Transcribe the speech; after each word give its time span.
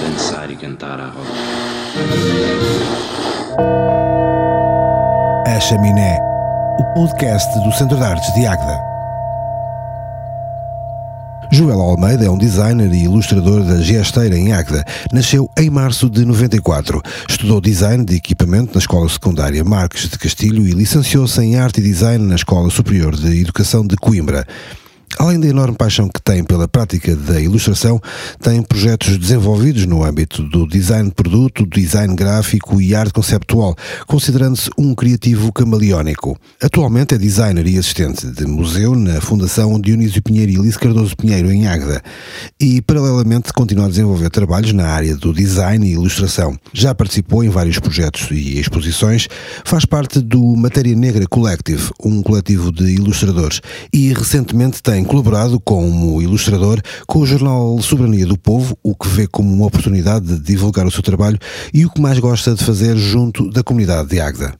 Dançar 0.00 0.50
e 0.50 0.56
cantar 0.56 1.00
à 1.00 1.06
roda. 1.06 1.28
A 5.46 5.60
Chaminé, 5.60 6.18
o 6.78 6.84
podcast 6.94 7.58
do 7.60 7.72
Centro 7.72 7.96
de 7.96 8.04
Artes 8.04 8.32
de 8.34 8.46
Águeda. 8.46 8.87
Joel 11.58 11.80
Almeida 11.80 12.24
é 12.24 12.30
um 12.30 12.38
designer 12.38 12.88
e 12.94 13.02
ilustrador 13.02 13.64
da 13.64 13.80
Gesteira 13.80 14.38
em 14.38 14.52
Águeda. 14.52 14.84
Nasceu 15.12 15.50
em 15.58 15.68
março 15.68 16.08
de 16.08 16.24
94. 16.24 17.02
Estudou 17.28 17.60
design 17.60 18.04
de 18.04 18.14
equipamento 18.14 18.74
na 18.74 18.78
Escola 18.78 19.08
Secundária 19.08 19.64
Marques 19.64 20.08
de 20.08 20.16
Castilho 20.16 20.68
e 20.68 20.70
licenciou-se 20.70 21.40
em 21.42 21.56
Arte 21.56 21.80
e 21.80 21.82
Design 21.82 22.24
na 22.24 22.36
Escola 22.36 22.70
Superior 22.70 23.16
de 23.16 23.40
Educação 23.40 23.84
de 23.84 23.96
Coimbra. 23.96 24.46
Além 25.16 25.40
da 25.40 25.48
enorme 25.48 25.76
paixão 25.76 26.08
que 26.08 26.20
tem 26.20 26.44
pela 26.44 26.68
prática 26.68 27.16
da 27.16 27.40
ilustração, 27.40 28.00
tem 28.40 28.62
projetos 28.62 29.16
desenvolvidos 29.16 29.86
no 29.86 30.04
âmbito 30.04 30.42
do 30.42 30.66
design 30.66 31.08
de 31.08 31.14
produto, 31.14 31.66
design 31.66 32.14
gráfico 32.14 32.80
e 32.80 32.94
arte 32.94 33.12
conceptual, 33.12 33.74
considerando-se 34.06 34.70
um 34.78 34.94
criativo 34.94 35.52
camaleónico. 35.52 36.38
Atualmente 36.62 37.14
é 37.14 37.18
designer 37.18 37.66
e 37.66 37.78
assistente 37.78 38.26
de 38.26 38.46
museu 38.46 38.94
na 38.94 39.20
Fundação 39.20 39.80
Dionísio 39.80 40.22
Pinheiro 40.22 40.52
e 40.52 40.56
Alice 40.56 40.78
Cardoso 40.78 41.16
Pinheiro, 41.16 41.50
em 41.50 41.66
Águeda, 41.66 42.02
e, 42.60 42.80
paralelamente, 42.82 43.52
continua 43.52 43.86
a 43.86 43.88
desenvolver 43.88 44.30
trabalhos 44.30 44.72
na 44.72 44.86
área 44.86 45.16
do 45.16 45.32
design 45.32 45.86
e 45.86 45.92
ilustração. 45.92 46.56
Já 46.72 46.94
participou 46.94 47.42
em 47.42 47.48
vários 47.48 47.78
projetos 47.78 48.28
e 48.30 48.58
exposições, 48.58 49.28
faz 49.64 49.84
parte 49.84 50.20
do 50.20 50.54
Matéria 50.54 50.94
Negra 50.94 51.26
Collective, 51.26 51.90
um 52.04 52.22
coletivo 52.22 52.70
de 52.70 52.84
ilustradores, 52.94 53.60
e 53.92 54.12
recentemente 54.12 54.82
tem 54.82 54.97
colaborado 55.04 55.60
como 55.60 56.20
ilustrador 56.22 56.80
com 57.06 57.20
o 57.20 57.26
jornal 57.26 57.80
Soberania 57.80 58.26
do 58.26 58.38
Povo, 58.38 58.76
o 58.82 58.94
que 58.94 59.08
vê 59.08 59.26
como 59.26 59.52
uma 59.52 59.66
oportunidade 59.66 60.26
de 60.26 60.38
divulgar 60.38 60.86
o 60.86 60.90
seu 60.90 61.02
trabalho 61.02 61.38
e 61.72 61.84
o 61.84 61.90
que 61.90 62.00
mais 62.00 62.18
gosta 62.18 62.54
de 62.54 62.64
fazer 62.64 62.96
junto 62.96 63.50
da 63.50 63.62
comunidade 63.62 64.08
de 64.08 64.20
Águeda. 64.20 64.54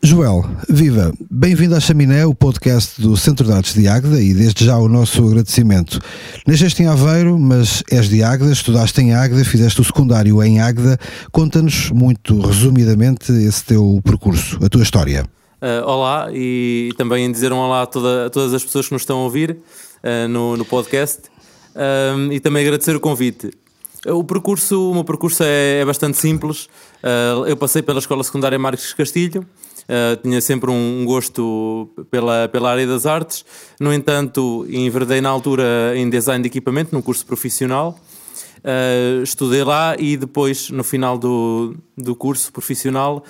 Joel, 0.00 0.44
viva! 0.68 1.12
Bem-vindo 1.28 1.74
à 1.74 1.80
Chaminé, 1.80 2.24
o 2.24 2.32
podcast 2.32 3.00
do 3.02 3.16
Centro 3.16 3.44
de 3.44 3.52
Artes 3.52 3.74
de 3.74 3.88
Águeda 3.88 4.22
e 4.22 4.32
desde 4.32 4.64
já 4.64 4.78
o 4.78 4.88
nosso 4.88 5.26
agradecimento. 5.26 5.98
Nasceste 6.46 6.84
em 6.84 6.86
Aveiro, 6.86 7.36
mas 7.36 7.82
és 7.90 8.08
de 8.08 8.22
Águeda, 8.22 8.52
estudaste 8.52 9.00
em 9.00 9.12
Águeda, 9.12 9.44
fizeste 9.44 9.80
o 9.80 9.84
secundário 9.84 10.40
em 10.40 10.60
Águeda. 10.60 10.96
Conta-nos 11.32 11.90
muito 11.90 12.40
resumidamente 12.40 13.32
esse 13.32 13.64
teu 13.64 14.00
percurso, 14.04 14.56
a 14.64 14.68
tua 14.68 14.84
história. 14.84 15.26
Uh, 15.60 15.84
olá 15.84 16.28
e 16.32 16.92
também 16.96 17.30
dizer 17.32 17.52
um 17.52 17.56
olá 17.56 17.82
a, 17.82 17.86
toda, 17.86 18.26
a 18.26 18.30
todas 18.30 18.54
as 18.54 18.62
pessoas 18.62 18.86
que 18.86 18.92
nos 18.92 19.02
estão 19.02 19.18
a 19.18 19.24
ouvir 19.24 19.58
uh, 20.02 20.28
no, 20.28 20.56
no, 20.56 20.64
podcast 20.64 21.22
um, 21.74 22.32
e 22.32 22.40
também 22.40 22.62
agradecer 22.62 22.94
o 22.94 23.00
convite. 23.00 23.50
O 24.06 24.22
percurso, 24.22 24.90
o 24.90 24.94
meu 24.94 25.04
percurso 25.04 25.42
é, 25.42 25.80
é 25.80 25.84
bastante 25.84 26.16
simples. 26.16 26.66
Uh, 27.02 27.46
eu 27.46 27.56
passei 27.56 27.82
pela 27.82 27.98
Escola 27.98 28.22
Secundária 28.22 28.58
Marques 28.58 28.92
Castilho, 28.94 29.46
tinha 30.22 30.40
sempre 30.42 30.70
um, 30.70 31.00
um, 31.00 31.04
gosto 31.06 31.88
pela, 32.10 32.46
pela 32.48 32.70
área 32.70 32.86
das 32.86 33.06
artes. 33.06 33.44
No 33.80 33.92
entanto, 33.92 34.66
enverdei 34.68 35.20
na 35.20 35.30
altura 35.30 35.94
em 35.96 36.10
design 36.10 36.42
de 36.42 36.48
equipamento, 36.48 36.94
num 36.94 37.00
curso 37.00 37.24
profissional. 37.24 37.98
estudei 39.22 39.64
lá 39.64 39.96
e 39.98 40.16
depois, 40.16 40.68
no 40.68 40.84
final 40.84 41.16
do, 41.16 41.74
do 41.96 42.14
curso 42.14 42.52
profissional, 42.52 43.24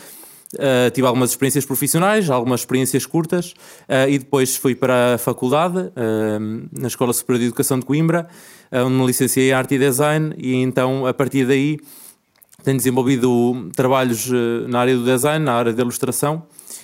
Uh, 0.54 0.90
tive 0.94 1.06
algumas 1.06 1.30
experiências 1.30 1.66
profissionais, 1.66 2.30
algumas 2.30 2.60
experiências 2.60 3.04
curtas 3.04 3.52
uh, 3.82 4.08
e 4.08 4.18
depois 4.18 4.56
fui 4.56 4.74
para 4.74 5.16
a 5.16 5.18
faculdade, 5.18 5.76
uh, 5.76 6.68
na 6.72 6.88
Escola 6.88 7.12
Superior 7.12 7.40
de 7.40 7.46
Educação 7.48 7.78
de 7.78 7.84
Coimbra, 7.84 8.26
onde 8.72 8.94
me 8.94 9.06
licenciei 9.06 9.50
em 9.50 9.52
Arte 9.52 9.74
e 9.74 9.78
Design 9.78 10.34
e 10.38 10.54
então 10.54 11.06
a 11.06 11.12
partir 11.12 11.46
daí 11.46 11.78
tenho 12.64 12.78
desenvolvido 12.78 13.70
trabalhos 13.74 14.30
na 14.68 14.80
área 14.80 14.96
do 14.96 15.04
design, 15.04 15.44
na 15.44 15.52
área 15.52 15.72
da 15.72 15.82
ilustração 15.82 16.42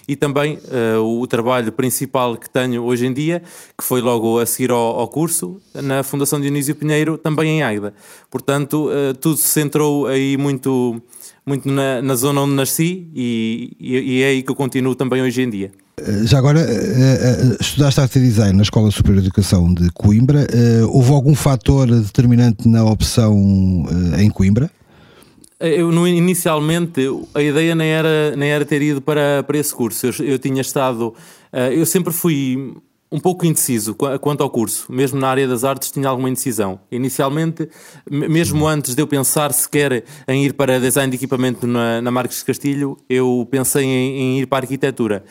e 0.09 0.17
também 0.17 0.59
o 1.03 1.27
trabalho 1.27 1.71
principal 1.73 2.39
que 2.39 2.49
tenho 2.49 2.83
hoje 2.85 3.07
em 3.07 3.13
dia, 3.13 3.43
que 3.77 3.85
foi 3.85 4.01
logo 4.01 4.39
a 4.39 4.47
seguir 4.47 4.71
ao, 4.71 5.01
ao 5.01 5.09
curso, 5.09 5.61
na 5.75 6.03
Fundação 6.03 6.41
Dionísio 6.41 6.75
Pinheiro, 6.75 7.19
também 7.19 7.59
em 7.59 7.63
Águeda. 7.63 7.93
Portanto, 8.31 8.89
tudo 9.21 9.37
se 9.37 9.49
centrou 9.49 10.07
aí 10.07 10.39
muito 10.39 11.03
muito 11.47 11.69
na, 11.69 12.01
na 12.01 12.15
zona 12.15 12.41
onde 12.41 12.55
nasci 12.55 13.09
e, 13.15 13.77
e, 13.79 13.97
e, 13.97 14.23
é 14.23 14.27
aí 14.29 14.43
que 14.43 14.51
eu 14.51 14.55
continuo 14.55 14.95
também 14.95 15.23
hoje 15.23 15.43
em 15.43 15.51
dia. 15.51 15.71
Eh, 15.97 16.27
já 16.27 16.39
agora, 16.39 16.61
eh, 16.61 16.63
eh, 16.63 17.57
estudaste 17.61 18.01
arte 18.01 18.19
e 18.19 18.23
design 18.23 18.57
na 18.57 18.63
Escola 18.63 18.91
Superior 18.91 19.21
de 19.21 19.29
Educação 19.29 19.73
de 19.73 19.91
Coimbra. 19.93 20.47
Houve 20.89 21.11
algum 21.13 21.35
fator 21.35 21.87
determinante 21.87 22.67
na 22.69 22.85
opção 22.85 23.37
em 24.19 24.31
Coimbra? 24.31 24.71
Eu, 25.61 25.93
no, 25.93 26.07
inicialmente, 26.07 27.01
a 27.35 27.41
ideia 27.41 27.75
nem 27.75 27.89
era, 27.89 28.37
nem 28.37 28.51
era 28.51 28.65
ter 28.65 28.83
ido 28.83 29.01
para, 29.01 29.43
para 29.43 29.57
esse 29.57 29.75
curso. 29.75 30.07
Eu, 30.07 30.27
eu 30.27 30.39
tinha 30.39 30.61
estado. 30.61 31.15
Eu 31.73 31.87
sempre 31.87 32.13
fui 32.13 32.75
um 33.15 33.21
pouco 33.21 33.47
indeciso 33.47 33.95
quanto 33.95 34.43
ao 34.43 34.51
curso, 34.51 34.93
mesmo 34.93 35.21
na 35.21 35.29
área 35.29 35.47
das 35.47 35.63
artes 35.63 35.93
tinha 35.93 36.09
alguma 36.09 36.29
indecisão. 36.29 36.81
Inicialmente, 36.91 37.69
mesmo 38.11 38.67
antes 38.67 38.97
de 38.97 39.01
eu 39.01 39.07
pensar 39.07 39.53
sequer 39.53 40.03
em 40.27 40.45
ir 40.45 40.53
para 40.53 40.81
design 40.81 41.09
de 41.09 41.17
equipamento 41.17 41.65
na, 41.65 42.03
na 42.03 42.11
Marques 42.11 42.43
Castilho, 42.43 42.97
eu 43.09 43.47
pensei 43.49 43.85
em, 43.85 44.19
em 44.19 44.41
ir 44.41 44.47
para 44.47 44.59
a 44.59 44.67
arquitetura. 44.67 45.25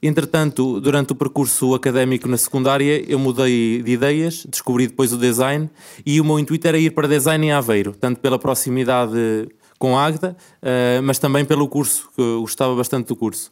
Entretanto, 0.00 0.80
durante 0.80 1.10
o 1.10 1.16
percurso 1.16 1.74
académico 1.74 2.28
na 2.28 2.36
secundária, 2.36 3.04
eu 3.10 3.18
mudei 3.18 3.82
de 3.82 3.90
ideias, 3.90 4.46
descobri 4.48 4.86
depois 4.86 5.12
o 5.12 5.18
design 5.18 5.68
e 6.06 6.20
o 6.20 6.24
meu 6.24 6.38
intuito 6.38 6.68
era 6.68 6.78
ir 6.78 6.90
para 6.90 7.08
design 7.08 7.46
em 7.46 7.50
Aveiro, 7.50 7.96
tanto 7.98 8.20
pela 8.20 8.38
proximidade 8.38 9.48
com 9.78 9.98
Águeda, 9.98 10.36
uh, 10.62 11.02
mas 11.02 11.18
também 11.18 11.44
pelo 11.44 11.68
curso, 11.68 12.08
que 12.14 12.22
eu 12.22 12.40
gostava 12.40 12.74
bastante 12.74 13.08
do 13.08 13.16
curso. 13.16 13.50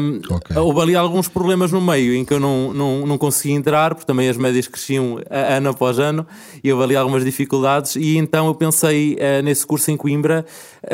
Um, 0.00 0.20
okay. 0.36 0.56
Houve 0.56 0.80
ali 0.80 0.94
alguns 0.94 1.28
problemas 1.28 1.72
no 1.72 1.80
meio 1.80 2.14
em 2.14 2.24
que 2.24 2.34
eu 2.34 2.40
não, 2.40 2.72
não, 2.74 3.06
não 3.06 3.18
consegui 3.18 3.54
entrar, 3.54 3.94
porque 3.94 4.06
também 4.06 4.28
as 4.28 4.36
médias 4.36 4.68
cresciam 4.68 5.18
ano 5.30 5.70
após 5.70 5.98
ano 5.98 6.26
e 6.62 6.70
houve 6.70 6.84
ali 6.84 6.96
algumas 6.96 7.24
dificuldades. 7.24 7.96
E 7.96 8.16
então 8.18 8.46
eu 8.46 8.54
pensei 8.54 9.14
uh, 9.14 9.42
nesse 9.42 9.66
curso 9.66 9.90
em 9.90 9.96
Coimbra, 9.96 10.44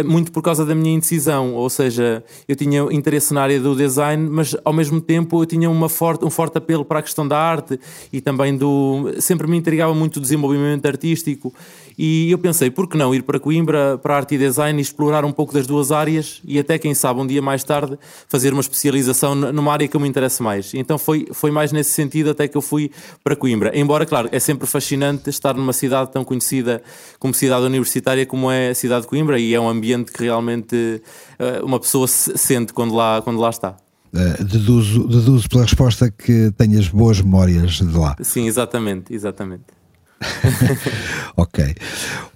muito 0.07 0.33
por 0.33 0.43
causa 0.43 0.65
da 0.65 0.75
minha 0.75 0.95
indecisão, 0.95 1.55
ou 1.55 1.69
seja, 1.69 2.25
eu 2.49 2.57
tinha 2.57 2.81
interesse 2.91 3.35
na 3.35 3.43
área 3.43 3.61
do 3.61 3.77
design, 3.77 4.27
mas 4.31 4.57
ao 4.65 4.73
mesmo 4.73 5.03
tempo 5.03 5.43
eu 5.43 5.47
tinha 5.47 5.69
uma 5.69 5.89
forte, 5.89 6.25
um 6.25 6.31
forte 6.31 6.57
apelo 6.57 6.83
para 6.83 7.01
a 7.01 7.03
questão 7.03 7.29
da 7.29 7.39
arte 7.39 7.79
e 8.11 8.21
também 8.21 8.57
do. 8.57 9.13
Sempre 9.19 9.47
me 9.47 9.57
intrigava 9.59 9.95
muito 9.95 10.17
o 10.17 10.21
desenvolvimento 10.21 10.87
artístico. 10.87 11.53
E 11.99 12.31
eu 12.31 12.39
pensei, 12.39 12.71
por 12.71 12.89
que 12.89 12.97
não 12.97 13.15
ir 13.15 13.23
para 13.23 13.39
Coimbra, 13.39 13.99
para 13.99 14.17
arte 14.17 14.35
e 14.35 14.39
design 14.39 14.52
e 14.59 14.81
explorar 14.81 15.25
um 15.25 15.33
pouco 15.33 15.53
das 15.53 15.67
duas 15.67 15.93
áreas 15.93 16.41
e 16.45 16.59
até, 16.59 16.79
quem 16.79 16.95
sabe, 16.95 17.21
um 17.21 17.27
dia 17.27 17.43
mais 17.43 17.63
tarde 17.65 17.99
fazer 18.29 18.53
uma 18.53 18.61
especialização 18.61 19.35
numa 19.35 19.73
área 19.73 19.87
que 19.89 19.97
eu 19.97 20.01
me 20.01 20.09
interesse 20.09 20.43
mais. 20.43 20.73
Então 20.75 20.99
foi, 20.99 21.29
foi 21.33 21.51
mais 21.51 21.73
nesse 21.73 21.91
sentido 21.91 22.31
até 22.31 22.49
que 22.49 22.57
eu 22.57 22.63
fui 22.63 22.91
para 23.23 23.37
Coimbra. 23.37 23.77
Embora, 23.79 24.07
claro, 24.07 24.29
é 24.33 24.39
sempre 24.39 24.67
fascinante 24.67 25.31
estar 25.31 25.55
numa 25.55 25.73
cidade 25.73 26.11
tão 26.13 26.25
conhecida 26.25 26.83
como 27.19 27.35
cidade 27.35 27.65
universitária 27.67 28.27
como 28.27 28.51
é 28.51 28.71
a 28.71 28.75
cidade 28.75 29.03
de 29.03 29.09
Coimbra 29.09 29.39
e 29.39 29.55
é 29.55 29.61
um 29.61 29.69
ambiente 29.69 30.13
que 30.13 30.25
realmente 30.25 31.03
uh, 31.39 31.65
uma 31.65 31.79
pessoa 31.79 32.07
se 32.07 32.37
sente 32.37 32.73
quando 32.73 32.95
lá, 32.95 33.21
quando 33.23 33.39
lá 33.41 33.51
está. 33.51 33.77
Uh, 34.15 34.45
deduzo, 34.45 35.09
deduzo 35.09 35.49
pela 35.49 35.63
resposta 35.63 36.11
que 36.11 36.53
tenhas 36.57 36.89
boas 36.89 37.21
memórias 37.21 37.73
de 37.73 37.97
lá. 37.97 38.17
Sim, 38.21 38.47
exatamente, 38.47 39.15
exatamente. 39.15 39.65
ok. 41.37 41.75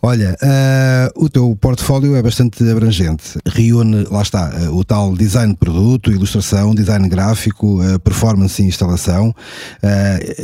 Olha, 0.03 0.37
uh, 0.43 1.25
o 1.25 1.29
teu 1.29 1.57
portfólio 1.61 2.15
é 2.15 2.23
bastante 2.23 2.63
abrangente. 2.69 3.39
Reúne, 3.47 4.07
lá 4.11 4.23
está, 4.23 4.51
uh, 4.51 4.77
o 4.77 4.85
tal 4.85 5.15
design 5.17 5.53
de 5.53 5.59
produto, 5.59 6.13
ilustração, 6.13 6.75
design 6.75 7.09
gráfico, 7.09 7.83
uh, 7.83 7.99
performance 8.01 8.63
e 8.63 8.67
instalação. 8.67 9.35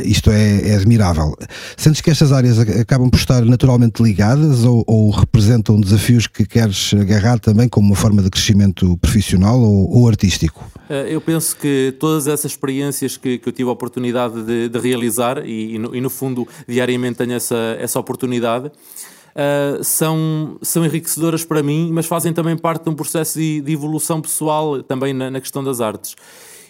isto 0.03 0.31
é, 0.31 0.69
é, 0.69 0.75
admirável. 0.75 1.35
Sentes 1.77 2.01
que 2.01 2.09
estas 2.09 2.31
áreas 2.31 2.59
acabam 2.59 3.09
por 3.09 3.17
estar 3.17 3.45
naturalmente 3.45 4.01
ligadas 4.01 4.63
ou, 4.63 4.83
ou, 4.87 5.11
representam 5.11 5.79
desafios 5.79 6.27
que 6.27 6.45
queres 6.45 6.93
agarrar 6.93 7.39
também 7.39 7.69
como 7.69 7.87
uma 7.87 7.95
forma 7.95 8.21
de 8.21 8.29
crescimento 8.29 8.97
profissional 8.97 9.59
ou, 9.59 9.97
ou 9.97 10.07
artístico? 10.07 10.69
Eu 11.09 11.21
penso 11.21 11.55
que 11.55 11.95
todas 11.99 12.27
essas 12.27 12.51
experiências 12.51 13.17
que, 13.17 13.37
que 13.39 13.49
eu 13.49 13.53
tive 13.53 13.69
a 13.69 13.71
oportunidade 13.71 14.43
de, 14.43 14.69
de 14.69 14.79
realizar 14.79 15.43
e, 15.45 15.75
e, 15.75 15.79
no, 15.79 15.95
e, 15.95 16.01
no, 16.01 16.09
fundo, 16.09 16.47
diariamente 16.67 17.17
tenho 17.17 17.32
essa, 17.33 17.77
essa 17.79 17.99
oportunidade, 17.99 18.67
uh, 18.67 19.83
são, 19.83 20.57
são 20.61 20.85
enriquecedoras 20.85 21.43
para 21.43 21.61
mim, 21.61 21.91
mas 21.91 22.05
fazem 22.05 22.33
também 22.33 22.57
parte 22.57 22.83
de 22.83 22.89
um 22.89 22.95
processo 22.95 23.37
de, 23.37 23.61
de 23.61 23.73
evolução 23.73 24.21
pessoal 24.21 24.81
também 24.83 25.13
na, 25.13 25.29
na, 25.29 25.41
questão 25.41 25.63
das 25.63 25.81
artes. 25.81 26.15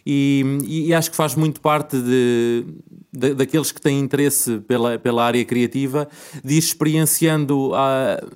E, 0.06 0.44
e, 0.66 0.94
acho 0.94 1.10
que 1.10 1.16
faz 1.16 1.34
muito 1.34 1.62
parte 1.62 1.98
de, 1.98 2.66
daqueles 3.14 3.72
que 3.72 3.80
têm 3.80 4.02
interesse 4.02 4.58
pela, 4.68 5.00
pela 5.00 5.24
área 5.24 5.46
criativa, 5.46 6.10
de 6.44 6.56
ir 6.56 6.58
experienciando 6.58 7.70
uh, 7.70 7.74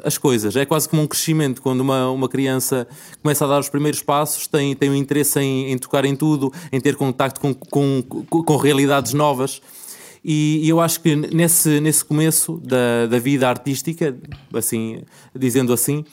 as 0.01 0.18
coisas. 0.18 0.56
É 0.56 0.65
quase 0.65 0.88
como 0.88 1.01
um 1.01 1.07
crescimento, 1.07 1.62
quando 1.62 1.81
uma, 1.81 2.09
uma 2.09 2.29
criança 2.29 2.88
começa 3.21 3.44
a 3.44 3.50
dar 3.50 3.59
os 3.59 3.68
primeiros 3.68 4.01
passos, 4.01 4.47
tem, 4.47 4.74
tem 4.77 4.89
um 4.89 4.95
interesse 4.95 5.41
em, 5.41 5.74
em 5.74 5.77
tocar 5.77 6.06
em 6.06 6.15
tudo, 6.15 6.53
em 6.71 6.79
ter 6.79 6.95
contacto 6.95 7.41
com, 7.41 7.53
com, 7.53 8.01
com 8.01 8.56
realidades 8.56 9.13
novas. 9.13 9.62
E, 10.29 10.59
e, 10.65 10.68
eu 10.68 10.81
acho 10.81 11.00
que 11.00 11.15
nesse, 11.15 11.79
nesse 11.79 12.03
começo 12.03 12.62
da, 12.62 13.06
da 13.06 13.18
vida 13.18 13.47
artística, 13.47 14.13
assim, 14.53 15.01
dizendo 15.33 15.71
assim, 15.71 16.03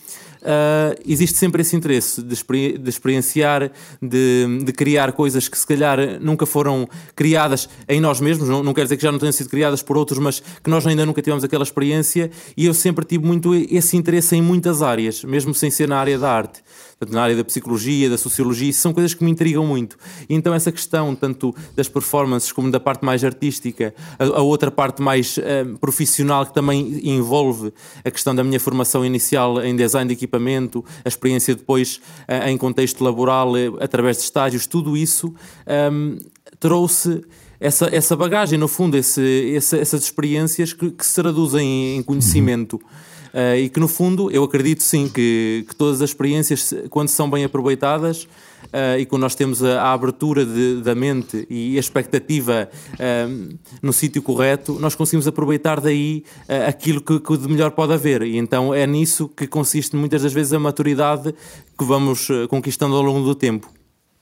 uh, 0.40 1.02
existe 1.04 1.36
sempre 1.36 1.62
esse 1.62 1.74
interesse 1.74 2.22
de, 2.22 2.78
de 2.78 2.88
experienciar, 2.88 3.72
de, 4.00 4.64
de, 4.64 4.72
criar 4.72 5.10
coisas 5.10 5.48
que 5.48 5.58
se 5.58 5.66
calhar 5.66 5.98
nunca 6.20 6.46
foram 6.46 6.88
criadas 7.16 7.68
em 7.88 8.00
nós 8.00 8.20
mesmos, 8.20 8.48
não, 8.48 8.62
não 8.62 8.72
quer 8.72 8.84
dizer 8.84 8.98
que 8.98 9.02
já 9.02 9.10
não 9.10 9.18
tenham 9.18 9.32
sido 9.32 9.50
criadas 9.50 9.82
por 9.82 9.96
outros, 9.96 10.20
mas 10.20 10.38
que 10.62 10.70
nós 10.70 10.86
ainda 10.86 11.04
nunca 11.04 11.20
tivemos 11.20 11.42
aquela 11.42 11.64
experiência. 11.64 12.30
E 12.56 12.66
eu 12.66 12.72
sempre 12.72 13.04
tive 13.04 13.26
muito 13.26 13.52
esse 13.52 13.96
interesse 13.96 14.36
em 14.36 14.42
muitas 14.42 14.80
áreas, 14.80 15.24
mesmo 15.24 15.52
sem 15.52 15.72
ser 15.72 15.88
na 15.88 15.98
área 15.98 16.16
da 16.16 16.30
arte 16.30 16.62
na 17.10 17.22
área 17.22 17.36
da 17.36 17.44
psicologia, 17.44 18.08
da 18.08 18.18
sociologia, 18.18 18.70
isso 18.70 18.80
são 18.80 18.92
coisas 18.92 19.14
que 19.14 19.24
me 19.24 19.30
intrigam 19.30 19.66
muito. 19.66 19.96
E 20.28 20.34
então 20.34 20.54
essa 20.54 20.70
questão, 20.72 21.14
tanto 21.14 21.54
das 21.76 21.88
performances 21.88 22.52
como 22.52 22.70
da 22.70 22.80
parte 22.80 23.04
mais 23.04 23.24
artística, 23.24 23.94
a, 24.18 24.24
a 24.24 24.42
outra 24.42 24.70
parte 24.70 25.02
mais 25.02 25.36
uh, 25.38 25.78
profissional 25.78 26.46
que 26.46 26.54
também 26.54 27.00
envolve 27.02 27.72
a 28.04 28.10
questão 28.10 28.34
da 28.34 28.44
minha 28.44 28.60
formação 28.60 29.04
inicial 29.04 29.62
em 29.62 29.74
design 29.74 30.08
de 30.08 30.14
equipamento, 30.14 30.84
a 31.04 31.08
experiência 31.08 31.54
depois 31.54 32.00
uh, 32.28 32.48
em 32.48 32.56
contexto 32.56 33.02
laboral, 33.02 33.52
uh, 33.52 33.76
através 33.80 34.18
de 34.18 34.24
estágios, 34.24 34.66
tudo 34.66 34.96
isso 34.96 35.28
um, 35.28 35.34
ehm, 35.66 36.18
trouxe 36.58 37.22
essa, 37.60 37.88
essa 37.94 38.16
bagagem, 38.16 38.58
no 38.58 38.68
fundo, 38.68 38.96
esse, 38.96 39.22
esse, 39.22 39.78
essas 39.78 40.02
experiências 40.02 40.72
que, 40.72 40.90
que, 40.90 41.06
se 41.06 41.14
traduzem 41.14 41.96
em 41.96 42.02
conhecimento. 42.02 42.74
Uhum. 42.74 43.13
Uh, 43.34 43.56
e 43.58 43.68
que 43.68 43.80
no 43.80 43.88
fundo 43.88 44.30
eu 44.30 44.44
acredito 44.44 44.84
sim 44.84 45.08
que, 45.08 45.64
que 45.68 45.74
todas 45.74 46.00
as 46.00 46.10
experiências, 46.10 46.72
quando 46.88 47.08
são 47.08 47.28
bem 47.28 47.42
aproveitadas 47.42 48.28
uh, 48.66 48.96
e 48.96 49.04
quando 49.04 49.22
nós 49.22 49.34
temos 49.34 49.60
a, 49.60 49.82
a 49.82 49.92
abertura 49.92 50.46
de, 50.46 50.80
da 50.82 50.94
mente 50.94 51.44
e 51.50 51.76
a 51.76 51.80
expectativa 51.80 52.70
uh, 52.92 53.58
no 53.82 53.92
sítio 53.92 54.22
correto, 54.22 54.74
nós 54.74 54.94
conseguimos 54.94 55.26
aproveitar 55.26 55.80
daí 55.80 56.22
aquilo 56.68 57.00
que, 57.00 57.18
que, 57.18 57.36
de 57.36 57.48
melhor 57.48 57.72
pode 57.72 57.92
haver. 57.92 58.22
E 58.22 58.36
então 58.36 58.72
é 58.72 58.86
nisso 58.86 59.28
que 59.28 59.48
consiste 59.48 59.96
muitas 59.96 60.22
das 60.22 60.32
vezes 60.32 60.52
a 60.52 60.60
maturidade 60.60 61.34
que 61.76 61.84
vamos 61.84 62.28
conquistando 62.48 62.94
ao 62.94 63.02
longo 63.02 63.24
do 63.26 63.34
tempo. 63.34 63.73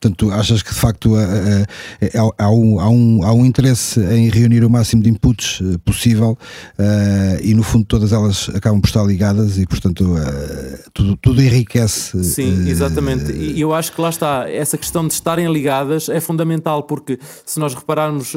Portanto, 0.02 0.32
achas 0.32 0.62
que 0.62 0.74
de 0.74 0.80
facto 0.80 1.14
há, 1.14 2.44
há, 2.44 2.50
um, 2.50 2.80
há, 2.80 2.90
um, 2.90 3.22
há 3.22 3.32
um 3.32 3.46
interesse 3.46 4.00
em 4.00 4.28
reunir 4.28 4.64
o 4.64 4.68
máximo 4.68 5.00
de 5.00 5.08
inputs 5.08 5.60
eh, 5.62 5.78
possível 5.84 6.36
uh, 6.76 7.40
e 7.40 7.54
no 7.54 7.62
fundo 7.62 7.84
todas 7.84 8.12
elas 8.12 8.50
acabam 8.52 8.80
por 8.80 8.88
estar 8.88 9.04
ligadas 9.04 9.58
e 9.58 9.64
portanto 9.64 10.00
uh, 10.00 10.90
tudo, 10.92 11.16
tudo 11.18 11.40
enriquece. 11.40 12.24
Sim, 12.24 12.68
exatamente. 12.68 13.30
E 13.30 13.60
eu 13.60 13.72
acho 13.72 13.92
que 13.92 14.00
lá 14.00 14.10
está, 14.10 14.50
essa 14.50 14.76
questão 14.76 15.06
de 15.06 15.14
estarem 15.14 15.50
ligadas 15.52 16.08
é 16.08 16.18
fundamental 16.18 16.82
porque 16.82 17.16
se 17.46 17.60
nós 17.60 17.72
repararmos 17.72 18.34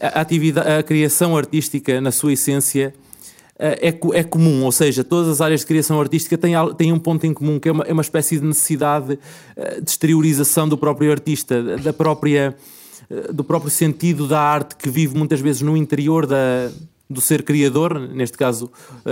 a, 0.00 0.20
atividade, 0.20 0.66
a 0.66 0.82
criação 0.82 1.36
artística 1.36 2.00
na 2.00 2.10
sua 2.10 2.32
essência 2.32 2.94
é, 3.60 3.94
é 4.14 4.22
comum, 4.22 4.64
ou 4.64 4.72
seja, 4.72 5.04
todas 5.04 5.28
as 5.28 5.40
áreas 5.42 5.60
de 5.60 5.66
criação 5.66 6.00
artística 6.00 6.38
têm, 6.38 6.54
têm 6.76 6.92
um 6.92 6.98
ponto 6.98 7.26
em 7.26 7.34
comum, 7.34 7.60
que 7.60 7.68
é 7.68 7.72
uma, 7.72 7.84
é 7.84 7.92
uma 7.92 8.02
espécie 8.02 8.38
de 8.38 8.46
necessidade 8.46 9.18
eh, 9.54 9.80
de 9.82 9.90
exteriorização 9.90 10.66
do 10.66 10.78
próprio 10.78 11.12
artista, 11.12 11.76
da 11.78 11.92
própria, 11.92 12.56
eh, 13.10 13.32
do 13.32 13.44
próprio 13.44 13.70
sentido 13.70 14.26
da 14.26 14.40
arte 14.40 14.76
que 14.76 14.88
vive 14.88 15.14
muitas 15.16 15.40
vezes 15.40 15.60
no 15.60 15.76
interior 15.76 16.26
da, 16.26 16.70
do 17.08 17.20
ser 17.20 17.42
criador, 17.42 17.98
neste 17.98 18.38
caso, 18.38 18.70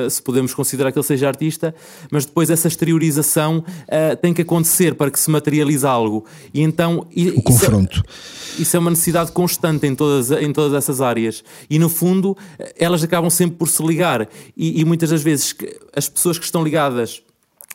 se 0.08 0.22
podemos 0.22 0.54
considerar 0.54 0.92
que 0.92 0.98
ele 0.98 1.06
seja 1.06 1.26
artista, 1.26 1.74
mas 2.10 2.24
depois 2.24 2.48
essa 2.48 2.68
exteriorização 2.68 3.58
uh, 3.58 4.16
tem 4.22 4.32
que 4.32 4.42
acontecer 4.42 4.94
para 4.94 5.10
que 5.10 5.18
se 5.18 5.28
materialize 5.28 5.84
algo. 5.84 6.24
E 6.54 6.62
então. 6.62 7.00
O 7.00 7.38
é 7.38 7.42
confronto. 7.42 8.00
É, 8.06 8.37
isso 8.58 8.76
é 8.76 8.80
uma 8.80 8.90
necessidade 8.90 9.32
constante 9.32 9.86
em 9.86 9.94
todas, 9.94 10.30
em 10.30 10.52
todas 10.52 10.74
essas 10.74 11.00
áreas. 11.00 11.44
E 11.68 11.78
no 11.78 11.88
fundo, 11.88 12.36
elas 12.76 13.02
acabam 13.02 13.30
sempre 13.30 13.56
por 13.56 13.68
se 13.68 13.82
ligar. 13.82 14.28
E, 14.56 14.80
e 14.80 14.84
muitas 14.84 15.10
das 15.10 15.22
vezes 15.22 15.54
as 15.94 16.08
pessoas 16.08 16.38
que 16.38 16.44
estão 16.44 16.62
ligadas 16.62 17.22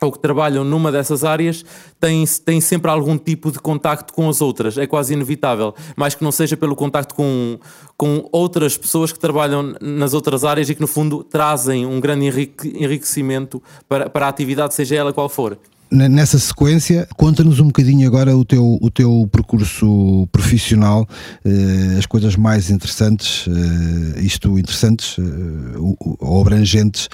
ou 0.02 0.12
que 0.12 0.18
trabalham 0.18 0.64
numa 0.64 0.92
dessas 0.92 1.24
áreas 1.24 1.64
têm, 1.98 2.24
têm 2.44 2.60
sempre 2.60 2.90
algum 2.90 3.16
tipo 3.16 3.50
de 3.50 3.58
contacto 3.58 4.12
com 4.12 4.28
as 4.28 4.42
outras, 4.42 4.76
é 4.76 4.86
quase 4.86 5.14
inevitável, 5.14 5.74
mais 5.96 6.14
que 6.14 6.22
não 6.22 6.32
seja 6.32 6.56
pelo 6.56 6.76
contacto 6.76 7.14
com, 7.14 7.58
com 7.96 8.28
outras 8.30 8.76
pessoas 8.76 9.12
que 9.12 9.18
trabalham 9.18 9.74
nas 9.80 10.12
outras 10.12 10.44
áreas 10.44 10.68
e 10.68 10.74
que 10.74 10.80
no 10.80 10.86
fundo 10.86 11.24
trazem 11.24 11.86
um 11.86 12.00
grande 12.00 12.26
enriquecimento 12.26 13.62
para, 13.88 14.10
para 14.10 14.26
a 14.26 14.28
atividade, 14.28 14.74
seja 14.74 14.96
ela 14.96 15.12
qual 15.12 15.28
for 15.28 15.58
nessa 15.94 16.38
sequência, 16.38 17.06
conta-nos 17.16 17.60
um 17.60 17.66
bocadinho 17.66 18.06
agora 18.06 18.36
o 18.36 18.44
teu, 18.44 18.78
o 18.80 18.90
teu 18.90 19.28
percurso 19.30 20.28
profissional, 20.32 21.06
eh, 21.44 21.96
as 21.98 22.06
coisas 22.06 22.34
mais 22.34 22.68
interessantes, 22.68 23.46
eh, 23.48 24.20
isto 24.20 24.58
interessantes 24.58 25.16
eh, 25.18 26.40
abrangentes, 26.40 27.08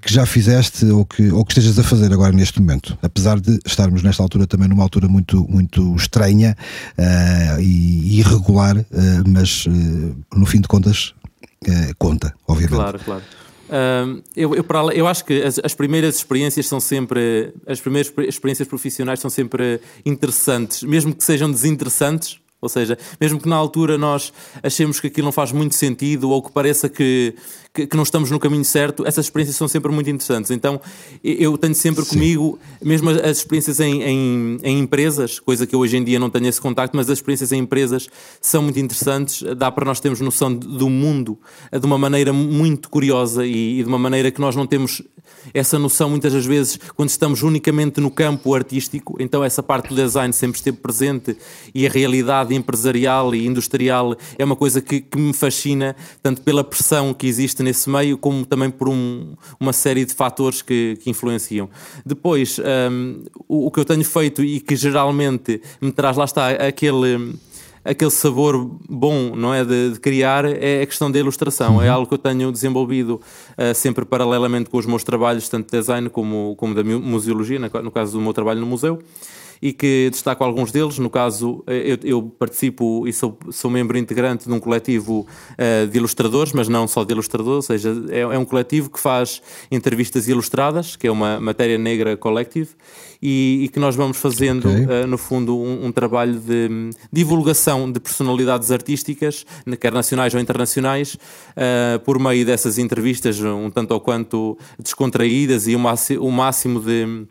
que 0.00 0.12
já 0.12 0.24
fizeste 0.24 0.86
ou 0.86 1.04
que, 1.04 1.30
ou 1.30 1.44
que 1.44 1.52
estejas 1.52 1.78
a 1.78 1.82
fazer 1.82 2.12
agora 2.12 2.32
neste 2.32 2.60
momento. 2.60 2.96
Apesar 3.02 3.38
de 3.38 3.58
estarmos 3.66 4.02
nesta 4.02 4.22
altura 4.22 4.46
também 4.46 4.68
numa 4.68 4.82
altura 4.82 5.06
muito, 5.08 5.46
muito 5.48 5.94
estranha 5.94 6.56
e 7.60 8.18
irregular, 8.18 8.76
mas 9.26 9.66
no 10.34 10.46
fim 10.46 10.60
de 10.60 10.68
contas, 10.68 11.14
conta, 11.98 12.32
obviamente. 12.46 12.76
Claro, 12.76 13.00
claro 13.04 13.22
eu, 14.36 14.54
eu, 14.54 14.64
para, 14.64 14.94
eu 14.94 15.06
acho 15.06 15.24
que 15.24 15.42
as, 15.42 15.60
as, 15.62 15.74
primeiras 15.74 16.16
experiências 16.16 16.66
são 16.66 16.80
sempre. 16.80 17.52
As 17.66 17.80
primeiras 17.80 18.12
experiências 18.28 18.66
profissionais 18.66 19.20
são 19.20 19.30
sempre 19.30 19.80
interessantes, 20.04 20.82
mesmo 20.82 21.14
que 21.14 21.22
sejam 21.22 21.50
desinteressantes. 21.50 22.40
Ou 22.60 22.68
seja, 22.68 22.98
mesmo 23.18 23.40
que 23.40 23.48
na 23.48 23.56
altura 23.56 23.96
nós 23.96 24.32
achemos 24.62 25.00
que 25.00 25.06
aquilo 25.06 25.24
não 25.24 25.32
faz 25.32 25.50
muito 25.50 25.74
sentido 25.74 26.28
ou 26.28 26.42
que 26.42 26.52
pareça 26.52 26.90
que, 26.90 27.34
que, 27.72 27.86
que, 27.86 27.96
não 27.96 28.02
estamos 28.02 28.30
no 28.30 28.38
caminho 28.38 28.64
certo, 28.64 29.06
essas 29.06 29.26
experiências 29.26 29.56
são 29.56 29.68
sempre 29.68 29.92
muito 29.92 30.10
interessantes. 30.10 30.50
Então 30.50 30.80
eu 31.22 31.56
tenho 31.56 31.74
sempre 31.74 32.04
Sim. 32.04 32.10
comigo, 32.10 32.58
mesmo 32.82 33.10
as 33.10 33.38
experiências 33.38 33.80
em, 33.80 34.02
em, 34.02 34.58
em, 34.62 34.78
empresas, 34.80 35.38
coisa 35.38 35.66
que 35.66 35.74
eu 35.74 35.80
hoje 35.80 35.96
em 35.96 36.04
dia 36.04 36.18
não 36.18 36.30
tenho 36.30 36.46
esse 36.46 36.60
contacto, 36.60 36.96
mas 36.96 37.08
as 37.08 37.18
experiências 37.18 37.52
em 37.52 37.58
empresas 37.58 38.08
são 38.40 38.62
muito 38.62 38.78
interessantes, 38.78 39.42
dá 39.56 39.70
para 39.70 39.84
nós 39.84 40.00
termos 40.00 40.20
noção 40.20 40.52
do 40.52 40.88
mundo 40.88 41.38
de 41.72 41.86
uma 41.86 41.98
maneira 41.98 42.32
muito 42.32 42.88
curiosa 42.88 43.46
e, 43.46 43.80
e 43.80 43.82
de 43.82 43.88
uma 43.88 43.98
maneira 43.98 44.30
que 44.30 44.40
nós 44.40 44.56
não 44.56 44.66
temos 44.66 45.02
essa 45.54 45.78
noção 45.78 46.10
muitas 46.10 46.32
das 46.32 46.44
vezes 46.44 46.78
quando 46.94 47.08
estamos 47.08 47.42
unicamente 47.42 48.00
no 48.00 48.10
campo 48.10 48.54
artístico, 48.54 49.16
então 49.18 49.42
essa 49.42 49.62
parte 49.62 49.88
do 49.88 49.94
design 49.94 50.32
sempre 50.32 50.58
esteve 50.58 50.76
presente 50.76 51.36
e 51.74 51.86
a 51.86 51.90
realidade 51.90 52.54
empresarial 52.54 53.34
e 53.34 53.46
industrial 53.46 54.16
é 54.38 54.44
uma 54.44 54.56
coisa 54.56 54.80
que, 54.80 55.00
que 55.00 55.18
me 55.18 55.32
fascina, 55.32 55.96
tanto 56.22 56.42
pela 56.42 56.64
pressão 56.64 57.14
que 57.14 57.26
existe 57.26 57.59
existe 57.60 57.62
nesse 57.62 57.90
meio, 57.90 58.18
como 58.18 58.44
também 58.44 58.70
por 58.70 58.88
um, 58.88 59.34
uma 59.58 59.72
série 59.72 60.04
de 60.04 60.14
fatores 60.14 60.62
que, 60.62 60.96
que 61.00 61.10
influenciam. 61.10 61.68
Depois, 62.04 62.58
um, 62.90 63.22
o, 63.48 63.66
o, 63.66 63.70
que 63.70 63.80
eu 63.80 63.84
tenho 63.84 64.04
feito 64.04 64.42
e 64.42 64.60
que 64.60 64.74
geralmente 64.74 65.60
me 65.80 65.92
traz, 65.92 66.16
lá 66.16 66.24
está, 66.24 66.50
aquele 66.50 67.34
aquele 67.82 68.10
sabor 68.10 68.78
bom, 68.90 69.34
não 69.34 69.54
é, 69.54 69.64
de, 69.64 69.92
de, 69.92 70.00
criar, 70.00 70.44
é 70.44 70.82
a 70.82 70.86
questão 70.86 71.10
da 71.10 71.18
ilustração. 71.18 71.76
Uhum. 71.76 71.82
É 71.82 71.88
algo 71.88 72.06
que 72.06 72.12
eu 72.12 72.18
tenho 72.18 72.52
desenvolvido 72.52 73.20
uh, 73.56 73.74
sempre 73.74 74.04
paralelamente 74.04 74.68
com 74.68 74.76
os 74.76 74.84
meus 74.84 75.02
trabalhos, 75.02 75.48
tanto 75.48 75.70
de 75.70 75.78
design 75.78 76.10
como, 76.10 76.54
como 76.56 76.74
da 76.74 76.84
museologia, 76.84 77.58
no 77.58 77.90
caso 77.90 78.12
do 78.12 78.20
meu 78.20 78.34
trabalho 78.34 78.60
no 78.60 78.66
museu 78.66 78.98
e 79.62 79.72
que 79.72 80.08
destaco 80.10 80.42
alguns 80.42 80.72
deles. 80.72 80.98
No 80.98 81.10
caso, 81.10 81.62
eu, 81.66 81.98
eu 82.02 82.22
participo 82.22 83.06
e 83.06 83.12
sou, 83.12 83.38
sou, 83.50 83.70
membro 83.70 83.98
integrante 83.98 84.46
de 84.46 84.52
um 84.52 84.60
coletivo 84.60 85.26
uh, 85.52 85.86
de 85.86 85.98
ilustradores, 85.98 86.52
mas 86.52 86.68
não 86.68 86.88
só 86.88 87.04
de 87.04 87.12
ilustradores, 87.12 87.56
ou 87.56 87.62
seja, 87.62 87.94
é, 88.08 88.20
é, 88.20 88.38
um 88.38 88.44
coletivo 88.44 88.90
que 88.90 88.98
faz 88.98 89.42
entrevistas 89.70 90.28
ilustradas, 90.28 90.96
que 90.96 91.06
é 91.06 91.10
uma 91.10 91.38
matéria 91.38 91.78
negra 91.78 92.16
collective, 92.16 92.70
e, 93.22 93.64
e 93.64 93.68
que 93.68 93.78
nós 93.78 93.94
vamos 93.94 94.16
fazendo, 94.16 94.68
okay. 94.68 95.04
uh, 95.04 95.06
no 95.06 95.18
fundo, 95.18 95.58
um, 95.58 95.86
um, 95.86 95.92
trabalho 95.92 96.40
de 96.40 96.68
um, 96.70 96.90
divulgação 97.12 97.90
de 97.90 98.00
personalidades 98.00 98.70
artísticas, 98.70 99.44
quer 99.78 99.92
nacionais 99.92 100.34
ou 100.34 100.40
internacionais, 100.40 101.14
uh, 101.14 102.00
por 102.04 102.18
meio 102.18 102.46
dessas 102.46 102.78
entrevistas, 102.78 103.40
um 103.40 103.70
tanto 103.70 103.92
ou 103.92 104.00
quanto 104.00 104.56
descontraídas 104.78 105.66
e 105.66 105.76
o 105.76 106.30
máximo 106.30 106.80
de 106.80 107.26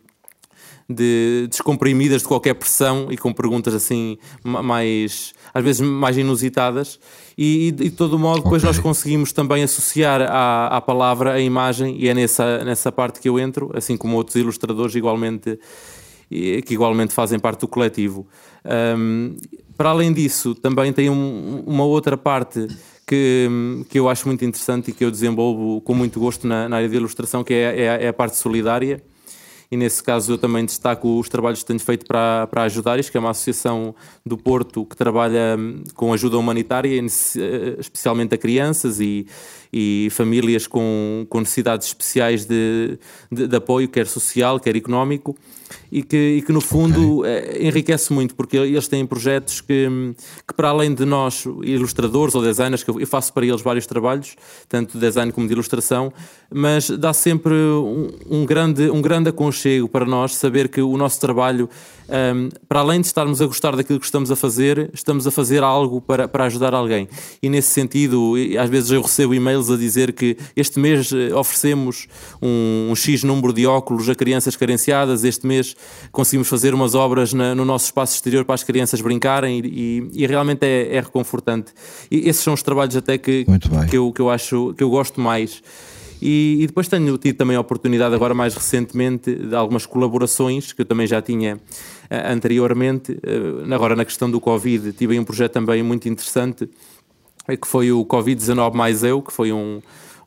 de 0.90 1.48
descomprimidas 1.50 2.24
de 2.24 2.28
qualquer 2.28 2.56
pressão 2.56 3.08
e 3.12 3.18
com 3.18 3.32
perguntas 3.32 3.76
assim 3.76 4.18
mais 4.44 5.34
às 5.54 5.64
vezes 5.64 5.82
mais 5.82 6.18
inusitadas 6.18 7.00
e, 7.38 7.68
e 7.68 7.72
de 7.72 7.92
todo 7.92 8.18
modo 8.18 8.44
depois 8.44 8.64
okay. 8.64 8.76
nós 8.76 8.80
conseguimos 8.80 9.32
também 9.32 9.64
associar 9.64 10.22
à, 10.22 10.68
à 10.78 10.82
palavra 10.82 11.34
a 11.34 11.40
imagem 11.40 11.96
e 11.98 12.10
é 12.10 12.14
nessa, 12.14 12.64
nessa 12.66 12.92
parte 12.92 13.20
que 13.20 13.30
eu 13.30 13.40
entro, 13.40 13.72
assim 13.74 13.96
como 13.96 14.18
outros 14.18 14.36
ilustradores 14.36 14.96
igualmente 14.96 15.60
que 16.30 16.74
igualmente 16.74 17.12
fazem 17.12 17.40
parte 17.40 17.62
do 17.62 17.68
coletivo. 17.68 18.28
Um, 18.98 19.36
para 19.76 19.90
além 19.90 20.14
disso, 20.14 20.54
também 20.54 20.94
tem 20.94 21.10
um, 21.10 21.64
uma 21.66 21.86
outra 21.86 22.16
parte 22.16 22.68
que, 23.08 23.50
que 23.90 23.98
eu 23.98 24.08
acho 24.08 24.28
muito 24.28 24.46
interessante 24.46 24.92
e 24.92 24.94
que 24.94 25.04
eu 25.04 25.10
desenvolvo 25.10 25.82
com 25.82 25.96
muito 25.96 26.20
gosto 26.20 26.46
na, 26.46 26.70
na 26.70 26.76
área 26.76 26.88
de 26.90 26.96
ilustração, 26.96 27.44
que 27.44 27.54
é, 27.54 27.82
é, 27.82 28.06
é 28.06 28.08
a 28.10 28.14
parte 28.14 28.38
solidária 28.38 29.02
e 29.72 29.78
nesse 29.78 30.02
caso 30.02 30.34
eu 30.34 30.38
também 30.38 30.66
destaco 30.66 31.20
os 31.20 31.30
trabalhos 31.30 31.60
que 31.60 31.66
tenho 31.66 31.80
feito 31.80 32.06
para, 32.06 32.48
para 32.48 32.64
Ajudares, 32.64 33.10
que 33.10 33.18
é 33.18 33.20
uma 33.20 33.30
associação 33.30 33.94
do 34.26 34.38
Porto 34.38 34.86
que 34.86 34.96
trabalha 34.96 35.56
hum, 35.60 35.84
com 35.94 36.12
ajuda 36.12 36.38
humanitária, 36.38 37.00
eh, 37.00 37.76
especialmente 37.78 38.34
a 38.34 38.38
crianças 38.38 39.00
e, 39.00 39.28
e 39.72 40.08
famílias 40.12 40.66
com, 40.66 41.26
com 41.30 41.40
necessidades 41.40 41.88
especiais 41.88 42.46
de, 42.46 42.98
de, 43.32 43.48
de, 43.48 43.56
apoio, 43.56 43.88
quer 43.88 44.08
social, 44.08 44.60
quer 44.60 44.76
económico, 44.76 45.38
e 45.92 46.02
que, 46.02 46.38
e 46.38 46.42
que 46.42 46.52
no 46.52 46.62
fundo 46.62 47.20
okay. 47.20 47.32
Eh, 47.32 47.68
enriquece 47.68 48.12
muito, 48.12 48.34
porque 48.34 48.58
eles 48.58 48.88
têm 48.88 49.06
projetos 49.06 49.62
que, 49.62 49.88
que, 50.48 50.54
para 50.56 50.70
além 50.70 50.94
de 50.94 51.06
nós, 51.06 51.46
ilustradores 51.64 52.34
ou 52.34 52.42
designers, 52.42 52.84
que 52.84 52.90
eu 52.90 53.08
faço 53.08 53.32
para 53.32 53.46
eles 53.46 53.62
vários 53.62 53.86
trabalhos, 53.86 54.36
tanto 54.68 54.94
de 54.94 55.00
design 55.00 55.32
como 55.32 55.48
de 55.48 55.54
ilustração, 55.54 56.12
mas 56.52 56.90
dá 56.90 57.14
sempre 57.14 57.54
um, 57.54 58.10
um 58.30 58.46
grande, 58.46 58.90
um 58.90 59.02
grande 59.02 59.30
aconchego 59.30 59.88
para 59.88 60.06
nós 60.06 60.36
saber 60.36 60.70
que 60.70 60.82
o 60.82 60.98
nosso 60.98 61.20
trabalho 61.20 61.70
um, 62.10 62.50
para 62.68 62.80
além 62.80 63.02
de 63.02 63.08
estarmos 63.08 63.42
a 63.42 63.46
gostar 63.46 63.76
daquilo 63.76 64.00
que 64.00 64.06
estamos 64.06 64.32
a 64.32 64.36
fazer, 64.36 64.90
estamos 64.94 65.28
a 65.28 65.32
fazer 65.32 65.64
algo 65.64 66.02
para, 66.02 66.28
para 66.28 66.46
ajudar 66.46 66.74
alguém. 66.74 67.08
E 67.42 67.50
nesse 67.50 67.70
sentido, 67.70 68.34
às 68.60 68.70
vezes 68.70 68.92
eu 68.92 69.02
recebo 69.02 69.34
e-mails 69.34 69.70
a 69.70 69.78
dizer 69.78 70.14
que 70.14 70.38
este 70.56 70.80
mês 70.80 71.12
eh, 71.12 71.34
oferecemos 71.34 72.08
um, 72.42 72.90
um 72.92 72.96
X 72.96 73.24
número 73.24 73.54
de 73.54 73.66
óculos 73.66 74.10
a 74.10 74.16
crianças 74.16 74.56
carenciadas, 74.56 75.24
este 75.24 75.46
mês 75.46 75.76
conseguimos 76.12 76.48
fazer 76.48 76.74
umas 76.74 76.96
obras 76.96 77.34
na, 77.34 77.54
no 77.54 77.66
nosso 77.66 77.86
espaço 77.86 78.16
exterior 78.16 78.46
para 78.46 78.56
as 78.56 78.64
crianças 78.64 79.02
brincarem 79.02 79.60
e, 79.60 80.10
e, 80.14 80.24
e 80.24 80.28
realmente 80.28 80.66
é, 80.66 80.96
é, 80.96 81.00
reconfortante. 81.00 81.72
E 82.10 82.28
esses 82.28 82.44
são 82.44 82.54
os 82.54 82.64
trabalhos 82.64 82.96
até 82.96 83.18
que, 83.18 83.46
que, 83.90 83.98
eu, 83.98 84.12
que 84.12 84.22
eu 84.22 84.30
acho 84.30 84.74
que 84.76 84.84
eu 84.84 84.90
gosto 84.90 85.22
mais. 85.22 85.62
E, 86.22 86.58
e, 86.62 86.68
depois 86.68 86.88
tenho 86.88 87.18
tido 87.18 87.38
também 87.38 87.56
a 87.56 87.62
oportunidade, 87.62 88.14
agora 88.14 88.34
mais 88.34 88.54
recentemente, 88.54 89.34
de 89.34 89.56
algumas 89.56 89.86
colaborações 89.86 90.74
que 90.74 90.82
eu 90.82 90.86
também 90.86 91.08
já 91.08 91.22
tinha 91.22 91.60
anteriormente. 92.10 93.12
Uh, 93.12 93.74
agora, 93.74 93.96
na 93.96 94.06
questão 94.06 94.30
do 94.30 94.40
Covid, 94.40 94.92
tive 94.94 95.20
um 95.20 95.24
projeto 95.24 95.54
também 95.54 95.84
muito 95.84 96.10
interessante, 96.10 96.64
uh, 96.64 97.58
que 97.58 97.68
foi 97.68 97.92
o 97.92 98.06
Covid-19 98.06 98.74
Mais 98.74 99.04
Eu, 99.04 99.22
que 99.22 99.32
foi 99.32 99.52
um, 99.52 99.82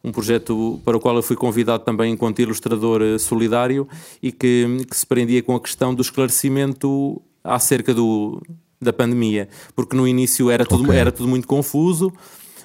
um 0.04 0.12
projeto 0.12 0.80
para 0.84 0.96
o 0.96 1.00
qual 1.00 1.16
eu 1.16 1.22
fui 1.22 1.36
convidado 1.36 1.84
também 1.84 2.12
enquanto 2.12 2.40
ilustrador 2.40 3.18
solidário 3.18 3.88
e 4.22 4.30
que, 4.30 4.84
que 4.88 4.96
se 4.96 5.06
prendia 5.06 5.42
com 5.42 5.54
a 5.54 5.60
questão 5.60 5.94
do 5.94 6.02
esclarecimento 6.02 7.20
acerca 7.44 7.92
do, 7.92 8.40
da 8.80 8.92
pandemia, 8.92 9.48
porque 9.74 9.96
no 9.96 10.06
início 10.06 10.50
era 10.50 10.64
tudo, 10.64 10.84
okay. 10.84 10.96
era 10.96 11.12
tudo 11.12 11.28
muito 11.28 11.46
confuso. 11.46 12.12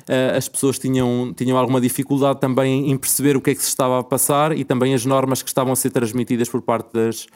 Eh, 0.07 0.33
as 0.37 0.47
pessoas 0.47 0.79
tinham, 0.79 1.33
tinham 1.35 1.57
alguma 1.57 1.81
dificuldade 1.81 2.39
também 2.39 2.89
em 2.89 2.97
perceber 2.97 3.35
o 3.35 3.41
que 3.41 3.51
é 3.51 3.55
que 3.55 3.61
se 3.61 3.67
estava 3.67 3.99
a 3.99 4.03
passar 4.03 4.57
e 4.57 4.63
também 4.63 4.93
as 4.93 5.05
normas 5.05 5.41
que 5.41 5.49
estavam 5.49 5.73
a 5.73 5.75
ser 5.75 5.89
transmitidas 5.89 6.47
por 6.47 6.61
parte 6.61 6.93
das, 6.93 7.27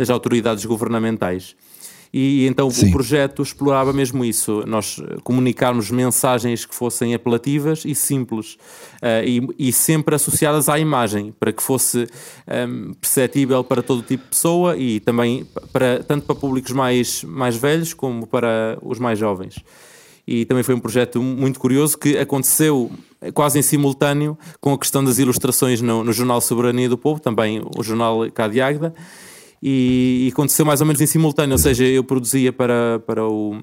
das 0.00 0.08
autoridades 0.08 0.64
governamentais. 0.64 1.54
E 2.12 2.46
então 2.46 2.70
Sim. 2.70 2.88
o 2.88 2.92
projeto 2.92 3.42
explorava 3.42 3.92
mesmo 3.92 4.24
isso, 4.24 4.64
nós 4.66 5.00
comunicarmos 5.22 5.90
mensagens 5.90 6.64
que 6.64 6.74
fossem 6.74 7.14
apelativas 7.14 7.84
e 7.84 7.94
simples 7.94 8.54
uh, 8.54 9.22
e, 9.24 9.68
e, 9.68 9.72
sempre 9.72 10.14
associadas 10.16 10.68
à 10.68 10.78
imagem, 10.78 11.32
para 11.38 11.52
que 11.52 11.62
fosse 11.62 11.98
um, 11.98 12.06
ehm, 12.48 12.92
perceptível 12.94 13.62
para 13.62 13.80
todo 13.80 14.02
tipo 14.02 14.24
de 14.24 14.30
pessoa 14.30 14.76
e 14.76 14.98
também 14.98 15.46
para, 15.72 16.02
tanto 16.02 16.26
para 16.26 16.34
públicos 16.34 16.72
mais, 16.72 17.22
mais 17.22 17.56
velhos 17.56 17.94
como 17.94 18.26
para 18.26 18.76
os 18.82 18.98
mais 18.98 19.16
jovens 19.16 19.62
e 20.26 20.44
também 20.44 20.62
foi 20.62 20.76
um 20.76 20.80
projeto 20.80 21.20
muito 21.20 21.58
curioso 21.58 21.98
que 21.98 22.16
aconteceu 22.16 22.88
quase 23.34 23.58
em 23.58 23.62
simultâneo 23.62 24.38
com 24.60 24.72
a 24.72 24.78
questão 24.78 25.02
das 25.02 25.18
ilustrações 25.18 25.80
no, 25.80 26.04
no 26.04 26.12
Jornal 26.12 26.40
Soberania 26.40 26.88
do 26.88 26.96
Povo, 26.96 27.20
também 27.20 27.60
o 27.76 27.82
jornal 27.82 28.30
Cadiagda, 28.30 28.94
e, 29.62 30.26
e 30.26 30.32
aconteceu 30.32 30.64
mais 30.64 30.80
ou 30.80 30.86
menos 30.86 31.00
em 31.00 31.06
simultâneo, 31.06 31.52
ou 31.52 31.58
seja, 31.58 31.84
eu 31.84 32.04
produzia 32.04 32.52
para, 32.52 33.00
para 33.06 33.26
o 33.26 33.60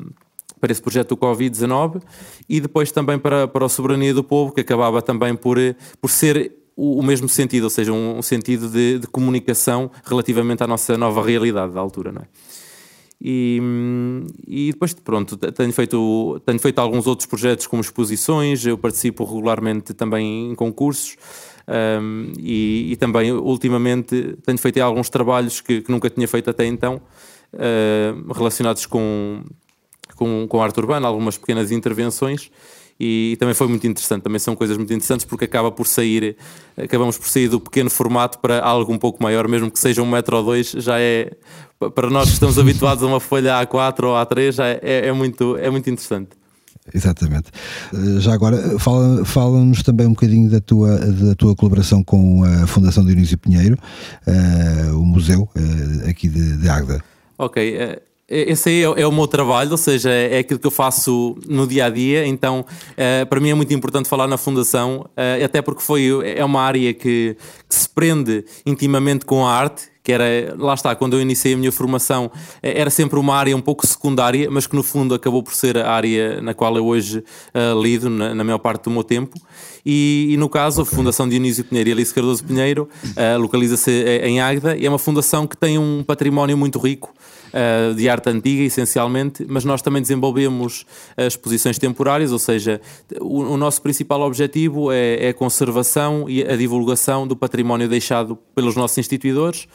para 0.59 0.71
esse 0.71 0.81
projeto 0.81 1.09
do 1.09 1.17
Covid-19 1.17 2.01
e 2.49 2.59
depois 2.59 2.91
também 2.91 3.19
para, 3.19 3.47
para 3.47 3.65
a 3.65 3.69
Soberania 3.69 4.11
do 4.11 4.23
Povo, 4.23 4.51
que 4.51 4.61
acabava 4.61 5.03
também 5.03 5.35
por, 5.35 5.57
por 6.01 6.09
ser 6.09 6.51
o, 6.75 6.99
o 6.99 7.03
mesmo 7.03 7.27
sentido, 7.27 7.65
ou 7.65 7.69
seja, 7.69 7.91
um, 7.91 8.19
um 8.19 8.21
sentido 8.21 8.69
de, 8.69 8.99
de, 8.99 9.07
comunicação 9.07 9.91
relativamente 10.03 10.63
à 10.63 10.67
nossa 10.67 10.97
nova 10.97 11.23
realidade 11.23 11.73
da 11.73 11.79
altura, 11.79 12.11
não 12.11 12.21
é? 12.21 12.25
E, 13.19 13.59
e 14.47 14.71
depois, 14.71 14.93
pronto, 14.93 15.35
tenho 15.37 15.73
feito, 15.73 16.39
tenho 16.45 16.59
feito 16.59 16.77
alguns 16.77 17.07
outros 17.07 17.25
projetos 17.25 17.65
como 17.65 17.81
exposições, 17.81 18.63
eu 18.63 18.77
participo 18.77 19.23
regularmente 19.23 19.91
também 19.95 20.51
em 20.51 20.55
concursos 20.55 21.17
um, 21.67 22.31
e, 22.39 22.93
e, 22.93 22.95
também, 22.95 23.31
ultimamente, 23.31 24.38
tenho 24.45 24.57
feito 24.57 24.79
alguns 24.79 25.09
trabalhos 25.09 25.62
que, 25.62 25.81
que 25.81 25.91
nunca 25.91 26.09
tinha 26.09 26.27
feito 26.27 26.50
até 26.50 26.65
então, 26.65 27.01
uh, 27.53 28.33
relacionados 28.33 28.86
com, 28.86 29.43
com, 30.15 30.47
com 30.47 30.62
arte 30.62 30.79
urbana, 30.79 31.07
algumas 31.07 31.38
pequenas 31.38 31.71
intervenções 31.71 32.50
e, 33.00 33.38
também 33.39 33.53
foi 33.53 33.67
muito 33.67 33.86
interessante. 33.86 34.24
Também 34.24 34.39
são 34.39 34.55
coisas 34.55 34.75
muito 34.77 34.91
interessantes 34.91 35.25
porque 35.25 35.45
acaba 35.45 35.71
por 35.71 35.86
sair, 35.86 36.36
acabamos 36.75 37.17
por 37.17 37.27
sair 37.27 37.47
do 37.47 37.59
pequeno 37.59 37.89
formato 37.89 38.39
para 38.39 38.59
algo 38.59 38.91
um 38.91 38.97
pouco 38.97 39.21
maior, 39.21 39.47
mesmo 39.47 39.69
que 39.69 39.79
seja 39.79 40.01
um 40.01 40.09
metro 40.09 40.38
ou 40.38 40.43
dois, 40.43 40.71
já 40.71 41.00
é 41.00 41.31
para 41.93 42.09
nós 42.09 42.27
que 42.27 42.33
estamos 42.33 42.57
habituados 42.59 43.03
a 43.03 43.07
uma 43.07 43.19
folha 43.19 43.62
A4 43.62 44.03
ou 44.03 44.15
A3, 44.15 44.51
já 44.51 44.67
é, 44.67 44.79
é, 44.81 45.12
muito, 45.12 45.55
é 45.57 45.69
muito 45.69 45.89
interessante. 45.89 46.29
Exatamente. 46.94 47.48
Eh, 47.94 48.20
já 48.20 48.34
agora, 48.34 48.58
fala-nos 48.79 49.29
fala 49.29 49.84
também 49.84 50.08
um 50.08 50.12
bocadinho 50.12 50.50
da 50.50 50.60
tua, 50.60 50.98
da 50.98 51.36
tua 51.36 51.56
colaboração 51.56 52.03
com 52.03 52.44
a 52.44 52.67
Fundação 52.67 53.06
Dionísio 53.06 53.38
Pinheiro, 53.38 53.77
uh, 54.25 55.00
o 55.00 55.06
museu 55.06 55.50
uh, 55.56 56.10
aqui 56.10 56.27
de, 56.27 56.58
de 56.58 56.70
Agda. 56.70 57.03
Ok, 57.38 58.00
esse 58.27 58.70
aí 58.70 58.84
é, 58.84 59.01
é, 59.01 59.08
o 59.08 59.12
meu 59.12 59.27
trabalho, 59.27 59.72
ou 59.72 59.77
seja, 59.77 60.10
é 60.10 60.39
aquilo 60.39 60.60
que 60.60 60.67
eu 60.67 60.72
faço 60.72 61.38
no 61.48 61.65
dia 61.65 61.86
a 61.86 61.89
dia. 61.89 62.27
Então, 62.27 62.65
para 63.29 63.39
mim 63.39 63.51
é 63.51 63.53
muito 63.53 63.74
importante 63.74 64.10
falar 64.10 64.27
na 64.27 64.38
Fundação, 64.38 65.08
até 65.44 65.62
porque 65.62 65.82
foi, 65.82 66.10
é 66.36 66.44
uma 66.44 66.62
área 66.62 66.94
que, 66.94 67.38
que, 67.70 67.75
se 67.75 67.88
prende 67.88 68.44
intimamente 68.65 69.25
com 69.25 69.46
a 69.46 69.53
arte. 69.53 69.84
Que 70.07 70.13
era, 70.13 70.55
lá 70.57 70.73
está, 70.73 70.95
quando 70.95 71.17
eu 71.17 71.21
iniciei 71.21 71.53
a 71.53 71.57
minha 71.57 71.69
formação, 71.69 72.31
eh, 72.63 72.79
era 72.79 72.89
sempre 72.89 73.19
uma 73.19 73.35
área 73.35 73.53
um 73.53 73.59
pouco 73.59 73.85
secundária, 73.85 74.49
mas 74.49 74.65
que 74.65 74.73
no 74.73 74.81
fundo 74.81 75.13
acabou 75.13 75.43
por 75.43 75.53
ser 75.53 75.77
a 75.77 75.91
área 75.91 76.39
na 76.39 76.53
qual 76.53 76.77
eu 76.77 76.85
hoje 76.85 77.19
uh, 77.19 77.81
lido, 77.81 78.09
na, 78.09 78.33
na, 78.33 78.41
maior 78.41 78.57
parte 78.57 78.83
do 78.83 78.89
meu 78.89 79.03
tempo. 79.03 79.37
E, 79.85 80.29
e 80.29 80.37
no 80.37 80.47
caso, 80.47 80.81
okay. 80.81 80.93
a 80.93 80.95
Fundação 80.95 81.27
Dionísio 81.27 81.65
Pinheiro 81.65 81.89
e 81.89 81.91
Alice 81.91 82.13
Cardoso 82.13 82.41
Pinheiro 82.41 82.87
localiza-se 83.37 83.91
em 84.23 84.39
Águeda 84.39 84.77
e 84.77 84.85
é 84.85 84.89
uma 84.89 84.97
fundação 84.97 85.45
que 85.45 85.57
tem 85.57 85.77
um 85.77 86.05
património 86.05 86.57
muito 86.57 86.79
rico 86.79 87.13
uh, 87.47 87.93
de 87.93 88.09
arte 88.09 88.29
antiga, 88.29 88.63
essencialmente, 88.63 89.45
mas 89.47 89.63
nós 89.63 89.81
também 89.81 90.01
desenvolvemos 90.01 90.85
uh, 91.17 91.27
exposições 91.27 91.77
temporárias, 91.77 92.31
ou 92.31 92.39
seja, 92.39 92.81
o, 93.19 93.41
o 93.41 93.57
nosso 93.57 93.81
principal 93.81 94.21
objetivo 94.21 94.91
é, 94.91 95.25
é, 95.25 95.29
a 95.29 95.33
conservação 95.33 96.29
e 96.29 96.43
a 96.43 96.55
divulgação 96.55 97.27
do 97.27 97.35
património 97.35 97.87
deixado 97.87 98.37
pelos 98.55 98.75
nossos 98.75 98.97
instituidores. 98.97 99.67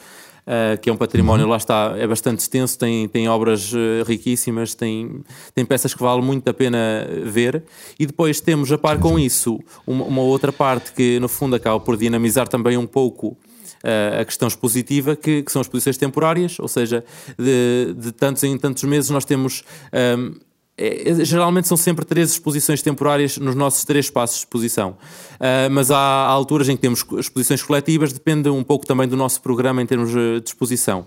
Uh, 0.45 0.77
que 0.81 0.89
é 0.89 0.93
um 0.93 0.97
património, 0.97 1.45
uhum. 1.45 1.51
lá 1.51 1.57
está, 1.57 1.95
é 1.97 2.05
bastante 2.05 2.39
extenso, 2.39 2.77
tem, 2.77 3.07
tem 3.07 3.29
obras 3.29 3.71
uh, 3.71 4.03
riquíssimas, 4.05 4.75
tem, 4.75 5.23
tem 5.55 5.63
peças 5.63 5.93
que 5.93 6.01
vale 6.01 6.21
muito 6.21 6.45
a 6.49 6.53
pena 6.53 7.07
ver. 7.23 7.63
E 7.97 8.05
depois 8.05 8.41
temos, 8.41 8.69
a 8.69 8.77
par 8.77 8.99
com 8.99 9.17
isso, 9.17 9.57
uma, 9.87 10.03
uma 10.03 10.21
outra 10.21 10.51
parte 10.51 10.91
que, 10.91 11.17
no 11.19 11.29
fundo, 11.29 11.55
acaba 11.55 11.79
por 11.79 11.95
dinamizar 11.95 12.45
também 12.47 12.77
um 12.77 12.85
pouco 12.85 13.37
uh, 13.83 14.21
a 14.21 14.25
questão 14.25 14.47
expositiva, 14.47 15.15
que, 15.15 15.43
que, 15.43 15.51
são 15.51 15.61
exposições 15.61 15.97
temporárias, 15.97 16.59
ou 16.59 16.67
seja, 16.67 17.05
de, 17.37 17.93
de 17.93 18.11
tantos 18.11 18.43
em 18.43 18.57
tantos 18.57 18.83
meses 18.83 19.09
nós 19.09 19.25
temos. 19.25 19.63
Um, 19.93 19.97
ehm, 19.97 20.52
é, 20.77 21.09
é, 21.09 21.25
geralmente 21.25 21.67
são 21.67 21.77
sempre 21.77 22.03
três 22.03 22.31
exposições 22.31 22.81
temporárias 22.81 23.37
nos 23.37 23.55
nossos 23.55 23.85
três 23.85 24.05
espaços 24.05 24.37
de 24.37 24.41
exposição. 24.41 24.97
Uh, 25.35 25.69
mas 25.71 25.91
há, 25.91 25.97
alturas 25.97 26.67
em 26.67 26.75
que 26.75 26.81
temos 26.81 27.05
exposições 27.17 27.61
coletivas, 27.61 28.11
depende 28.11 28.49
um 28.49 28.63
pouco 28.63 28.85
também 28.85 29.07
do 29.07 29.15
nosso 29.15 29.41
programa 29.41 29.81
em 29.81 29.85
termos 29.85 30.11
de 30.11 30.41
exposição. 30.45 31.05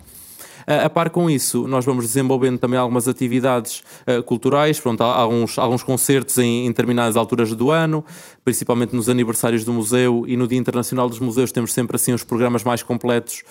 A 0.68 0.90
par 0.90 1.10
com 1.10 1.30
isso, 1.30 1.68
nós 1.68 1.84
vamos 1.84 2.06
desenvolvendo 2.06 2.58
também 2.58 2.76
algumas 2.76 3.06
atividades 3.06 3.84
uh, 4.04 4.20
culturais, 4.24 4.80
pronto, 4.80 5.00
há 5.00 5.14
alguns, 5.14 5.56
alguns 5.58 5.84
concertos 5.84 6.38
em, 6.38 6.66
em, 6.66 6.68
determinadas 6.68 7.16
alturas 7.16 7.54
do 7.54 7.70
ano, 7.70 8.04
principalmente 8.44 8.92
nos 8.92 9.08
aniversários 9.08 9.64
do 9.64 9.72
museu 9.72 10.24
e 10.26 10.36
no 10.36 10.48
Dia 10.48 10.58
Internacional 10.58 11.08
dos 11.08 11.20
Museus 11.20 11.52
temos 11.52 11.72
sempre 11.72 11.94
assim 11.94 12.12
os 12.12 12.24
programas 12.24 12.64
mais 12.64 12.82
completos 12.82 13.44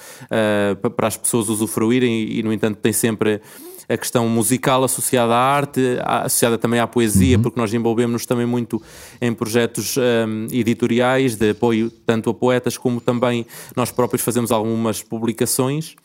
para 0.94 1.08
as 1.08 1.16
pessoas 1.16 1.48
usufruírem 1.48 2.24
e, 2.24 2.40
e, 2.40 2.44
no 2.44 2.52
entanto, 2.52 2.80
tem 2.82 2.92
sempre 2.92 3.42
a 3.88 3.98
questão 3.98 4.28
musical 4.28 4.84
associada 4.84 5.34
à 5.34 5.38
arte, 5.38 5.82
associada 6.04 6.58
também 6.58 6.80
à 6.80 6.88
poesia, 6.88 7.38
uhum. 7.38 7.44
porque 7.44 7.60
nós 7.60 7.74
envolvemos-nos 7.74 8.26
também 8.26 8.46
muito 8.46 8.82
em 9.22 9.34
projetos 9.34 9.96
um, 9.98 10.48
editoriais 10.52 11.36
de 11.36 11.52
apoio 11.52 11.92
tanto 12.06 12.30
a 12.30 12.34
poetas 12.34 12.78
como 12.78 13.00
também 13.00 13.46
nós 13.76 13.92
próprios 13.92 14.22
fazemos 14.22 14.52
algumas 14.52 15.02
publicações. 15.04 15.96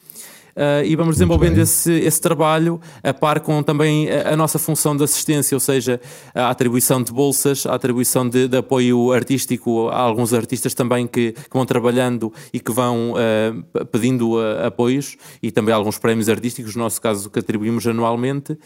Uh, 0.60 0.84
e 0.84 0.94
vamos 0.94 1.14
desenvolvendo 1.14 1.56
esse, 1.56 1.90
esse 1.90 2.20
trabalho 2.20 2.78
a 3.02 3.14
par 3.14 3.40
com 3.40 3.62
também 3.62 4.10
a, 4.10 4.34
a, 4.34 4.36
nossa 4.36 4.58
função 4.58 4.94
de 4.94 5.02
assistência, 5.02 5.56
ou 5.56 5.60
seja, 5.60 5.98
a 6.34 6.50
atribuição 6.50 7.02
de 7.02 7.10
bolsas, 7.10 7.64
a 7.64 7.74
atribuição 7.74 8.28
de, 8.28 8.46
de 8.46 8.58
apoio 8.58 9.10
artístico 9.10 9.88
a 9.88 10.00
alguns 10.00 10.34
artistas 10.34 10.74
também 10.74 11.06
que, 11.06 11.32
que 11.32 11.50
vão 11.50 11.64
trabalhando 11.64 12.30
e 12.52 12.60
que 12.60 12.72
vão 12.72 13.12
uh, 13.12 13.86
pedindo 13.86 14.34
uh, 14.34 14.66
apoios 14.66 15.16
e 15.42 15.50
também 15.50 15.74
alguns 15.74 15.96
prémios 15.96 16.28
artísticos, 16.28 16.76
no 16.76 16.82
nosso 16.82 17.00
caso 17.00 17.30
que 17.30 17.38
atribuímos 17.38 17.86
anualmente, 17.86 18.58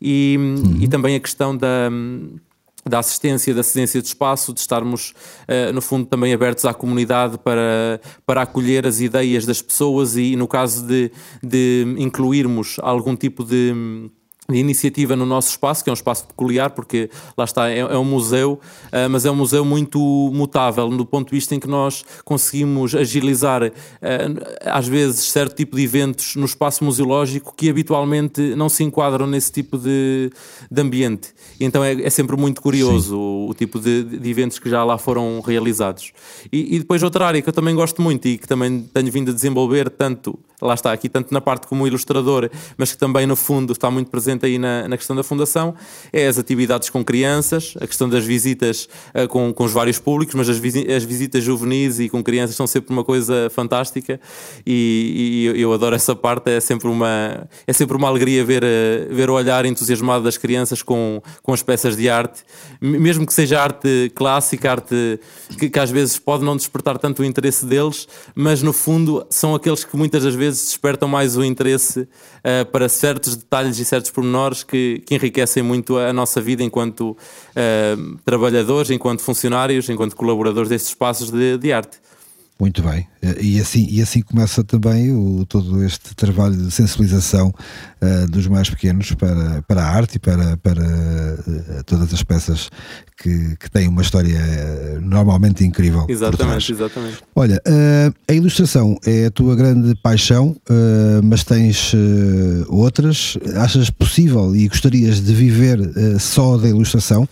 e, 0.00 0.36
uhum. 0.38 0.76
e 0.80 0.86
também 0.86 1.16
a 1.16 1.20
questão 1.20 1.56
da 1.56 1.90
da 2.84 2.98
assistência, 2.98 3.54
da 3.54 3.60
assistência 3.60 4.00
de 4.00 4.08
espaço, 4.08 4.52
de 4.52 4.60
estarmos, 4.60 5.12
uh, 5.48 5.72
no 5.72 5.80
fundo, 5.80 6.06
também 6.06 6.32
abertos 6.32 6.64
à 6.64 6.72
comunidade 6.72 7.38
para, 7.38 8.00
para 8.24 8.42
acolher 8.42 8.86
as 8.86 9.00
ideias 9.00 9.44
das 9.44 9.60
pessoas 9.60 10.16
e, 10.16 10.36
no 10.36 10.48
caso 10.48 10.86
de, 10.86 11.10
de 11.42 11.94
incluirmos 11.98 12.76
algum 12.80 13.14
tipo 13.14 13.44
de 13.44 14.10
iniciativa 14.56 15.16
no 15.16 15.26
nosso 15.26 15.50
espaço, 15.50 15.82
que 15.84 15.90
é 15.90 15.92
um 15.92 15.94
espaço 15.94 16.26
peculiar, 16.26 16.70
porque 16.70 17.10
lá 17.36 17.44
está, 17.44 17.70
é, 17.70 17.78
é 17.78 17.98
um 17.98 18.04
museu, 18.04 18.60
uh, 18.86 19.10
mas 19.10 19.24
é 19.24 19.30
um 19.30 19.36
museu 19.36 19.64
muito 19.64 19.98
mutável, 20.32 20.88
do 20.88 21.06
ponto 21.06 21.28
de 21.28 21.36
vista 21.36 21.54
em 21.54 21.60
que 21.60 21.68
nós 21.68 22.04
conseguimos 22.24 22.94
agilizar, 22.94 23.62
uh, 23.62 23.70
às 24.64 24.86
vezes, 24.86 25.30
certo 25.30 25.54
tipo 25.56 25.76
de 25.76 25.82
eventos 25.82 26.36
no 26.36 26.44
espaço 26.44 26.84
museológico 26.84 27.54
que 27.56 27.68
habitualmente 27.68 28.54
não 28.54 28.68
se 28.68 28.82
enquadram 28.82 29.26
nesse 29.26 29.52
tipo 29.52 29.78
de, 29.78 30.30
de 30.70 30.80
ambiente. 30.80 31.32
E 31.58 31.64
então 31.64 31.84
é, 31.84 31.92
é, 32.02 32.10
sempre 32.10 32.36
muito 32.36 32.60
curioso 32.60 33.16
o, 33.16 33.50
o, 33.50 33.54
tipo 33.54 33.78
de, 33.78 34.02
de, 34.02 34.30
eventos 34.30 34.58
que 34.58 34.68
já 34.68 34.82
lá 34.84 34.98
foram 34.98 35.40
realizados. 35.40 36.12
E, 36.52 36.76
e 36.76 36.78
depois 36.78 37.02
outra 37.02 37.26
área 37.26 37.42
que 37.42 37.48
eu 37.48 37.52
também 37.52 37.74
gosto 37.74 38.00
muito 38.02 38.26
e 38.26 38.38
que 38.38 38.46
também 38.46 38.88
tenho 38.92 39.10
vindo 39.12 39.30
a 39.30 39.34
desenvolver, 39.34 39.90
tanto 39.90 40.38
lá 40.60 40.74
está, 40.74 40.92
aqui 40.92 41.08
tanto 41.08 41.32
na 41.32 41.40
parte 41.40 41.66
como 41.66 41.86
ilustrador, 41.86 42.50
mas 42.76 42.92
que 42.92 42.98
também 42.98 43.26
no 43.26 43.36
fundo 43.36 43.72
está 43.72 43.90
muito 43.90 44.10
presente 44.10 44.39
aí 44.46 44.58
na, 44.58 44.88
na 44.88 44.96
questão 44.96 45.14
da 45.14 45.22
fundação, 45.22 45.74
é 46.12 46.26
as 46.26 46.38
atividades 46.38 46.90
com 46.90 47.04
crianças, 47.04 47.74
a 47.80 47.86
questão 47.86 48.08
das 48.08 48.24
visitas 48.24 48.88
uh, 49.14 49.28
com, 49.28 49.52
com 49.52 49.64
os 49.64 49.72
vários 49.72 49.98
públicos, 49.98 50.34
mas 50.34 50.48
as, 50.48 50.58
visi 50.58 50.90
as 50.92 51.04
visitas 51.04 51.42
juvenis 51.42 51.98
e 51.98 52.08
com 52.08 52.22
crianças 52.22 52.56
são 52.56 52.66
sempre 52.66 52.92
uma 52.92 53.04
coisa 53.04 53.50
fantástica 53.50 54.20
e, 54.66 55.52
e 55.56 55.60
eu 55.60 55.72
adoro 55.72 55.94
essa 55.94 56.14
parte, 56.14 56.50
é 56.50 56.60
sempre 56.60 56.88
uma, 56.88 57.48
é 57.66 57.72
sempre 57.72 57.96
uma 57.96 58.08
alegria 58.08 58.44
ver, 58.44 58.62
uh, 58.62 59.14
ver 59.14 59.30
o 59.30 59.34
olhar 59.34 59.64
entusiasmado 59.64 60.24
das 60.24 60.36
crianças 60.36 60.82
com, 60.82 61.22
com 61.42 61.52
as 61.52 61.62
peças 61.62 61.96
de 61.96 62.08
arte, 62.08 62.42
mesmo 62.80 63.26
que 63.26 63.32
seja 63.32 63.60
arte 63.60 64.10
clássica, 64.14 64.70
arte 64.70 65.20
que, 65.58 65.68
que 65.68 65.78
às 65.78 65.90
vezes 65.90 66.18
pode 66.18 66.44
não 66.44 66.56
despertar 66.56 66.98
tanto 66.98 67.22
o 67.22 67.24
interesse 67.24 67.64
deles, 67.66 68.06
mas 68.34 68.62
no 68.62 68.72
fundo 68.72 69.26
são 69.30 69.54
aqueles 69.54 69.84
que 69.84 69.96
muitas 69.96 70.24
das 70.24 70.34
vezes 70.34 70.66
despertam 70.66 71.08
mais 71.08 71.36
o 71.36 71.44
interesse 71.44 72.00
uh, 72.00 72.66
para 72.70 72.88
certos 72.88 73.36
detalhes 73.36 73.78
e 73.78 73.84
certos 73.84 74.10
pormenores 74.10 74.29
que, 74.66 75.02
que 75.06 75.14
enriquecem 75.14 75.62
muito 75.62 75.98
a 75.98 76.12
nossa 76.12 76.40
vida 76.40 76.62
enquanto 76.62 77.10
uh, 77.10 78.18
trabalhadores, 78.24 78.90
enquanto 78.90 79.22
funcionários, 79.22 79.88
enquanto 79.88 80.16
colaboradores 80.16 80.68
destes 80.68 80.90
espaços 80.90 81.30
de, 81.30 81.58
de 81.58 81.72
arte. 81.72 81.98
Muito 82.60 82.82
bem. 82.82 83.06
E 83.40 83.58
assim, 83.58 83.86
e 83.90 84.02
assim 84.02 84.20
começa 84.20 84.62
também 84.62 85.10
o, 85.16 85.46
todo 85.46 85.82
este 85.82 86.14
trabalho 86.14 86.54
de 86.54 86.70
sensibilização 86.70 87.48
uh, 87.48 88.30
dos 88.30 88.46
mais 88.46 88.68
pequenos 88.68 89.12
para, 89.12 89.62
para 89.62 89.82
a 89.82 89.88
arte 89.88 90.16
e 90.16 90.18
para, 90.18 90.58
para 90.58 90.82
uh, 90.82 91.84
todas 91.86 92.12
as 92.12 92.22
peças 92.22 92.68
que, 93.16 93.56
que 93.56 93.70
têm 93.70 93.88
uma 93.88 94.02
história 94.02 94.38
uh, 94.38 95.00
normalmente 95.00 95.64
incrível. 95.64 96.04
Exatamente, 96.06 96.70
exatamente. 96.70 97.18
Olha, 97.34 97.62
a 98.28 98.32
ilustração 98.34 98.98
é 99.06 99.26
a 99.26 99.30
tua 99.30 99.56
grande 99.56 99.94
paixão, 100.02 100.54
mas 101.24 101.44
tens 101.44 101.92
outras. 102.68 103.38
Achas 103.56 103.88
possível 103.88 104.54
e 104.54 104.68
gostarias 104.68 105.20
de 105.20 105.32
viver 105.32 105.78
só 106.18 106.58
da 106.58 106.68
ilustração? 106.68 107.26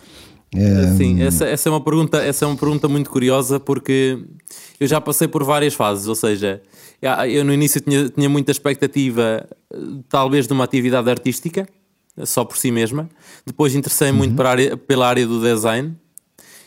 Sim, 0.97 1.21
essa, 1.21 1.45
essa, 1.45 1.69
é 1.69 1.71
uma 1.71 1.81
pergunta, 1.81 2.17
essa 2.17 2.43
é 2.43 2.47
uma 2.47 2.57
pergunta 2.57 2.87
muito 2.87 3.09
curiosa 3.09 3.59
porque 3.59 4.17
eu 4.79 4.87
já 4.87 4.99
passei 4.99 5.27
por 5.27 5.43
várias 5.43 5.75
fases, 5.75 6.07
ou 6.07 6.15
seja, 6.15 6.61
eu 7.31 7.45
no 7.45 7.53
início 7.53 7.79
tinha, 7.79 8.09
tinha 8.09 8.27
muita 8.27 8.51
expectativa, 8.51 9.47
talvez, 10.09 10.47
de 10.47 10.53
uma 10.53 10.63
atividade 10.63 11.09
artística, 11.09 11.67
só 12.25 12.43
por 12.43 12.57
si 12.57 12.71
mesma. 12.71 13.07
Depois 13.45 13.75
interessei-me 13.75 14.19
uhum. 14.19 14.25
muito 14.25 14.41
área, 14.41 14.75
pela 14.75 15.07
área 15.07 15.25
do 15.25 15.41
design 15.41 15.95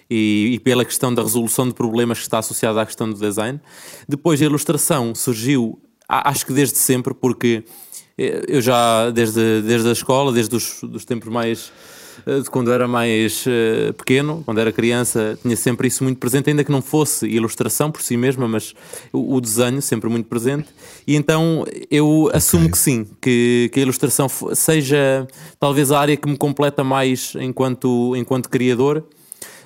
e, 0.09 0.53
e, 0.55 0.61
pela 0.61 0.85
questão 0.85 1.13
da 1.13 1.23
resolução 1.23 1.67
de 1.67 1.75
problemas 1.75 2.19
que 2.19 2.25
está 2.25 2.39
associada 2.39 2.81
à 2.81 2.87
questão 2.87 3.11
do 3.11 3.19
design. 3.19 3.61
Depois 4.09 4.41
a 4.41 4.45
ilustração 4.45 5.15
surgiu, 5.15 5.81
acho 6.09 6.47
que 6.47 6.53
desde 6.53 6.79
sempre, 6.79 7.15
porque 7.15 7.65
eu 8.17 8.61
já, 8.61 9.11
desde, 9.11 9.63
desde 9.63 9.89
a 9.89 9.93
escola, 9.93 10.33
desde 10.33 10.55
os 10.55 10.81
dos 10.83 11.05
tempos 11.05 11.29
mais 11.29 11.71
eh, 11.71 12.02
de 12.27 12.51
quando 12.51 12.73
era 12.73 12.87
mais 12.87 13.45
uh, 13.47 13.93
pequeno, 13.95 14.43
quando 14.45 14.59
era 14.59 14.73
criança, 14.73 15.39
tinha 15.43 15.57
sempre 15.57 15.89
isso 15.89 16.05
muito 16.05 16.19
presente, 16.19 16.51
ainda 16.51 16.65
que 16.65 16.71
não 16.71 16.83
fosse 16.83 17.27
ilustração 17.27 17.91
por 17.91 18.03
si 18.03 18.17
mesma, 18.17 18.47
mas 18.47 18.75
o, 19.13 19.41
desenho 19.41 19.83
sempre 19.83 20.09
muito 20.09 20.27
presente. 20.27 20.69
E 21.07 21.17
então 21.17 21.65
eu 21.91 22.25
okay. 22.25 22.37
assumo 22.37 22.71
que 22.71 22.79
sim, 22.79 23.07
que, 23.21 23.71
que 23.73 23.81
a 23.81 23.83
ilustração 23.83 24.29
seja 24.55 25.27
talvez 25.59 25.91
a 25.91 25.99
área 25.99 26.17
que 26.17 26.29
me 26.29 26.37
completa 26.37 26.85
mais 26.85 27.35
enquanto, 27.41 28.15
enquanto 28.17 28.49
criador 28.49 29.05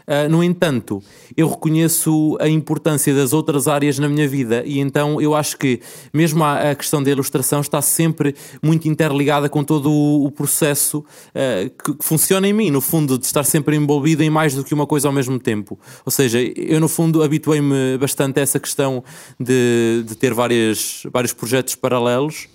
Uh, 0.07 0.29
no 0.29 0.42
entanto, 0.42 1.03
eu 1.37 1.49
reconheço 1.49 2.37
a 2.40 2.49
importância 2.49 3.12
das 3.12 3.33
outras 3.33 3.66
áreas 3.66 3.99
na 3.99 4.09
minha 4.09 4.29
vida 4.29 4.62
e 4.64 4.79
então 4.79 5.21
eu 5.21 5.35
acho 5.35 5.57
que 5.57 5.81
mesmo 6.14 6.45
a, 6.45 6.71
a 6.71 6.75
questão 6.77 7.03
da 7.03 7.11
ilustração 7.11 7.61
está 7.61 7.83
sempre 7.83 8.35
muito 8.62 8.87
interligada 8.87 9.49
com 9.49 9.64
todo 9.64 9.90
o, 9.90 10.25
o 10.27 10.31
processo 10.31 10.99
uh, 10.99 11.71
que, 11.71 11.95
que, 11.95 12.05
funciona 12.05 12.47
em 12.47 12.53
mim, 12.53 12.71
no 12.71 12.81
fundo, 12.81 13.19
de 13.19 13.27
estar 13.27 13.42
sempre 13.42 13.75
envolvido 13.75 14.23
em 14.23 14.31
mais 14.31 14.55
do 14.55 14.62
que 14.62 14.73
uma 14.73 14.87
coisa 14.87 15.09
ao 15.09 15.12
mesmo 15.12 15.38
tempo. 15.38 15.79
Ou 16.05 16.12
seja, 16.12 16.38
eu 16.40 16.79
no 16.81 16.88
fundo 16.88 17.23
habituei-me 17.23 17.99
bastante 17.99 18.38
a 18.38 18.42
essa 18.42 18.61
questão 18.61 19.03
de, 19.40 20.05
de 20.07 20.14
ter 20.14 20.33
várias, 20.33 21.03
vários 21.12 21.33
projetos 21.33 21.75
paralelos 21.75 22.49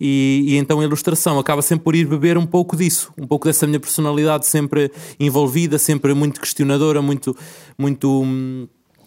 e, 0.00 0.44
e, 0.48 0.56
então 0.56 0.80
a 0.80 0.84
ilustração 0.84 1.38
acaba 1.38 1.62
sempre 1.62 1.84
por 1.84 1.94
ir 1.94 2.06
beber 2.06 2.38
um 2.38 2.46
pouco 2.46 2.76
disso, 2.76 3.12
um 3.18 3.26
pouco 3.26 3.46
dessa 3.46 3.66
minha 3.66 3.80
personalidade 3.80 4.46
sempre 4.46 4.90
envolvida, 5.18 5.78
sempre 5.78 6.14
muito 6.14 6.40
questionadora, 6.40 7.02
muito, 7.02 7.36
muito 7.78 8.24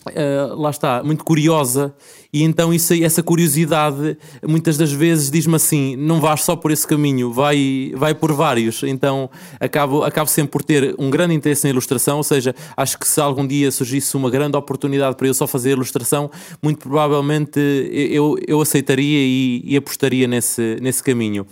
Uh, 0.04 0.56
lá 0.60 0.71
está, 0.71 1.04
muito 1.04 1.23
curiosa, 1.23 1.93
e 2.34 2.44
então 2.44 2.74
isso, 2.74 2.94
essa 2.94 3.22
curiosidade 3.22 4.17
muitas 4.48 4.78
das 4.78 4.91
vezes 4.91 5.30
diz-me 5.30 5.56
assim: 5.56 5.96
não 5.98 6.22
vais 6.22 6.44
só 6.44 6.56
por 6.56 6.72
esse 6.72 6.88
caminho, 6.88 7.32
vai, 7.32 7.91
vai 7.96 8.13
por 8.13 8.32
vários. 8.32 8.84
Então 8.84 9.30
acabo, 9.60 10.04
acabo 10.04 10.30
sempre 10.30 10.52
por 10.52 10.63
ter 10.63 10.96
um 10.98 11.10
grande 11.10 11.34
interesse 11.34 11.65
na 11.65 11.72
ilustração, 11.72 12.17
ou 12.17 12.24
seja, 12.24 12.56
acho 12.78 12.98
que 12.98 13.08
se 13.08 13.20
algum 13.20 13.46
dia 13.46 13.70
surgisse 13.72 14.15
uma 14.15 14.30
grande 14.30 14.56
oportunidade 14.56 15.15
para 15.15 15.28
eu 15.28 15.34
só 15.34 15.46
fazer 15.46 15.72
ilustração, 15.72 16.32
muito 16.62 16.80
provavelmente 16.80 17.60
eu, 17.91 18.38
eu 18.48 18.62
aceitaria 18.62 19.20
e, 19.20 19.62
e 19.65 19.76
apostaria 19.76 20.28
nesse, 20.28 20.78
nesse 20.82 21.04
caminho. 21.04 21.46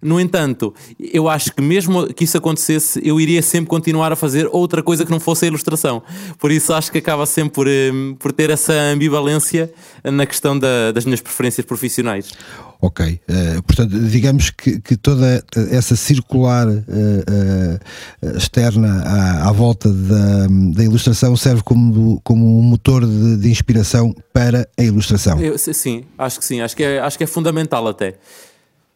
No 0.00 0.20
entanto, 0.20 0.72
eu 0.98 1.28
acho 1.28 1.52
que 1.52 1.60
mesmo 1.60 2.06
que 2.14 2.22
isso 2.22 2.38
acontecesse, 2.38 3.00
eu 3.02 3.20
iria 3.20 3.42
sempre 3.42 3.68
continuar 3.68 4.12
a 4.12 4.16
fazer 4.16 4.48
outra 4.52 4.80
coisa 4.80 5.04
que 5.04 5.10
não 5.10 5.18
fosse 5.18 5.44
a 5.44 5.48
ilustração. 5.48 6.02
Por 6.38 6.52
isso 6.52 6.72
acho 6.72 6.92
que 6.92 6.98
acaba 6.98 7.26
sempre 7.26 7.52
por, 7.52 7.66
eh, 7.66 7.90
por 8.18 8.30
ter 8.30 8.50
essa 8.50 8.72
ambivalência 8.72 9.72
na 10.18 10.26
questão 10.26 10.58
da, 10.58 10.92
das 10.92 11.04
minhas 11.04 11.20
preferências 11.20 11.64
profissionais. 11.64 12.32
Ok, 12.80 13.04
uh, 13.06 13.62
portanto, 13.62 13.98
digamos 14.08 14.50
que, 14.50 14.80
que, 14.80 14.96
toda 14.96 15.42
essa 15.70 15.96
circular 15.96 16.68
uh, 16.68 16.72
uh, 16.72 18.36
externa 18.36 19.02
à, 19.02 19.48
à 19.48 19.52
volta 19.52 19.92
da, 19.92 20.46
da, 20.74 20.84
ilustração 20.84 21.36
serve 21.36 21.62
como, 21.62 22.20
como 22.22 22.58
um 22.58 22.62
motor 22.62 23.04
de, 23.06 23.36
de 23.36 23.50
inspiração 23.50 24.14
para 24.32 24.68
a 24.78 24.82
ilustração. 24.82 25.40
Eu, 25.40 25.58
sim, 25.58 26.04
acho 26.16 26.38
que 26.38 26.44
sim, 26.44 26.60
acho 26.60 26.76
que 26.76 26.84
é, 26.84 27.00
acho 27.00 27.16
que 27.18 27.24
é 27.24 27.26
fundamental 27.26 27.86
até. 27.88 28.14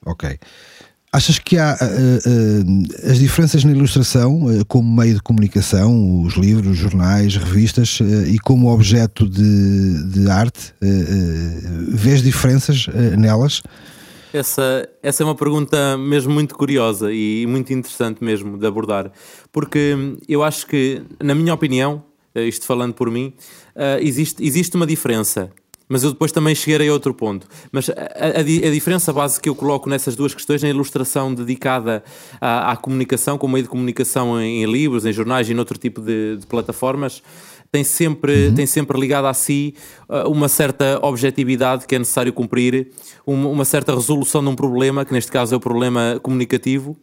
Ok. 0.04 0.38
Achas 1.14 1.38
que 1.38 1.58
há 1.58 1.76
uh, 1.78 1.84
uh, 1.84 3.10
as 3.10 3.18
diferenças 3.18 3.62
na 3.64 3.70
ilustração 3.70 4.46
uh, 4.46 4.64
como 4.64 4.96
meio 4.96 5.16
de 5.16 5.20
comunicação, 5.20 6.22
os 6.22 6.36
livros, 6.38 6.74
jornais, 6.78 7.36
revistas 7.36 7.98
e 8.00 8.38
como 8.38 8.72
objeto 8.72 9.28
de, 9.28 10.04
de 10.04 10.30
arte? 10.30 10.72
vês 11.88 12.22
diferenças 12.22 12.86
nelas? 13.18 13.62
Essa, 14.32 14.88
essa 15.02 15.22
é 15.22 15.26
uma 15.26 15.34
pergunta 15.34 15.98
mesmo 15.98 16.32
muito 16.32 16.54
curiosa 16.54 17.12
e 17.12 17.46
muito 17.46 17.70
interessante 17.74 18.24
mesmo 18.24 18.56
de 18.56 18.66
abordar, 18.66 19.12
porque 19.52 19.94
eu 20.26 20.42
acho 20.42 20.66
que, 20.66 21.02
na 21.22 21.34
minha 21.34 21.52
opinião, 21.52 22.02
isto 22.34 22.64
falando 22.64 22.94
por 22.94 23.10
mim, 23.10 23.34
existe, 24.00 24.42
existe 24.42 24.74
uma 24.76 24.86
diferença 24.86 25.50
mas 25.92 26.02
eu 26.02 26.10
depois 26.10 26.32
também 26.32 26.54
chegarei 26.54 26.88
a 26.88 26.92
outro 26.92 27.12
ponto. 27.12 27.46
Mas 27.70 27.90
a, 27.90 27.92
a, 27.92 28.40
a, 28.40 28.42
diferença 28.42 29.12
base 29.12 29.38
que 29.38 29.46
eu 29.46 29.54
coloco 29.54 29.90
nessas 29.90 30.16
duas 30.16 30.32
questões, 30.32 30.62
na 30.62 30.70
ilustração 30.70 31.34
dedicada 31.34 32.02
à, 32.40 32.72
à 32.72 32.76
comunicação, 32.76 33.36
como 33.36 33.52
meio 33.52 33.64
de 33.64 33.68
comunicação 33.68 34.40
em, 34.40 34.62
em, 34.62 34.72
livros, 34.72 35.04
em 35.04 35.12
jornais 35.12 35.50
e 35.50 35.52
noutro 35.52 35.76
tipo 35.76 36.00
de, 36.00 36.38
de 36.38 36.46
plataformas, 36.46 37.22
tem 37.70 37.84
sempre, 37.84 38.46
uhum. 38.46 38.54
tem 38.54 38.64
sempre 38.64 38.98
ligado 38.98 39.26
a 39.26 39.34
si 39.34 39.74
uh, 40.08 40.30
uma 40.30 40.48
certa 40.48 40.98
objetividade 41.02 41.86
que 41.86 41.94
é 41.94 41.98
necessário 41.98 42.32
cumprir, 42.32 42.88
uma, 43.26 43.50
uma, 43.50 43.64
certa 43.66 43.94
resolução 43.94 44.42
de 44.42 44.48
um 44.48 44.56
problema, 44.56 45.04
que 45.04 45.12
neste 45.12 45.30
caso 45.30 45.54
é 45.54 45.58
o 45.58 45.60
problema 45.60 46.18
comunicativo. 46.22 46.96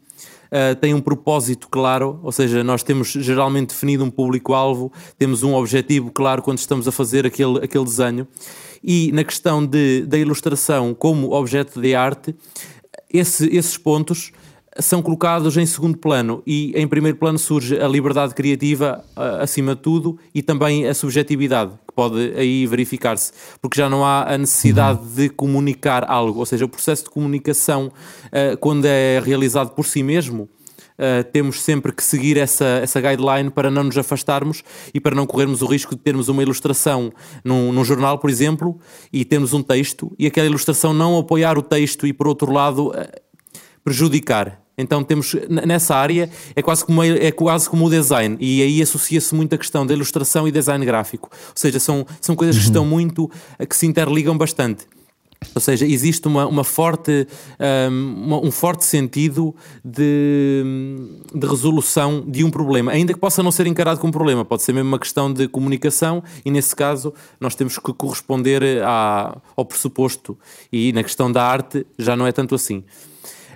Uh, 0.52 0.76
tem 0.76 0.94
um 0.96 1.02
propósito 1.02 1.68
claro, 1.70 2.20
ou 2.24 2.32
seja, 2.32 2.64
nós 2.64 2.82
temos 2.82 3.10
geralmente 3.10 3.70
definido 3.70 4.04
um 4.04 4.10
público-alvo, 4.10 4.92
temos 5.18 5.44
um 5.44 5.54
objetivo 5.54 6.10
claro 6.12 6.42
quando 6.42 6.58
estamos 6.58 6.88
a 6.88 6.92
fazer 6.92 7.26
aquele, 7.26 7.64
aquele 7.64 7.84
desenho. 7.84 8.28
E 8.84 9.12
na 9.12 9.24
questão 9.24 9.64
de, 9.64 10.06
da 10.08 10.18
ilustração 10.18 10.94
como 10.94 11.34
objeto 11.34 11.80
de 11.80 11.94
arte, 11.94 12.34
esse, 13.12 13.46
esses 13.56 13.78
pontos 13.78 14.32
são 14.78 15.02
colocados 15.02 15.58
em 15.58 15.66
segundo 15.66 15.98
plano 15.98 16.44
e 16.46 16.72
em 16.76 16.88
primeiro 16.88 17.18
plano 17.18 17.40
surge 17.40 17.80
a 17.80 17.88
liberdade 17.88 18.36
criativa 18.36 19.04
acima 19.40 19.76
de 19.76 19.82
tudo 19.82 20.18
e 20.34 20.42
também 20.42 20.88
a 20.88 20.94
subjetividade, 20.94 21.72
que 21.88 21.94
pode 21.94 22.34
aí 22.36 22.68
verificar-se, 22.68 23.32
porque 23.62 23.78
já 23.78 23.90
não 23.90 24.06
há 24.06 24.34
a 24.34 24.38
necessidade 24.38 25.00
uhum. 25.00 25.16
de 25.16 25.30
comunicar 25.30 26.10
algo, 26.10 26.40
ou 26.40 26.46
seja, 26.46 26.66
o 26.66 26.70
processo 26.70 27.06
de 27.06 27.10
comunicação, 27.10 27.92
eh, 28.32 28.56
quando 28.58 28.86
é 28.86 29.20
realizado 29.20 29.72
por 29.72 29.86
si 29.86 30.04
mesmo, 30.04 30.50
Uh, 31.00 31.24
temos 31.32 31.62
sempre 31.62 31.94
que 31.94 32.04
seguir 32.04 32.36
essa, 32.36 32.66
essa 32.66 33.00
guideline 33.00 33.50
para 33.50 33.72
não 33.72 33.86
nos 33.86 33.98
afastarmos 33.98 34.62
e 34.94 35.00
para 35.00 35.16
não 35.16 35.26
corrermos 35.26 35.62
o 35.62 35.66
risco 35.66 35.96
de 35.96 36.02
termos 36.02 36.28
uma 36.28 36.44
ilustração 36.44 37.10
num, 37.42 37.72
num 37.72 37.86
jornal, 37.86 38.20
por 38.20 38.30
exemplo, 38.30 38.78
e 39.14 39.24
temos 39.24 39.54
um 39.54 39.64
texto 39.64 40.14
e 40.20 40.28
aquela 40.28 40.48
ilustração 40.48 40.94
não 40.94 41.18
apoiar 41.18 41.58
o 41.58 41.62
texto 41.62 42.06
e, 42.06 42.12
por 42.12 42.28
outro 42.28 42.52
lado, 42.52 42.90
uh, 42.90 42.94
prejudicar. 43.90 44.62
Então 44.78 45.04
temos 45.04 45.36
nessa 45.50 45.96
área 45.96 46.30
é 46.56 46.62
quase 46.62 46.86
como 46.86 47.04
é 47.04 47.32
quase 47.32 47.68
como 47.68 47.88
o 47.88 47.90
design 47.90 48.38
e 48.40 48.62
aí 48.62 48.82
associa-se 48.82 49.34
muito 49.36 49.54
a 49.54 49.58
questão 49.58 49.86
da 49.86 49.94
ilustração 49.94 50.48
e 50.48 50.52
design 50.52 50.86
gráfico. 50.86 51.30
Ou 51.32 51.54
seja, 51.56 51.80
são, 51.80 52.06
são 52.22 52.36
coisas 52.36 52.56
que 52.56 52.62
uhum. 52.62 52.68
estão 52.68 52.86
muito 52.86 53.30
que 53.68 53.76
se 53.76 53.88
interligam 53.88 54.38
bastante. 54.38 54.86
Ou 55.56 55.62
seja, 55.62 55.86
existe 55.86 56.28
uma, 56.28 56.46
uma 56.46 56.64
forte, 56.66 57.26
um, 57.90 58.48
um 58.48 58.52
forte 58.52 58.86
sentido 58.86 59.56
de, 59.84 60.64
de, 61.34 61.48
resolução 61.48 62.24
de 62.28 62.44
um 62.44 62.52
problema, 62.52 62.92
ainda 62.92 63.14
que 63.14 63.20
possa 63.20 63.42
não 63.42 63.50
ser 63.50 63.66
encarado 63.66 64.02
como 64.02 64.12
problema, 64.12 64.44
pode 64.44 64.64
ser 64.64 64.74
mesmo 64.74 64.90
uma 64.90 65.00
questão 65.00 65.32
de 65.32 65.48
comunicação, 65.48 66.22
e 66.44 66.52
nesse 66.52 66.76
caso 66.76 67.14
nós 67.40 67.56
temos 67.56 67.78
que 67.78 67.94
corresponder 67.94 68.84
à, 68.84 69.38
ao 69.56 69.64
pressuposto, 69.64 70.38
e 70.74 70.92
na 70.92 71.04
questão 71.04 71.32
da 71.32 71.42
arte 71.42 71.88
já 71.98 72.18
não 72.18 72.28
é 72.28 72.34
tanto 72.34 72.54
assim. 72.54 72.84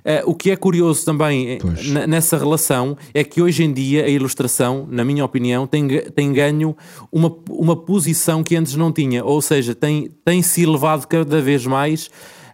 Uh, 0.03 0.29
o 0.29 0.35
que 0.35 0.51
é 0.51 0.55
curioso 0.57 1.05
também 1.05 1.57
eh, 1.57 2.07
nessa 2.07 2.37
relação 2.37 2.97
é 3.13 3.23
que 3.23 3.41
hoje 3.41 3.63
em 3.63 3.71
dia 3.71 4.03
a 4.03 4.09
ilustração, 4.09 4.85
na 4.91 5.05
minha 5.05 5.23
opinião, 5.23 5.65
tem, 5.65 5.87
tem 6.13 6.33
ganho 6.33 6.75
uma, 7.09 7.33
uma 7.49 7.75
posição 7.75 8.43
que 8.43 8.53
antes 8.55 8.75
não 8.75 8.91
tinha, 8.91 9.23
ou 9.23 9.41
seja, 9.41 9.73
tem, 9.73 10.09
tem 10.25 10.41
se 10.41 10.63
elevado 10.63 11.07
cada 11.07 11.41
vez 11.41 11.65
mais 11.65 12.09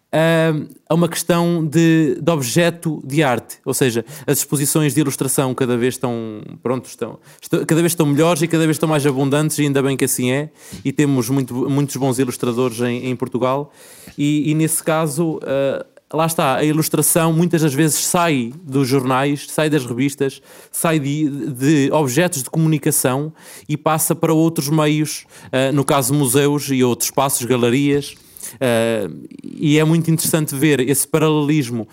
uh, 0.10 0.68
a 0.88 0.94
uma 0.94 1.08
questão 1.08 1.66
de, 1.66 2.20
de 2.22 2.32
objeto 2.32 3.02
de 3.04 3.24
arte, 3.24 3.58
ou 3.66 3.74
seja, 3.74 4.06
as 4.26 4.40
exposições 4.40 4.94
de 4.94 5.02
ilustração 5.02 5.54
cada 5.54 5.78
vez 5.78 5.96
estão, 5.96 6.42
pronto, 6.62 6.88
estão, 6.88 7.20
estão, 7.42 7.66
cada 7.66 7.82
vez 7.82 7.94
estão 7.94 8.06
melhores 8.06 8.42
e 8.42 8.48
cada 8.48 8.66
vez 8.66 8.76
estão 8.76 8.90
mais 8.90 9.06
abundantes, 9.06 9.58
e 9.60 9.64
ainda 9.64 9.82
bem 9.82 9.96
que 9.96 10.06
assim 10.06 10.32
é, 10.32 10.50
e 10.84 10.92
temos 10.92 11.30
muito, 11.30 11.54
muitos 11.70 11.96
bons 11.96 12.20
ilustradores 12.20 12.80
em, 12.82 13.08
em 13.08 13.16
Portugal, 13.16 13.72
e, 14.18 14.50
e 14.52 14.54
nesse 14.56 14.84
caso 14.84 15.38
uh, 15.38 15.99
lá 16.12 16.26
está, 16.26 16.56
a 16.56 16.64
ilustração 16.64 17.32
muitas 17.32 17.62
das 17.62 17.74
vezes 17.74 18.06
sai 18.06 18.52
dos 18.64 18.88
jornais, 18.88 19.48
sai 19.50 19.70
das 19.70 19.86
revistas, 19.86 20.42
sai 20.72 21.00
de, 21.00 21.30
de 21.52 21.92
objetos 21.92 22.44
de 22.44 22.50
comunicação 22.50 23.32
e 23.68 23.78
passa 23.78 24.16
para 24.16 24.34
outros 24.34 24.70
meios, 24.70 25.26
uh, 25.46 25.74
no 25.74 25.86
caso 25.86 26.14
museus 26.14 26.70
e 26.70 26.84
outros 26.84 27.08
espaços, 27.08 27.46
galerias. 27.46 28.16
Uh, 28.56 29.28
e 29.44 29.78
é 29.78 29.84
muito 29.84 30.10
interessante 30.10 30.56
ver 30.56 30.80
esse 30.80 31.08
paralelismo 31.08 31.88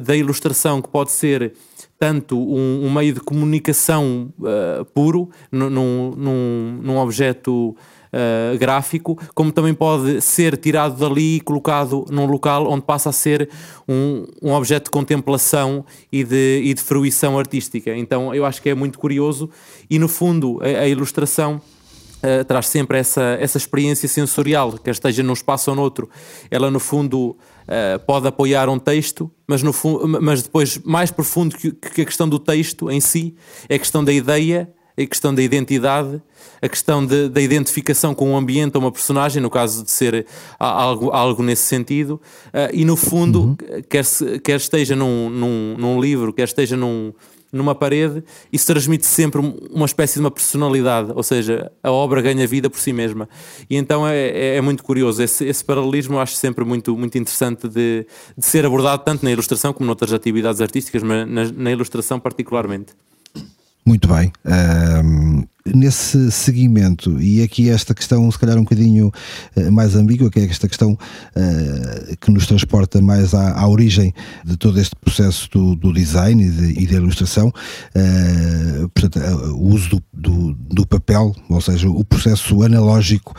da 0.00 0.16
ilustração 0.16 0.80
que 0.80 0.88
pode 0.88 1.10
ser 1.10 1.52
tanto 1.98 2.38
um, 2.38 2.86
um 2.86 2.92
meio 2.92 3.14
de 3.14 3.20
comunicação 3.20 4.32
uh, 4.38 4.84
puro 4.86 5.30
num, 5.50 5.70
num, 5.70 6.78
num 6.82 6.98
objeto 6.98 7.76
uh, 8.14 8.56
gráfico, 8.58 9.18
como 9.34 9.50
também 9.50 9.74
pode 9.74 10.20
ser 10.20 10.56
tirado 10.56 10.96
dali 10.96 11.36
e 11.36 11.40
colocado 11.40 12.04
num 12.10 12.26
local 12.26 12.70
onde 12.70 12.82
passa 12.82 13.10
a 13.10 13.12
ser 13.12 13.48
um, 13.88 14.26
um 14.40 14.52
objeto 14.52 14.84
de 14.84 14.90
contemplação 14.90 15.84
e 16.12 16.22
de, 16.22 16.62
e 16.64 16.72
de 16.72 16.80
fruição 16.80 17.38
artística. 17.38 17.94
Então 17.96 18.34
eu 18.34 18.46
acho 18.46 18.62
que 18.62 18.70
é 18.70 18.74
muito 18.74 18.98
curioso 18.98 19.50
e, 19.90 19.98
no 19.98 20.08
fundo, 20.08 20.60
a, 20.62 20.82
a 20.82 20.88
ilustração. 20.88 21.60
Uh, 22.24 22.42
traz 22.42 22.68
sempre 22.68 22.96
essa, 22.96 23.36
essa 23.38 23.58
experiência 23.58 24.08
sensorial, 24.08 24.72
quer 24.78 24.92
esteja 24.92 25.22
num 25.22 25.34
espaço 25.34 25.68
ou 25.68 25.76
noutro. 25.76 26.08
Ela, 26.50 26.70
no 26.70 26.80
fundo, 26.80 27.36
uh, 27.68 27.98
pode 28.06 28.26
apoiar 28.26 28.66
um 28.70 28.78
texto, 28.78 29.30
mas, 29.46 29.62
no 29.62 29.74
mas 30.22 30.42
depois, 30.42 30.78
mais 30.78 31.10
profundo 31.10 31.54
que, 31.54 31.70
que, 31.70 32.00
a 32.00 32.04
questão 32.06 32.26
do 32.26 32.38
texto 32.38 32.90
em 32.90 32.98
si, 32.98 33.34
é 33.68 33.74
a 33.74 33.78
questão 33.78 34.02
da 34.02 34.10
ideia 34.10 34.72
a 34.96 35.06
questão 35.06 35.34
da 35.34 35.42
identidade, 35.42 36.22
a 36.62 36.68
questão 36.68 37.04
de, 37.04 37.28
da 37.28 37.40
identificação 37.40 38.14
com 38.14 38.32
o 38.32 38.36
ambiente 38.36 38.76
ou 38.76 38.82
uma 38.82 38.92
personagem, 38.92 39.42
no 39.42 39.50
caso 39.50 39.84
de 39.84 39.90
ser 39.90 40.26
algo, 40.58 41.10
algo 41.10 41.42
nesse 41.42 41.64
sentido, 41.64 42.20
uh, 42.46 42.70
e 42.72 42.84
no 42.84 42.96
fundo, 42.96 43.42
uhum. 43.42 43.56
quer, 43.88 44.04
quer 44.42 44.56
esteja 44.56 44.94
num, 44.94 45.28
num, 45.28 45.76
num, 45.76 46.00
livro, 46.00 46.32
quer 46.32 46.44
esteja 46.44 46.76
num, 46.76 47.12
numa 47.52 47.74
parede, 47.74 48.22
isso 48.52 48.66
transmite 48.66 49.04
sempre 49.04 49.40
uma 49.70 49.86
espécie 49.86 50.14
de 50.14 50.20
uma 50.20 50.30
personalidade, 50.30 51.12
ou 51.14 51.22
seja, 51.22 51.72
a 51.82 51.90
obra 51.90 52.22
ganha 52.22 52.46
vida 52.46 52.70
por 52.70 52.78
si 52.78 52.92
mesma. 52.92 53.28
E 53.68 53.76
então 53.76 54.06
é, 54.06 54.28
é, 54.28 54.56
é 54.56 54.60
muito 54.60 54.84
curioso, 54.84 55.22
esse, 55.22 55.44
esse, 55.44 55.64
paralelismo 55.64 56.16
eu 56.16 56.20
acho 56.20 56.36
sempre 56.36 56.64
muito, 56.64 56.96
muito 56.96 57.18
interessante 57.18 57.68
de, 57.68 58.06
de, 58.38 58.44
ser 58.44 58.64
abordado 58.64 59.02
tanto 59.04 59.24
na 59.24 59.32
ilustração 59.32 59.72
como 59.72 59.86
noutras 59.86 60.12
atividades 60.12 60.60
artísticas, 60.60 61.02
mas 61.02 61.28
na, 61.28 61.50
na 61.52 61.72
ilustração 61.72 62.20
particularmente. 62.20 62.94
Muito 63.86 64.08
bem. 64.08 64.32
Um, 64.46 65.44
nesse 65.66 66.30
seguimento, 66.30 67.20
e 67.20 67.42
aqui 67.42 67.68
esta 67.68 67.94
questão, 67.94 68.30
se 68.30 68.38
calhar 68.38 68.56
um 68.56 68.62
bocadinho 68.62 69.12
uh, 69.56 69.72
mais 69.72 69.94
ambígua, 69.94 70.30
que 70.30 70.40
é 70.40 70.44
esta 70.44 70.66
questão 70.66 70.92
uh, 70.92 72.16
que 72.18 72.30
nos 72.30 72.46
transporta 72.46 73.02
mais 73.02 73.34
à, 73.34 73.58
à, 73.58 73.68
origem 73.68 74.14
de 74.42 74.56
todo 74.56 74.80
este 74.80 74.96
processo 74.96 75.50
do, 75.50 75.74
do 75.74 75.92
design 75.92 76.42
e, 76.42 76.50
de, 76.50 76.86
da 76.86 76.94
ilustração, 76.94 77.48
uh, 77.48 78.88
portanto, 78.88 79.18
o 79.52 79.68
uso 79.68 79.90
do, 79.90 80.02
do, 80.12 80.54
do, 80.54 80.86
papel, 80.86 81.34
ou 81.50 81.60
seja, 81.60 81.88
o 81.88 82.04
processo 82.04 82.62
analógico 82.62 83.34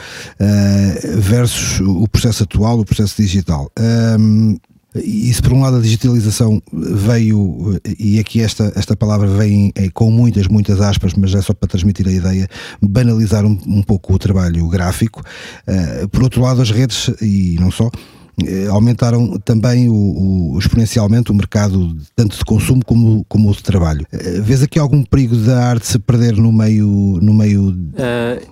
versus 1.17 1.79
o 1.79 2.08
processo 2.08 2.43
atual, 2.43 2.79
o 2.79 2.86
processo 2.86 3.21
digital. 3.21 3.71
Um, 3.79 4.58
e 5.03 5.34
se 5.34 5.41
por 5.41 5.53
um 5.53 5.62
lado 5.62 5.77
a 5.77 5.81
digitalização 5.81 6.62
veio, 6.71 7.79
e 7.99 8.19
aqui 8.19 8.41
esta, 8.41 8.71
esta 8.75 8.95
palavra 8.95 9.27
vem 9.27 9.71
é, 9.75 9.89
com 9.89 10.10
muitas, 10.10 10.47
muitas 10.47 10.79
aspas, 10.79 11.13
mas 11.13 11.34
é 11.36 11.41
só 11.41 11.53
para 11.53 11.67
transmitir 11.67 12.08
a 12.08 12.12
ideia, 12.12 12.47
banalizar 12.81 13.45
um, 13.45 13.60
um 13.67 13.84
pouco 13.84 14.13
o 14.13 14.19
trabalho 14.19 14.67
gráfico, 14.69 15.21
uh, 15.67 16.08
por 16.10 16.23
outro 16.23 16.41
lado 16.41 16.62
as 16.62 16.71
redes, 16.71 17.12
e 17.21 17.58
não 17.60 17.71
só, 17.71 17.88
uh, 17.88 18.71
aumentaram 18.71 19.38
também 19.39 19.89
o, 19.89 20.53
o, 20.53 20.60
exponencialmente 20.60 21.31
o 21.31 21.36
mercado 21.36 21.95
tanto 22.15 22.38
de 22.38 22.45
consumo 22.45 22.84
como, 22.86 23.25
como 23.27 23.49
o 23.49 23.53
de 23.53 23.63
trabalho. 23.63 24.05
Uh, 24.13 24.41
vês 24.41 24.63
aqui 24.63 24.79
algum 24.79 25.03
perigo 25.03 25.36
da 25.36 25.65
arte 25.67 25.88
se 25.88 25.99
perder 25.99 26.38
no 26.38 26.53
meio, 26.53 27.19
no 27.21 27.34
meio 27.34 27.71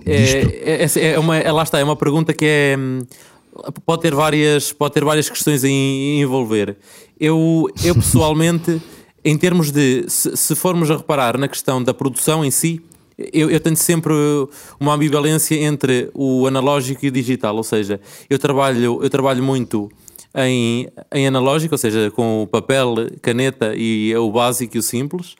disto? 0.04 0.52
É, 0.62 0.84
é, 0.84 1.14
é, 1.14 1.18
uma, 1.18 1.38
lá 1.52 1.62
está, 1.62 1.78
é 1.78 1.84
uma 1.84 1.96
pergunta 1.96 2.34
que 2.34 2.44
é 2.44 2.76
hum, 2.78 3.00
pode 3.84 4.02
ter 4.02 4.14
várias, 4.14 4.72
pode 4.72 4.94
ter 4.94 5.04
várias 5.04 5.28
questões 5.28 5.64
a 5.64 5.68
envolver. 5.68 6.76
Eu, 7.18 7.68
eu 7.84 7.94
pessoalmente, 7.94 8.80
em 9.24 9.36
termos 9.36 9.70
de 9.70 10.04
se, 10.08 10.36
se, 10.36 10.54
formos 10.54 10.90
a 10.90 10.96
reparar 10.96 11.38
na 11.38 11.48
questão 11.48 11.82
da 11.82 11.94
produção 11.94 12.44
em 12.44 12.50
si, 12.50 12.82
eu, 13.32 13.48
eu, 13.48 13.60
tenho 13.60 13.76
sempre 13.76 14.12
uma 14.80 14.94
ambivalência 14.94 15.54
entre 15.54 16.10
o 16.12 16.46
analógico 16.46 17.04
e 17.04 17.08
o 17.08 17.12
digital, 17.12 17.54
ou 17.54 17.62
seja, 17.62 18.00
eu 18.28 18.38
trabalho, 18.40 18.98
eu 19.00 19.08
trabalho 19.08 19.42
muito 19.42 19.88
em, 20.34 20.88
em 21.12 21.26
analógico, 21.26 21.74
ou 21.74 21.78
seja, 21.78 22.10
com 22.10 22.42
o 22.42 22.46
papel, 22.46 22.94
caneta 23.22 23.72
e 23.76 24.14
o 24.16 24.32
básico 24.32 24.76
e 24.76 24.80
o 24.80 24.82
simples, 24.82 25.36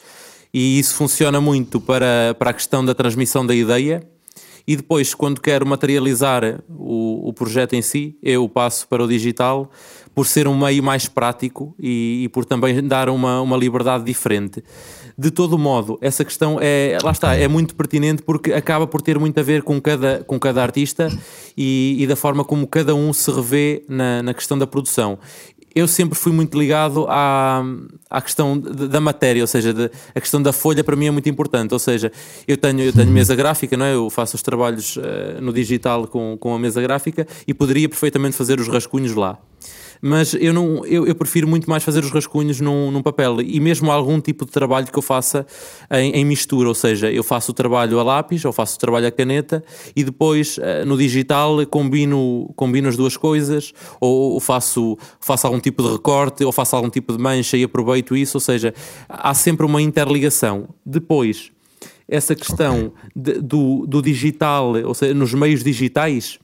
e 0.53 0.79
isso 0.79 0.95
funciona 0.95 1.41
muito 1.41 1.81
para, 1.81 2.37
para 2.39 2.51
a 2.51 2.53
questão 2.55 2.85
da 2.85 2.95
transmissão 2.95 3.45
da 3.45 3.55
ideia 3.57 4.09
e 4.67 4.77
depois, 4.77 5.15
quando 5.15 5.41
quero 5.41 5.67
materializar 5.67 6.63
o, 6.71 7.29
o 7.29 7.33
projeto 7.33 7.75
em 7.75 7.83
si, 7.83 8.17
eu 8.23 8.49
passo 8.49 8.89
para 8.89 9.05
o 9.05 9.09
digital 9.09 9.71
por 10.15 10.27
ser 10.27 10.49
um 10.49 10.57
meio 10.57 10.83
mais 10.83 11.07
prático 11.07 11.75
e, 11.79 12.23
e, 12.25 12.29
por 12.29 12.45
também 12.45 12.83
dar 12.87 13.09
uma, 13.09 13.41
uma 13.43 13.57
liberdade 13.57 14.05
diferente. 14.05 14.63
De 15.19 15.31
todo 15.31 15.59
modo, 15.59 15.99
essa 16.01 16.25
questão 16.25 16.59
é, 16.61 16.97
lá 17.03 17.11
está, 17.11 17.35
é 17.35 17.47
muito 17.47 17.75
pertinente 17.75 18.23
porque 18.23 18.53
acaba 18.53 18.87
por 18.87 19.03
ter 19.03 19.19
muito 19.19 19.39
a 19.39 19.43
ver 19.43 19.63
com 19.63 19.81
cada, 19.81 20.25
com 20.25 20.39
cada 20.39 20.63
artista 20.63 21.09
e, 21.57 21.97
e 21.99 22.07
da 22.07 22.17
forma 22.17 22.45
como 22.45 22.67
cada 22.67 22.95
um 22.95 23.13
se 23.13 23.31
revê 23.31 23.85
na, 23.89 24.23
na 24.23 24.35
questão 24.35 24.57
da 24.57 24.67
produção. 24.67 25.19
Eu 25.75 25.89
sempre 25.89 26.19
fui 26.19 26.33
muito 26.33 26.59
ligado 26.59 27.07
à, 27.09 27.65
à 28.09 28.23
questão 28.23 28.59
da 28.59 29.01
matéria, 29.01 29.43
ou 29.43 29.47
seja, 29.47 29.75
de, 29.75 29.91
a 30.15 30.21
questão 30.21 30.41
da 30.41 30.53
folha 30.53 30.85
para 30.85 30.95
mim 30.95 31.07
é 31.07 31.11
muito 31.11 31.29
importante. 31.29 31.73
Ou 31.73 31.79
seja, 31.79 32.13
eu 32.47 32.57
tenho, 32.57 32.81
eu 32.81 32.93
tenho 32.93 33.11
mesa 33.11 33.35
gráfica, 33.35 33.77
não 33.77 33.85
é? 33.85 33.95
eu 33.95 34.09
faço 34.09 34.37
os 34.37 34.43
trabalhos 34.43 34.97
uh, 34.97 35.41
no 35.41 35.53
digital 35.53 36.07
com, 36.07 36.37
com 36.39 36.55
a 36.55 36.59
mesa 36.59 36.81
gráfica 36.81 37.27
e 37.47 37.53
poderia 37.53 37.89
perfeitamente 37.89 38.37
fazer 38.37 38.61
os 38.61 38.69
rascunhos 38.69 39.15
lá 39.15 39.39
mas 40.07 40.35
eu, 40.35 40.53
não, 40.53 40.85
eu, 40.85 41.07
eu, 41.07 41.15
prefiro 41.15 41.49
muito 41.49 41.69
mais 41.71 41.83
fazer 41.83 42.05
os 42.05 42.11
rascunhos 42.11 42.61
num, 42.61 42.91
num, 42.91 43.01
papel 43.01 43.41
e 43.41 43.59
mesmo 43.59 43.91
algum 43.91 44.21
tipo 44.21 44.45
de 44.45 44.51
trabalho 44.51 44.87
que 44.87 44.99
eu 44.99 45.03
faça 45.03 45.47
em, 45.91 46.11
em, 46.11 46.27
mistura, 46.27 46.69
ou 46.69 46.75
seja, 46.75 47.11
eu 47.11 47.25
faço 47.25 47.53
o 47.53 47.55
trabalho 47.55 47.99
a 47.99 48.03
lápis 48.03 48.45
ou 48.45 48.53
faço 48.53 48.77
o 48.77 48.79
trabalho 48.79 49.07
a 49.07 49.11
caneta 49.11 49.65
e 49.97 50.05
depois 50.05 50.59
eh, 50.61 50.85
no 50.85 50.99
digital 50.99 51.65
combino, 51.69 52.53
combino 52.55 52.87
as 52.87 52.99
duas 52.99 53.17
coisas 53.17 53.73
ou, 53.99 54.39
faço, 54.41 54.99
faço 55.19 55.47
algum 55.47 55.59
tipo 55.59 55.83
de 55.83 55.93
recorte 55.93 56.45
ou 56.45 56.53
faço 56.53 56.77
algum 56.77 56.91
tipo 56.91 57.11
de 57.11 57.19
mancha 57.19 57.57
e 57.57 57.65
aproveito 57.65 58.15
isso, 58.15 58.37
ou 58.37 58.43
seja, 58.43 58.75
há 59.09 59.33
sempre 59.33 59.65
uma 59.65 59.81
interligação. 59.81 60.69
Depois, 60.85 61.51
essa 62.07 62.35
questão 62.35 62.89
okay. 62.89 63.11
de, 63.17 63.41
do, 63.41 63.87
do 63.87 64.03
digital, 64.03 64.75
ou 64.85 64.93
seja, 64.93 65.15
nos 65.15 65.33
meios 65.33 65.65
digitais, 65.65 66.39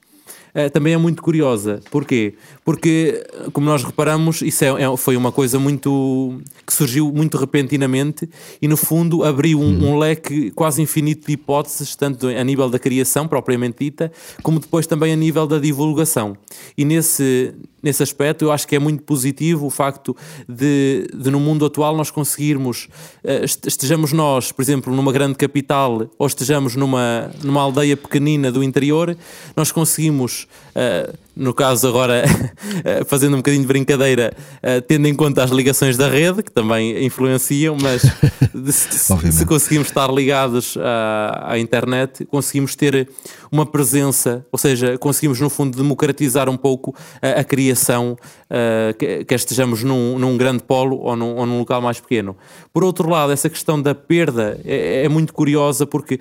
também 0.73 0.95
é 0.95 0.97
muito 0.97 1.23
curiosa. 1.23 1.81
Porquê? 1.91 2.35
Porque, 2.65 3.25
como 3.53 3.67
nós 3.67 3.83
reparamos, 3.83 4.43
isso 4.43 4.65
é, 4.65 4.83
é, 4.83 4.97
foi 4.97 5.17
uma 5.17 5.33
coisa 5.33 5.59
muito. 5.59 6.41
que 6.67 6.73
surgiu 6.73 7.13
muito 7.13 7.37
repentinamente 7.37 8.29
e, 8.61 8.69
no 8.69 8.77
fundo, 8.77 9.25
abriu 9.25 9.61
um, 9.61 9.91
um, 9.91 9.99
leque 9.99 10.51
quase 10.53 10.83
infinito 10.83 11.27
de 11.27 11.33
hipóteses, 11.33 11.95
tanto 11.97 12.27
a 12.27 12.45
nível 12.45 12.69
da 12.69 12.79
criação 12.79 13.27
propriamente 13.27 13.79
dita, 13.81 14.13
como 14.43 14.59
depois 14.59 14.87
também 14.87 15.13
a 15.13 15.17
nível 15.17 15.47
da 15.47 15.59
divulgação. 15.59 16.37
E 16.77 16.85
nesse, 16.85 17.55
nesse 17.83 18.03
aspecto, 18.03 18.45
eu 18.45 18.53
acho 18.53 18.67
que 18.67 18.77
é 18.77 18.79
muito 18.79 19.03
positivo 19.03 19.67
o 19.67 19.71
facto 19.71 20.17
de, 20.49 21.09
de 21.15 21.31
no 21.31 21.41
mundo 21.41 21.65
atual 21.65 21.97
nós 21.97 22.11
conseguirmos, 22.11 22.89
eh, 23.25 23.45
estejamos 23.45 24.13
nós, 24.13 24.53
por 24.53 24.63
exemplo, 24.63 24.95
numa 24.95 25.13
grande 25.13 25.35
capital 25.35 26.09
ou 26.19 26.27
estejamos 26.27 26.77
numa, 26.77 27.31
numa 27.43 27.61
aldeia 27.61 27.97
pequenina 27.97 28.53
do 28.53 28.63
interior, 28.63 29.17
nós 29.57 29.73
conseguimimos 29.73 30.47
uh, 30.75 31.17
no 31.37 31.55
caso 31.55 31.89
agora 31.89 32.25
eh, 32.85 33.05
fazendo 33.05 33.35
um 33.35 33.37
bocadinho 33.39 33.63
de 33.63 33.69
brincadeira, 33.69 34.33
uh, 34.57 34.81
tendo 34.83 35.07
em 35.07 35.15
conta 35.15 35.43
as 35.45 35.51
ligações 35.51 35.97
da 35.97 36.09
rede, 36.09 36.43
que 36.43 36.51
também 36.51 37.05
influenciam, 37.05 37.77
mas 37.81 38.03
se, 38.73 39.33
se, 39.33 39.47
conseguimos 39.47 39.89
estar 39.89 40.13
ligados 40.13 40.77
à, 40.77 41.53
à, 41.53 41.59
internet, 41.59 42.25
conseguimos 42.25 42.75
ter 42.75 43.09
uma 43.51 43.65
presença, 43.65 44.45
ou 44.51 44.59
seja, 44.59 44.99
conseguimos 44.99 45.41
no 45.41 45.49
fundo 45.49 45.77
democratizar 45.77 46.49
um 46.49 46.57
pouco 46.57 46.95
a, 47.23 47.41
a 47.41 47.45
criação, 47.45 48.17
uh, 48.51 48.95
que, 48.97 49.25
que, 49.25 49.35
estejamos 49.35 49.83
num, 49.83 50.19
num, 50.19 50.37
grande 50.37 50.63
polo 50.63 50.99
ou 50.99 51.17
num, 51.17 51.37
ou 51.37 51.47
num, 51.47 51.59
local 51.59 51.81
mais 51.81 52.01
pequeno. 52.01 52.37
Por 52.73 52.85
outro 52.85 53.09
lado, 53.09 53.33
essa 53.33 53.49
questão 53.49 53.81
da 53.81 53.95
perda 53.95 54.61
é, 54.65 55.05
é 55.05 55.09
muito 55.09 55.33
curiosa 55.33 55.87
porque 55.87 56.21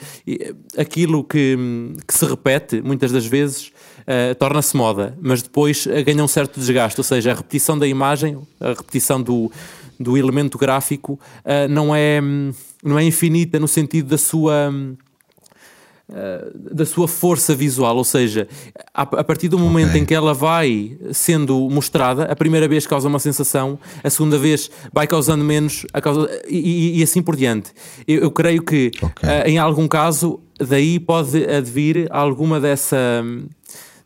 aquilo 0.78 1.24
que, 1.24 1.58
que 2.08 2.14
se 2.14 2.26
repete 2.26 2.82
muitas 2.82 3.12
das 3.12 3.26
vezes 3.26 3.72
uh, 4.02 4.36
torna-se 4.36 4.76
moda, 4.76 5.18
mas 5.22 5.42
depois 5.42 5.86
uh, 5.86 6.04
ganha 6.06 6.24
um 6.24 6.28
certo 6.28 6.60
desgaste, 6.60 7.00
ou 7.00 7.04
seja, 7.04 7.32
a 7.32 7.36
repetição 7.36 7.78
da 7.78 7.88
imagem, 7.88 8.38
a 8.60 8.70
repetição 8.70 9.22
do, 9.22 9.52
do 10.00 10.18
elemento 10.18 10.58
gráfico 10.58 11.14
uh, 11.14 11.68
não, 11.70 11.96
é, 11.96 12.22
não 12.84 12.98
é 12.98 13.04
infinita 13.04 13.60
no 13.60 13.68
sentido 13.68 14.10
da 14.10 14.18
sua. 14.18 14.72
da 16.72 16.88
sua 16.88 17.08
força 17.08 17.54
visual, 17.54 17.96
ou 17.96 18.04
seja, 18.04 18.48
a, 18.92 19.04
a 19.04 19.24
partir 19.24 19.48
do 19.48 19.60
momento 19.60 19.90
okay. 19.90 20.02
em 20.02 20.06
que 20.06 20.16
ela 20.16 20.34
vai 20.34 20.98
sendo 21.14 21.70
mostrada, 21.70 22.24
a 22.24 22.36
primeira 22.36 22.68
vez 22.68 22.88
causa 22.88 23.08
uma 23.08 23.20
sensação, 23.20 23.78
a 24.04 24.10
segunda 24.10 24.36
vez 24.36 24.72
vai 24.92 25.06
causando 25.06 25.44
menos, 25.44 25.86
a 25.94 26.02
causa, 26.02 26.28
e, 26.50 26.58
e, 26.58 27.00
e 27.00 27.04
assim 27.04 27.22
por 27.22 27.36
diante. 27.36 27.72
Eu, 28.08 28.22
eu 28.22 28.32
creio 28.32 28.64
que, 28.64 28.90
okay. 29.00 29.30
em 29.52 29.60
algum 29.60 29.88
caso, 29.88 30.40
daí 30.58 31.00
pode 31.00 31.46
advir 31.46 32.08
alguma 32.10 32.60
dessa 32.60 33.24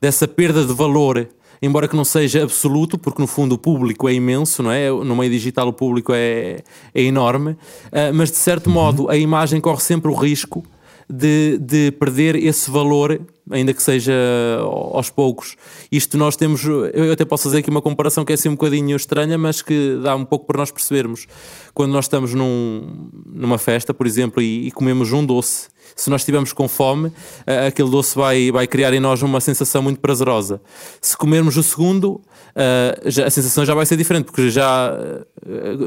dessa 0.03 0.27
perda 0.27 0.65
de 0.65 0.73
valor, 0.73 1.29
embora 1.61 1.87
que 1.87 1.95
não 1.95 2.03
seja 2.03 2.43
absoluto, 2.43 2.97
porque 2.97 3.21
no 3.21 3.25
fundo 3.25 3.55
o 3.55 3.57
público 3.57 4.09
é 4.09 4.13
imenso, 4.13 4.61
não 4.61 4.69
é? 4.69 4.89
No 4.89 5.15
meio 5.15 5.31
digital 5.31 5.69
o 5.69 5.71
público 5.71 6.11
é, 6.13 6.57
é 6.93 7.01
enorme, 7.01 7.51
uh, 7.51 8.13
mas 8.13 8.29
de 8.29 8.35
certo 8.35 8.67
uhum. 8.67 8.73
modo 8.73 9.09
a 9.09 9.15
imagem 9.15 9.61
corre 9.61 9.79
sempre 9.79 10.11
o 10.11 10.13
risco 10.13 10.61
de, 11.09 11.57
de 11.57 11.91
perder 11.91 12.35
esse 12.35 12.69
valor, 12.69 13.17
ainda 13.49 13.73
que 13.73 13.81
seja 13.81 14.13
aos 14.61 15.09
poucos. 15.09 15.55
Isto 15.91 16.17
nós 16.17 16.35
temos, 16.35 16.63
eu 16.65 17.11
até 17.11 17.25
posso 17.25 17.43
fazer 17.43 17.59
aqui 17.59 17.69
uma 17.69 17.81
comparação 17.81 18.23
que 18.23 18.31
é 18.31 18.35
assim 18.35 18.49
um 18.49 18.53
bocadinho 18.53 18.95
estranha, 18.95 19.37
mas 19.37 19.61
que 19.61 19.99
dá 20.01 20.15
um 20.15 20.25
pouco 20.25 20.45
para 20.45 20.59
nós 20.59 20.71
percebermos. 20.71 21.27
Quando 21.73 21.91
nós 21.91 22.05
estamos 22.05 22.33
num, 22.33 23.09
numa 23.25 23.57
festa, 23.57 23.93
por 23.93 24.07
exemplo, 24.07 24.41
e, 24.41 24.67
e 24.67 24.71
comemos 24.71 25.11
um 25.11 25.25
doce 25.25 25.73
se 25.95 26.09
nós 26.09 26.21
estivermos 26.21 26.53
com 26.53 26.67
fome, 26.67 27.11
aquele 27.67 27.89
doce 27.89 28.15
vai, 28.15 28.51
vai 28.51 28.67
criar 28.67 28.93
em 28.93 28.99
nós 28.99 29.21
uma 29.21 29.39
sensação 29.39 29.81
muito 29.81 29.99
prazerosa. 29.99 30.61
Se 31.01 31.15
comermos 31.15 31.57
o 31.57 31.63
segundo, 31.63 32.21
a 32.55 33.29
sensação 33.29 33.65
já 33.65 33.73
vai 33.73 33.85
ser 33.85 33.97
diferente, 33.97 34.25
porque 34.25 34.49
já, 34.49 34.97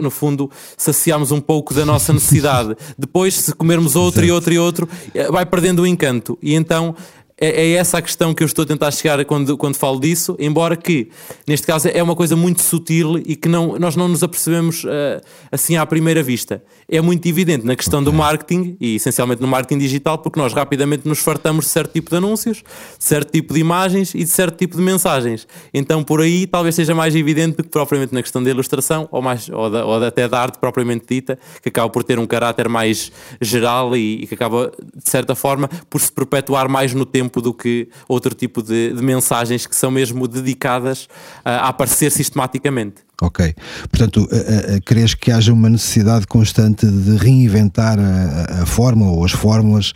no 0.01 0.11
fundo, 0.11 0.51
saciamos 0.77 1.33
um 1.33 1.41
pouco 1.41 1.75
da 1.75 1.85
nossa 1.85 2.13
necessidade. 2.13 2.77
Depois, 2.97 3.35
se 3.35 3.53
comermos 3.53 3.97
outro 3.97 4.21
Exato. 4.21 4.29
e 4.29 4.33
outro 4.33 4.55
e 4.55 4.59
outro, 4.59 4.89
vai 5.31 5.45
perdendo 5.45 5.83
o 5.83 5.87
encanto. 5.87 6.39
E 6.41 6.55
então 6.55 6.95
é, 7.39 7.49
é, 7.49 7.73
essa 7.73 7.99
a 7.99 8.03
questão 8.03 8.33
que 8.33 8.43
eu 8.43 8.47
estou 8.47 8.63
a 8.63 8.67
tentar 8.67 8.91
chegar 8.91 9.23
quando, 9.27 9.59
quando 9.59 9.77
falo 9.77 10.01
disso, 10.01 10.35
embora 10.39 10.75
que, 10.75 11.11
neste 11.47 11.67
caso, 11.67 11.89
é 11.89 12.03
uma 12.03 12.17
coisa 12.17 12.35
muito 12.35 12.63
sutil 12.63 13.19
e 13.19 13.37
que 13.37 13.47
não, 13.47 13.79
nós 13.79 13.95
não 13.95 14.09
nos 14.09 14.23
apercebemos 14.23 14.85
uh, 14.85 15.21
assim 15.53 15.77
à 15.77 15.85
primeira 15.85 16.23
vista. 16.23 16.63
É 16.89 16.99
muito 17.01 17.27
evidente 17.29 17.67
na 17.67 17.77
questão 17.77 18.03
do 18.03 18.11
marketing 18.11 18.79
e 18.81 18.97
essencialmente 18.97 19.43
no 19.43 19.49
marketing 19.49 19.79
digital, 19.79 20.17
porque 20.17 20.41
nós 20.41 20.55
rapidamente 20.55 21.07
nos 21.07 21.19
fartamos 21.19 21.67
de 21.67 21.73
certo 21.73 21.93
tipo 21.93 22.09
de 22.09 22.17
anúncios, 22.17 22.63
de 22.99 23.05
certo 23.05 23.31
tipo 23.31 23.53
de 23.53 23.61
imagens 23.61 24.15
e 24.15 24.25
de 24.25 24.31
certo 24.31 24.57
tipo 24.57 24.75
de 24.75 24.83
mensagens. 24.83 25.47
Então, 25.75 26.03
por 26.03 26.23
aí, 26.23 26.47
talvez 26.47 26.75
seja 26.75 26.95
mais 26.95 27.15
evidente 27.15 27.59
do 27.59 27.65
que 27.65 27.69
propriamente 27.69 28.15
na 28.15 28.23
questão 28.23 28.43
da 28.43 28.49
ilustração 28.49 29.09
ou, 29.13 29.21
mais, 29.21 29.47
ou, 29.51 29.69
da, 29.69 29.85
ou 29.85 30.03
até 30.03 30.27
da 30.27 30.41
arte 30.41 30.59
propriamente 30.59 31.05
dita, 31.07 31.39
que 31.63 31.69
acaba 31.69 31.91
por 31.91 32.03
ter 32.03 32.19
um 32.19 32.27
caráter 32.27 32.67
mais 32.67 33.13
geral 33.43 33.95
e, 33.95 34.23
e 34.23 34.27
que 34.27 34.35
acaba, 34.35 34.73
de 34.95 35.11
certa 35.11 35.35
forma, 35.35 35.69
por 35.91 36.01
se 36.01 36.11
perpetuar 36.11 36.67
mais 36.67 36.95
no 36.95 37.05
tempo 37.05 37.26
tempo 37.27 37.43
do 37.43 37.53
que 37.53 37.89
outro 38.09 38.35
tipo 38.35 38.63
de, 38.63 38.93
de 38.93 39.03
mensagens 39.03 39.67
que 39.67 39.75
são 39.75 39.91
mesmo 39.91 40.29
dedicadas 40.29 41.09
a, 41.45 41.51
a 41.51 41.69
aparecer 41.69 42.11
sistematicamente. 42.11 43.07
Ok. 43.21 43.55
Portanto, 43.91 44.21
uh, 44.21 44.77
uh, 44.77 44.83
crees 44.85 45.15
que 45.15 45.31
haja 45.33 45.53
uma 45.53 45.71
necessidade 45.71 46.27
constante 46.27 46.87
de 46.87 47.17
reinventar 47.17 47.99
a, 47.99 48.63
a 48.63 48.67
fórmula 48.67 49.11
ou 49.11 49.25
as 49.25 49.33
fórmulas 49.33 49.93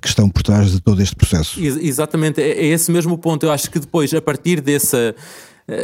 que 0.00 0.08
estão 0.08 0.30
por 0.30 0.42
trás 0.42 0.72
de 0.72 0.80
todo 0.80 1.02
este 1.02 1.14
processo? 1.14 1.60
Ex 1.60 1.76
exatamente, 1.76 2.40
é, 2.40 2.50
é 2.50 2.66
esse 2.66 2.90
mesmo 2.90 3.18
ponto. 3.18 3.44
Eu 3.44 3.52
acho 3.52 3.70
que 3.70 3.78
depois, 3.78 4.12
a 4.14 4.22
partir 4.22 4.62
dessa 4.62 4.96
eh, 4.98 5.14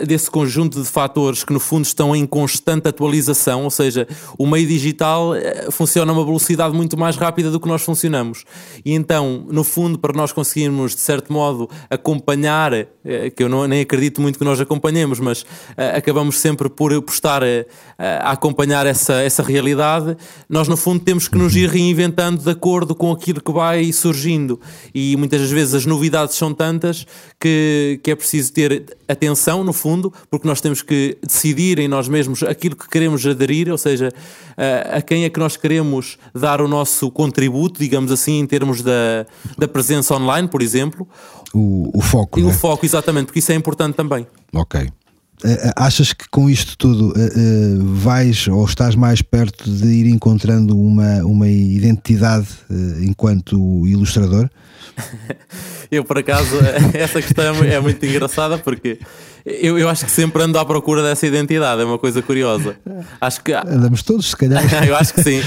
desse 0.07 0.31
conjunto 0.31 0.81
de 0.81 0.87
fatores 0.87 1.43
que 1.43 1.53
no 1.53 1.61
fundo 1.61 1.87
estão 1.87 2.15
em 2.15 2.27
constante 2.27 2.87
atualização, 2.87 3.65
ou 3.65 3.71
seja, 3.71 4.07
o 4.37 4.47
meio 4.47 4.67
digital 4.67 5.35
eh, 5.35 5.69
funciona 5.71 6.13
a 6.13 6.15
uma 6.15 6.25
velocidade 6.25 6.75
muito 6.75 6.99
mais 6.99 7.17
rápida 7.17 7.51
do 7.51 7.59
que 7.59 7.67
nós 7.67 7.83
funcionamos. 7.83 8.45
E 8.85 8.93
então, 8.93 9.47
no 9.51 9.65
fundo, 9.65 9.99
para 9.99 10.13
nós 10.13 10.33
conseguirmos 10.33 10.95
de 10.95 11.01
certo 11.01 11.33
modo 11.33 11.69
acompanhar, 11.89 12.75
eh, 12.75 12.89
que 13.35 13.43
eu 13.43 13.49
não, 13.49 13.67
nem 13.67 13.81
acredito 13.81 14.21
muito 14.21 14.39
que 14.39 14.45
nós 14.45 14.61
acompanhemos, 14.61 15.19
mas 15.19 15.47
acabamos 15.95 16.39
sempre 16.39 16.69
por, 16.69 17.01
por 17.03 17.13
estar 17.13 17.43
a 17.99 18.33
acompanhar 18.33 18.87
essa, 18.87 19.15
essa 19.15 19.43
realidade, 19.43 20.17
nós 20.49 20.69
no 20.69 20.77
fundo 20.77 21.03
temos 21.03 21.27
que 21.27 21.39
nos 21.39 21.57
ir 21.57 21.69
reinventando 21.69 22.43
de 22.43 22.51
acordo 22.51 22.95
com 22.95 23.11
aquilo 23.13 23.41
que 23.41 23.53
vai 23.53 23.93
surgindo. 23.93 24.61
E 24.95 25.17
muitas 25.17 25.41
das 25.41 25.51
vezes 25.51 25.75
as 25.75 25.87
novidades 25.87 26.37
são 26.37 26.53
tantas 26.53 27.07
que, 27.39 27.99
que 28.03 28.11
é 28.11 28.15
preciso 28.15 28.53
ter 28.53 28.85
atenção 29.09 29.65
no 29.71 29.73
fundo, 29.73 30.13
porque 30.29 30.47
nós 30.47 30.61
temos 30.61 30.83
que 30.83 31.17
decidir 31.23 31.79
em 31.79 31.87
nós 31.87 32.09
mesmos 32.09 32.43
aquilo 32.43 32.75
que 32.75 32.89
queremos 32.89 33.25
aderir, 33.25 33.71
ou 33.71 33.79
seja, 33.79 34.13
a 34.93 35.01
quem 35.01 35.25
é 35.25 35.31
que 35.31 35.39
nós 35.39 35.57
queremos 35.57 36.19
dar 36.35 36.61
o 36.61 36.67
nosso 36.67 37.11
contributo, 37.11 37.79
digamos 37.79 38.11
assim, 38.11 38.41
em 38.41 38.47
termos 38.47 38.83
da, 38.83 39.27
da 39.57 39.69
presença 39.69 40.15
online, 40.15 40.49
por 40.49 40.61
exemplo. 40.61 41.09
O, 41.55 41.91
o 41.97 42.01
foco. 42.01 42.39
E 42.39 42.43
né? 42.43 42.49
o 42.49 42.53
foco, 42.53 42.85
exatamente, 42.85 43.27
porque 43.27 43.39
isso 43.39 43.53
é 43.53 43.55
importante 43.55 43.95
também. 43.95 44.27
Ok. 44.53 44.91
Uh, 45.43 45.73
achas 45.75 46.13
que 46.13 46.29
com 46.29 46.51
isto 46.51 46.77
tudo 46.77 47.13
uh, 47.13 47.85
vais 47.95 48.47
ou 48.47 48.65
estás 48.65 48.95
mais 48.95 49.23
perto 49.23 49.71
de 49.71 49.87
ir 49.87 50.07
encontrando 50.07 50.79
uma, 50.79 51.25
uma 51.25 51.49
identidade 51.49 52.49
enquanto 53.01 53.87
ilustrador? 53.87 54.51
eu 55.91 56.05
por 56.05 56.19
acaso, 56.19 56.57
essa 56.95 57.21
questão 57.23 57.65
é 57.65 57.81
muito 57.81 58.05
engraçada 58.05 58.59
porque 58.59 58.99
eu, 59.45 59.79
eu 59.79 59.89
acho 59.89 60.05
que 60.05 60.11
sempre 60.11 60.43
ando 60.43 60.59
à 60.59 60.65
procura 60.65 61.03
dessa 61.03 61.27
identidade, 61.27 61.81
é 61.81 61.85
uma 61.85 61.99
coisa 61.99 62.21
curiosa. 62.21 62.77
Acho 63.21 63.43
que 63.43 63.53
andamos 63.67 64.03
todos, 64.03 64.31
se 64.31 64.37
calhar. 64.37 64.63
eu 64.87 64.97
acho 64.97 65.15
que 65.15 65.23
sim. 65.23 65.43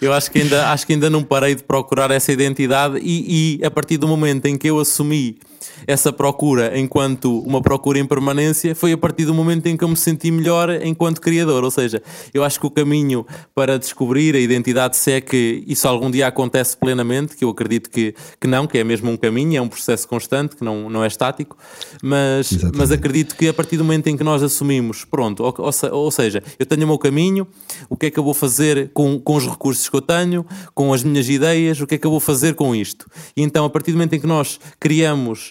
Eu 0.00 0.12
acho 0.12 0.30
que 0.30 0.40
ainda, 0.40 0.70
acho 0.70 0.86
que 0.86 0.92
ainda 0.92 1.10
não 1.10 1.22
parei 1.22 1.54
de 1.54 1.62
procurar 1.62 2.10
essa 2.10 2.32
identidade 2.32 2.98
e, 3.02 3.58
e 3.60 3.64
a 3.64 3.70
partir 3.70 3.96
do 3.96 4.06
momento 4.06 4.46
em 4.46 4.56
que 4.56 4.68
eu 4.68 4.78
assumi 4.78 5.38
essa 5.86 6.12
procura 6.12 6.78
enquanto 6.78 7.40
uma 7.40 7.60
procura 7.60 7.98
em 7.98 8.06
permanência 8.06 8.74
foi 8.74 8.92
a 8.92 8.98
partir 8.98 9.24
do 9.24 9.34
momento 9.34 9.66
em 9.66 9.76
que 9.76 9.84
eu 9.84 9.88
me 9.88 9.96
senti 9.96 10.30
melhor 10.30 10.70
enquanto 10.82 11.20
criador. 11.20 11.64
Ou 11.64 11.70
seja, 11.70 12.02
eu 12.32 12.44
acho 12.44 12.58
que 12.60 12.66
o 12.66 12.70
caminho 12.70 13.26
para 13.54 13.78
descobrir 13.78 14.34
a 14.34 14.38
identidade, 14.38 14.96
se 14.96 15.12
é 15.12 15.20
que 15.20 15.64
isso 15.66 15.86
algum 15.88 16.10
dia 16.10 16.26
acontece 16.26 16.76
plenamente, 16.76 17.36
que 17.36 17.44
eu 17.44 17.50
acredito 17.50 17.90
que, 17.90 18.14
que 18.40 18.46
não, 18.46 18.66
que 18.66 18.78
é 18.78 18.84
mesmo 18.84 19.10
um 19.10 19.16
caminho, 19.16 19.56
é 19.56 19.60
um 19.60 19.68
processo 19.68 20.06
constante, 20.08 20.56
que 20.56 20.64
não, 20.64 20.88
não 20.90 21.04
é 21.04 21.06
estático, 21.06 21.56
mas, 22.02 22.50
mas 22.74 22.90
acredito 22.90 23.36
que 23.36 23.48
a 23.48 23.54
partir 23.54 23.76
do 23.76 23.84
momento 23.84 24.08
em 24.08 24.16
que 24.16 24.24
nós 24.24 24.42
assumimos, 24.42 25.04
pronto, 25.04 25.42
ou, 25.42 25.54
ou, 25.58 25.92
ou 25.92 26.10
seja, 26.10 26.42
eu 26.58 26.66
tenho 26.66 26.84
o 26.84 26.86
meu 26.86 26.98
caminho, 26.98 27.46
o 27.88 27.96
que 27.96 28.06
é 28.06 28.10
que 28.10 28.18
eu 28.18 28.24
vou 28.24 28.34
fazer 28.34 28.90
com, 28.92 29.18
com 29.18 29.36
os 29.36 29.46
recursos 29.46 29.88
que 29.88 29.96
eu 29.96 30.00
tenho, 30.00 30.44
com 30.74 30.92
as 30.92 31.02
minhas 31.02 31.28
ideias, 31.28 31.80
o 31.80 31.86
que 31.86 31.94
é 31.94 31.98
que 31.98 32.06
eu 32.06 32.10
vou 32.10 32.20
fazer 32.20 32.54
com 32.54 32.74
isto? 32.74 33.06
E 33.36 33.42
então, 33.42 33.64
a 33.64 33.70
partir 33.70 33.92
do 33.92 33.94
momento 33.94 34.14
em 34.14 34.20
que 34.20 34.26
nós 34.26 34.58
criamos 34.78 35.50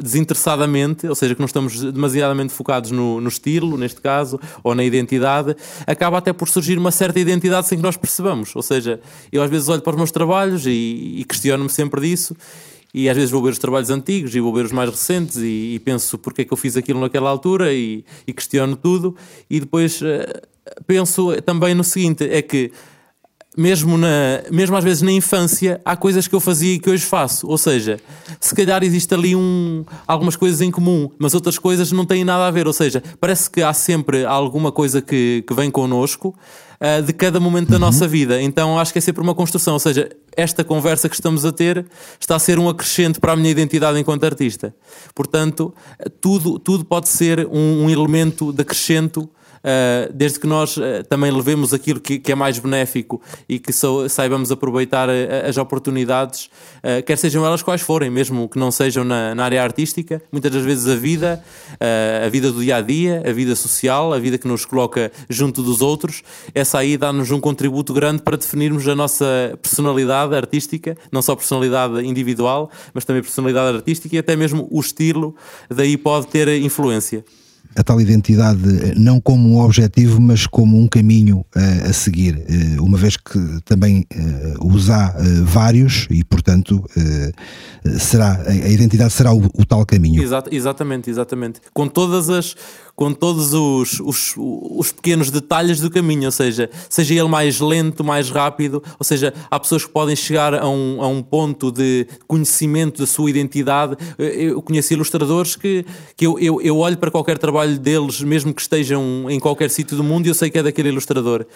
desinteressadamente, 0.00 1.06
ou 1.06 1.14
seja, 1.14 1.34
que 1.34 1.40
não 1.40 1.46
estamos 1.46 1.80
demasiadamente 1.92 2.52
focados 2.52 2.90
no, 2.90 3.20
no, 3.20 3.28
estilo, 3.28 3.76
neste 3.76 4.00
caso, 4.00 4.40
ou 4.62 4.74
na 4.74 4.84
identidade, 4.84 5.56
acaba 5.86 6.18
até 6.18 6.32
por 6.32 6.48
surgir 6.48 6.78
uma 6.78 6.90
certa 6.90 7.18
identidade 7.20 7.68
sem 7.68 7.78
que 7.78 7.82
nós 7.82 7.96
percebamos. 7.96 8.54
Ou 8.54 8.62
seja, 8.62 9.00
eu 9.32 9.42
às 9.42 9.50
vezes 9.50 9.68
olho 9.68 9.82
para 9.82 9.90
os 9.90 9.96
meus 9.96 10.10
trabalhos 10.10 10.66
e, 10.66 10.70
e 11.18 11.24
questiono-me 11.24 11.70
sempre 11.70 12.00
disso. 12.00 12.36
E 12.92 13.08
às 13.08 13.16
vezes 13.16 13.30
vou 13.30 13.42
ver 13.42 13.50
os 13.50 13.58
trabalhos 13.58 13.88
antigos 13.88 14.34
e 14.34 14.40
vou 14.40 14.52
ver 14.52 14.64
os 14.64 14.72
mais 14.72 14.90
recentes 14.90 15.36
e, 15.36 15.74
e 15.74 15.78
penso 15.78 16.18
porque 16.18 16.42
é 16.42 16.44
que 16.44 16.52
eu 16.52 16.56
fiz 16.56 16.76
aquilo 16.76 17.00
naquela 17.00 17.30
altura 17.30 17.72
e, 17.72 18.04
e 18.26 18.32
questiono 18.32 18.74
tudo. 18.74 19.16
E 19.48 19.60
depois 19.60 20.00
uh, 20.02 20.06
penso 20.86 21.40
também 21.42 21.74
no 21.74 21.84
seguinte: 21.84 22.24
é 22.24 22.42
que 22.42 22.72
mesmo, 23.56 23.98
na, 23.98 24.42
mesmo 24.50 24.76
às 24.76 24.84
vezes 24.84 25.02
na 25.02 25.10
infância, 25.10 25.80
há 25.84 25.96
coisas 25.96 26.28
que 26.28 26.34
eu 26.34 26.40
fazia 26.40 26.74
e 26.74 26.78
que 26.78 26.88
hoje 26.88 27.04
faço. 27.04 27.48
Ou 27.48 27.58
seja, 27.58 27.98
se 28.38 28.54
calhar 28.54 28.82
existe 28.84 29.12
ali 29.12 29.34
um, 29.34 29.84
algumas 30.06 30.36
coisas 30.36 30.60
em 30.60 30.70
comum, 30.70 31.10
mas 31.18 31.34
outras 31.34 31.58
coisas 31.58 31.90
não 31.90 32.06
têm 32.06 32.24
nada 32.24 32.46
a 32.46 32.50
ver. 32.50 32.66
Ou 32.66 32.72
seja, 32.72 33.02
parece 33.20 33.50
que 33.50 33.62
há 33.62 33.72
sempre 33.72 34.24
alguma 34.24 34.70
coisa 34.70 35.02
que, 35.02 35.44
que 35.46 35.52
vem 35.52 35.70
connosco 35.70 36.34
uh, 36.80 37.02
de 37.02 37.12
cada 37.12 37.40
momento 37.40 37.68
da 37.68 37.74
uhum. 37.74 37.80
nossa 37.80 38.06
vida. 38.06 38.40
Então 38.40 38.78
acho 38.78 38.92
que 38.92 38.98
é 38.98 39.02
sempre 39.02 39.20
uma 39.20 39.34
construção. 39.34 39.74
Ou 39.74 39.80
seja, 39.80 40.08
esta 40.36 40.62
conversa 40.62 41.08
que 41.08 41.16
estamos 41.16 41.44
a 41.44 41.50
ter 41.50 41.84
está 42.20 42.36
a 42.36 42.38
ser 42.38 42.56
um 42.58 42.68
acrescente 42.68 43.18
para 43.18 43.32
a 43.32 43.36
minha 43.36 43.50
identidade 43.50 43.98
enquanto 43.98 44.24
artista. 44.24 44.72
Portanto, 45.12 45.74
tudo, 46.20 46.56
tudo 46.58 46.84
pode 46.84 47.08
ser 47.08 47.48
um, 47.50 47.84
um 47.84 47.90
elemento 47.90 48.52
de 48.52 48.62
acrescento 48.62 49.28
uh, 49.60 50.12
desde 50.12 50.40
que 50.40 50.46
nós 50.46 50.76
uh, 50.76 51.04
também 51.08 51.30
levemos 51.30 51.72
aquilo 51.72 52.00
que, 52.00 52.18
que, 52.18 52.32
é 52.32 52.34
mais 52.34 52.58
benéfico 52.58 53.20
e 53.48 53.58
que 53.58 53.72
so, 53.72 54.08
saibamos 54.08 54.50
aproveitar 54.50 55.08
uh, 55.08 55.12
as 55.48 55.56
oportunidades, 55.56 56.50
quer 57.04 57.16
sejam 57.16 57.44
elas 57.44 57.62
quais 57.62 57.80
forem, 57.80 58.10
mesmo 58.10 58.48
que 58.48 58.58
não 58.58 58.70
sejam 58.70 59.04
na, 59.04 59.34
na 59.34 59.44
área 59.44 59.62
artística, 59.62 60.22
muitas 60.32 60.50
das 60.50 60.62
vezes 60.62 60.88
a 60.88 60.96
vida, 60.96 61.42
a 62.24 62.28
vida 62.28 62.50
do 62.50 62.62
dia 62.62 62.76
a 62.76 62.80
dia, 62.80 63.22
a 63.26 63.32
vida 63.32 63.54
social, 63.54 64.14
a 64.14 64.18
vida 64.18 64.38
que 64.38 64.48
nos 64.48 64.64
coloca 64.64 65.12
junto 65.28 65.62
dos 65.62 65.82
outros, 65.82 66.22
essa 66.54 66.78
aí 66.78 66.96
dá-nos 66.96 67.30
um 67.30 67.40
contributo 67.40 67.92
grande 67.92 68.22
para 68.22 68.36
definirmos 68.36 68.88
a 68.88 68.94
nossa 68.94 69.58
personalidade 69.60 70.34
artística, 70.34 70.96
não 71.12 71.20
só 71.20 71.36
personalidade 71.36 72.06
individual, 72.06 72.70
mas 72.94 73.04
também 73.04 73.22
personalidade 73.22 73.76
artística 73.76 74.16
e 74.16 74.18
até 74.18 74.34
mesmo 74.34 74.66
o 74.70 74.80
estilo, 74.80 75.34
daí 75.68 75.96
pode 75.96 76.28
ter 76.28 76.48
influência 76.62 77.24
a 77.76 77.82
tal 77.82 78.00
identidade 78.00 78.60
não 78.96 79.20
como 79.20 79.48
um 79.48 79.60
objetivo, 79.60 80.20
mas 80.20 80.46
como 80.46 80.78
um 80.78 80.88
caminho 80.88 81.44
a, 81.54 81.90
a 81.90 81.92
seguir, 81.92 82.42
eh, 82.48 82.80
uma 82.80 82.98
vez 82.98 83.16
que 83.16 83.38
também 83.64 84.06
os 84.60 84.90
há 84.90 85.14
vários 85.44 86.06
e, 86.10 86.24
portanto, 86.24 86.84
será, 87.98 88.42
a 88.46 88.68
identidade 88.68 89.12
será 89.12 89.32
o, 89.32 89.44
o 89.54 89.64
tal 89.64 89.84
caminho. 89.86 90.22
Exato, 90.22 90.52
exatamente, 90.54 91.10
exatamente. 91.10 91.60
Com 91.72 91.86
todas 91.86 92.28
as 92.28 92.56
com 92.94 93.12
todos 93.12 93.52
os, 93.54 94.00
os, 94.00 94.34
os, 94.36 94.92
pequenos 94.92 95.30
detalhes 95.30 95.80
do 95.80 95.90
caminho, 95.90 96.26
ou 96.26 96.32
seja, 96.32 96.70
seja 96.88 97.14
ele 97.14 97.28
mais 97.28 97.60
lento, 97.60 98.04
mais 98.04 98.30
rápido, 98.30 98.82
ou 98.98 99.04
seja, 99.04 99.32
há 99.50 99.58
pessoas 99.58 99.84
que 99.84 99.90
podem 99.90 100.14
chegar 100.14 100.54
a 100.54 100.68
um, 100.68 101.02
a 101.02 101.08
um 101.08 101.22
ponto 101.22 101.70
de 101.70 102.06
conhecimento 102.26 103.00
da 103.00 103.06
sua 103.06 103.30
identidade. 103.30 103.96
Eu 104.18 104.60
conheço 104.62 104.92
ilustradores 104.92 105.56
que, 105.56 105.84
que 106.16 106.26
eu, 106.26 106.38
eu, 106.38 106.60
eu 106.60 106.76
olho 106.76 106.98
para 106.98 107.10
qualquer 107.10 107.38
trabalho 107.38 107.78
deles, 107.78 108.20
mesmo 108.20 108.52
que 108.52 108.60
estejam 108.60 109.26
em 109.28 109.40
qualquer 109.40 109.70
sítio 109.70 109.96
do 109.96 110.04
mundo, 110.04 110.26
e 110.26 110.28
eu 110.28 110.34
sei 110.34 110.50
que 110.50 110.58
é 110.58 110.62
daquele 110.62 110.88
ilustrador. 110.88 111.46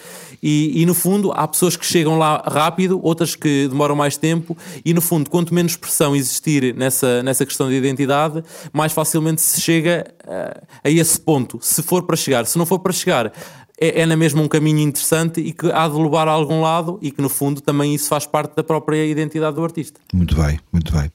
E, 0.41 0.81
e 0.81 0.85
no 0.85 0.93
fundo, 0.93 1.31
há 1.33 1.47
pessoas 1.47 1.75
que 1.75 1.85
chegam 1.85 2.17
lá 2.17 2.43
rápido, 2.47 2.99
outras 3.03 3.35
que 3.35 3.67
demoram 3.67 3.95
mais 3.95 4.17
tempo, 4.17 4.57
e 4.83 4.93
no 4.93 5.01
fundo, 5.01 5.29
quanto 5.29 5.53
menos 5.53 5.75
pressão 5.75 6.15
existir 6.15 6.73
nessa, 6.75 7.21
nessa 7.23 7.45
questão 7.45 7.69
de 7.69 7.75
identidade, 7.75 8.43
mais 8.73 8.93
facilmente 8.93 9.41
se 9.41 9.61
chega 9.61 10.05
a, 10.27 10.89
esse 10.89 11.19
ponto 11.19 11.59
se 11.61 11.81
for 11.81 12.03
para 12.03 12.15
chegar. 12.15 12.45
Se 12.45 12.57
não 12.57 12.65
for 12.65 12.79
para 12.79 12.93
chegar, 12.93 13.31
é, 13.79 14.01
é 14.01 14.05
na 14.05 14.15
mesma 14.15 14.41
um 14.41 14.47
caminho 14.47 14.79
interessante 14.79 15.41
e 15.41 15.51
que 15.51 15.71
há 15.71 15.87
de 15.87 15.95
levar 15.95 16.27
a 16.27 16.31
algum 16.31 16.61
lado 16.61 16.97
e 17.01 17.11
que, 17.11 17.21
no 17.21 17.29
fundo, 17.29 17.61
também 17.61 17.93
isso 17.93 18.07
faz 18.07 18.25
parte 18.25 18.55
da 18.55 18.63
própria 18.63 19.05
identidade 19.05 19.55
do 19.55 19.63
artista. 19.63 19.99
Muito 20.13 20.35
bem, 20.35 20.59
muito 20.71 20.91
bem. 20.91 21.11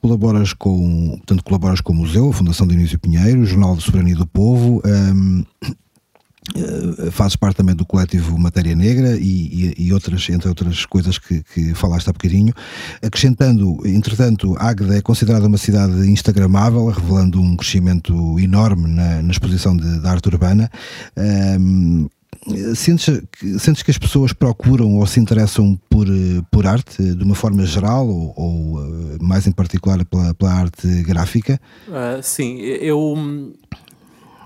Colaboras 0.00 0.52
com, 0.52 1.16
portanto, 1.16 1.42
colaboras 1.42 1.80
com 1.80 1.92
o 1.92 1.96
Museu, 1.96 2.28
a 2.28 2.32
Fundação 2.32 2.66
Dionísio 2.66 2.98
Pinheiro, 2.98 3.40
o 3.40 3.44
Jornal 3.44 3.74
de 3.76 3.82
Soberania 3.82 4.14
do 4.14 4.26
Povo. 4.26 4.80
Um, 4.84 5.44
Uh, 6.56 7.10
fazes 7.10 7.36
parte 7.36 7.56
também 7.56 7.74
do 7.74 7.84
coletivo 7.84 8.38
Matéria 8.38 8.74
Negra 8.74 9.16
e, 9.18 9.74
e, 9.76 9.86
e, 9.86 9.92
outras, 9.92 10.28
entre 10.30 10.48
outras 10.48 10.86
coisas 10.86 11.18
que, 11.18 11.42
que 11.42 11.74
falaste 11.74 12.08
há 12.08 12.12
bocadinho. 12.12 12.54
Acrescentando, 13.02 13.80
entretanto, 13.86 14.56
Águeda 14.58 14.96
é 14.96 15.02
considerada 15.02 15.46
uma 15.46 15.58
cidade 15.58 16.10
instagramável, 16.10 16.86
revelando 16.86 17.40
um 17.40 17.56
crescimento 17.56 18.38
enorme 18.40 18.88
na, 18.88 19.22
na 19.22 19.30
exposição 19.30 19.76
de, 19.76 20.00
da 20.00 20.10
arte 20.10 20.28
urbana. 20.28 20.70
Um, 21.16 22.08
Sentes, 22.74 23.20
sentes 23.58 23.82
que 23.82 23.90
as 23.90 23.98
pessoas 23.98 24.32
procuram 24.32 24.96
ou 24.96 25.06
se 25.06 25.18
interessam 25.20 25.78
por, 25.90 26.06
por 26.50 26.66
arte 26.66 27.02
de 27.02 27.22
uma 27.22 27.34
forma 27.34 27.66
geral 27.66 28.08
ou, 28.08 28.32
ou 28.36 28.78
uh, 28.78 29.18
mais 29.20 29.46
em 29.46 29.52
particular 29.52 30.02
pela, 30.06 30.32
pela 30.34 30.52
arte 30.52 30.86
gráfica? 31.02 31.60
Uh, 31.88 32.22
sim, 32.22 32.58
eu 32.58 33.52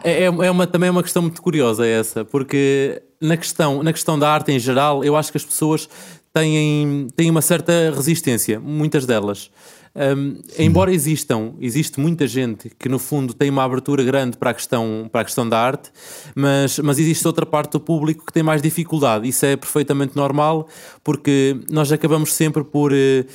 é, 0.04 0.22
é, 0.22 0.24
é 0.24 0.50
uma, 0.50 0.66
também 0.66 0.88
é 0.88 0.90
uma 0.90 1.02
questão 1.02 1.22
muito 1.22 1.40
curiosa 1.40 1.86
essa, 1.86 2.24
porque 2.24 3.02
na 3.20 3.36
questão, 3.36 3.82
na 3.82 3.92
questão 3.92 4.18
da 4.18 4.30
arte 4.30 4.52
em 4.52 4.58
geral, 4.58 5.04
eu 5.04 5.16
acho 5.16 5.30
que 5.30 5.38
as 5.38 5.44
pessoas 5.44 5.88
têm, 6.32 7.08
têm 7.14 7.30
uma 7.30 7.42
certa 7.42 7.72
resistência, 7.94 8.58
muitas 8.58 9.06
delas. 9.06 9.50
Um, 9.94 10.40
embora 10.58 10.90
existam, 10.90 11.52
existe 11.60 12.00
muita 12.00 12.26
gente 12.26 12.70
que 12.78 12.88
no 12.88 12.98
fundo 12.98 13.34
tem 13.34 13.50
uma 13.50 13.62
abertura 13.62 14.02
grande 14.02 14.38
para 14.38 14.50
a 14.50 14.54
questão, 14.54 15.06
para 15.12 15.20
a 15.20 15.24
questão 15.24 15.46
da 15.46 15.60
arte, 15.60 15.90
mas, 16.34 16.78
mas 16.78 16.98
existe 16.98 17.26
outra 17.26 17.44
parte 17.44 17.72
do 17.72 17.80
público 17.80 18.24
que 18.24 18.32
tem 18.32 18.42
mais 18.42 18.62
dificuldade. 18.62 19.28
Isso 19.28 19.44
é 19.44 19.54
perfeitamente 19.54 20.16
normal, 20.16 20.66
porque 21.04 21.60
nós 21.70 21.92
acabamos 21.92 22.32
sempre 22.32 22.64
por 22.64 22.90
uh, 22.90 23.26